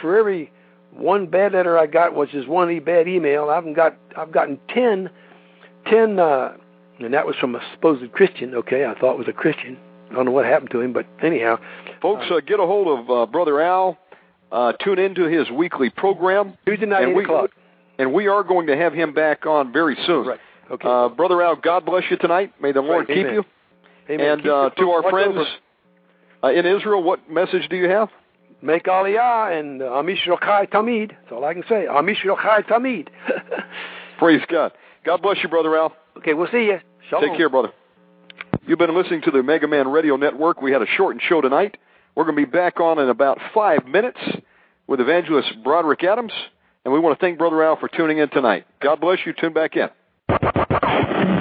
for 0.00 0.16
every 0.18 0.52
one 0.92 1.26
bad 1.26 1.52
letter 1.52 1.78
I 1.78 1.86
got, 1.86 2.14
which 2.14 2.34
is 2.34 2.46
one 2.46 2.78
bad 2.80 3.08
email, 3.08 3.50
I've 3.50 3.74
got 3.74 3.96
I've 4.16 4.32
gotten 4.32 4.58
ten, 4.68 5.10
ten, 5.90 6.18
uh, 6.18 6.52
and 7.00 7.12
that 7.14 7.26
was 7.26 7.36
from 7.36 7.54
a 7.54 7.60
supposed 7.74 8.10
Christian. 8.12 8.54
Okay, 8.54 8.84
I 8.86 8.94
thought 8.98 9.18
was 9.18 9.28
a 9.28 9.32
Christian. 9.32 9.76
I 10.10 10.14
don't 10.14 10.24
know 10.26 10.30
what 10.30 10.44
happened 10.46 10.70
to 10.72 10.80
him, 10.80 10.92
but 10.92 11.06
anyhow, 11.22 11.58
Folks, 12.00 12.26
uh, 12.30 12.40
get 12.40 12.60
a 12.60 12.66
hold 12.66 12.86
of 13.00 13.10
uh, 13.10 13.26
Brother 13.26 13.60
Al. 13.60 13.98
Uh, 14.52 14.72
tune 14.74 14.98
into 15.00 15.24
his 15.24 15.50
weekly 15.50 15.90
program, 15.90 16.56
Tuesday 16.66 16.86
night 16.86 17.02
And 17.02 17.10
eight 17.12 17.16
we- 17.16 17.24
o'clock. 17.24 17.50
and 17.98 18.12
we 18.12 18.28
are 18.28 18.44
going 18.44 18.68
to 18.68 18.76
have 18.76 18.92
him 18.92 19.12
back 19.12 19.44
on 19.46 19.72
very 19.72 19.96
soon. 20.06 20.26
Right. 20.26 20.40
Okay. 20.70 20.88
Uh, 20.88 21.08
Brother 21.08 21.42
Al, 21.42 21.56
God 21.56 21.84
bless 21.84 22.04
you 22.10 22.16
tonight. 22.16 22.52
May 22.62 22.70
the 22.72 22.80
Lord 22.80 23.08
Right. 23.08 23.16
keep 23.16 23.26
Amen. 23.26 23.34
you. 23.34 23.44
Amen. 24.08 24.26
And 24.30 24.42
Keep 24.42 24.52
uh, 24.52 24.70
to 24.70 24.90
our 24.90 25.10
friends 25.10 25.38
uh, 26.44 26.48
in 26.48 26.64
Israel, 26.64 27.02
what 27.02 27.28
message 27.30 27.68
do 27.68 27.76
you 27.76 27.88
have? 27.88 28.08
make 28.62 28.84
Aliyah 28.84 29.58
and 29.58 29.82
uh, 29.82 29.86
Amish 29.86 30.22
Rochai 30.26 30.68
Tamid. 30.70 31.10
That's 31.10 31.32
all 31.32 31.44
I 31.44 31.52
can 31.54 31.62
say. 31.68 31.86
Amish 31.90 32.22
Rochai 32.24 32.64
Tamid. 32.66 33.08
Praise 34.18 34.42
God. 34.48 34.72
God 35.06 35.22
bless 35.22 35.36
you, 35.40 35.48
Brother 35.48 35.76
Al. 35.76 35.92
okay, 36.18 36.34
we'll 36.34 36.50
see 36.50 36.64
you. 36.64 36.80
Shalom. 37.08 37.28
Take 37.28 37.38
care, 37.38 37.48
brother. 37.48 37.70
You've 38.66 38.80
been 38.80 38.92
listening 38.92 39.22
to 39.22 39.30
the 39.30 39.38
Omega 39.38 39.68
Man 39.68 39.86
Radio 39.86 40.16
Network. 40.16 40.60
We 40.60 40.72
had 40.72 40.82
a 40.82 40.86
shortened 40.96 41.22
show 41.28 41.40
tonight. 41.40 41.76
We're 42.16 42.24
going 42.24 42.34
to 42.36 42.44
be 42.44 42.50
back 42.50 42.80
on 42.80 42.98
in 42.98 43.08
about 43.08 43.38
five 43.54 43.86
minutes 43.86 44.18
with 44.88 45.00
evangelist 45.00 45.62
Broderick 45.62 46.02
Adams. 46.02 46.32
And 46.84 46.92
we 46.92 46.98
want 46.98 47.16
to 47.16 47.24
thank 47.24 47.38
Brother 47.38 47.62
Al 47.62 47.76
for 47.76 47.88
tuning 47.88 48.18
in 48.18 48.28
tonight. 48.30 48.66
God 48.82 49.00
bless 49.00 49.18
you. 49.24 49.32
Tune 49.32 49.52
back 49.52 49.76
in. 49.76 49.88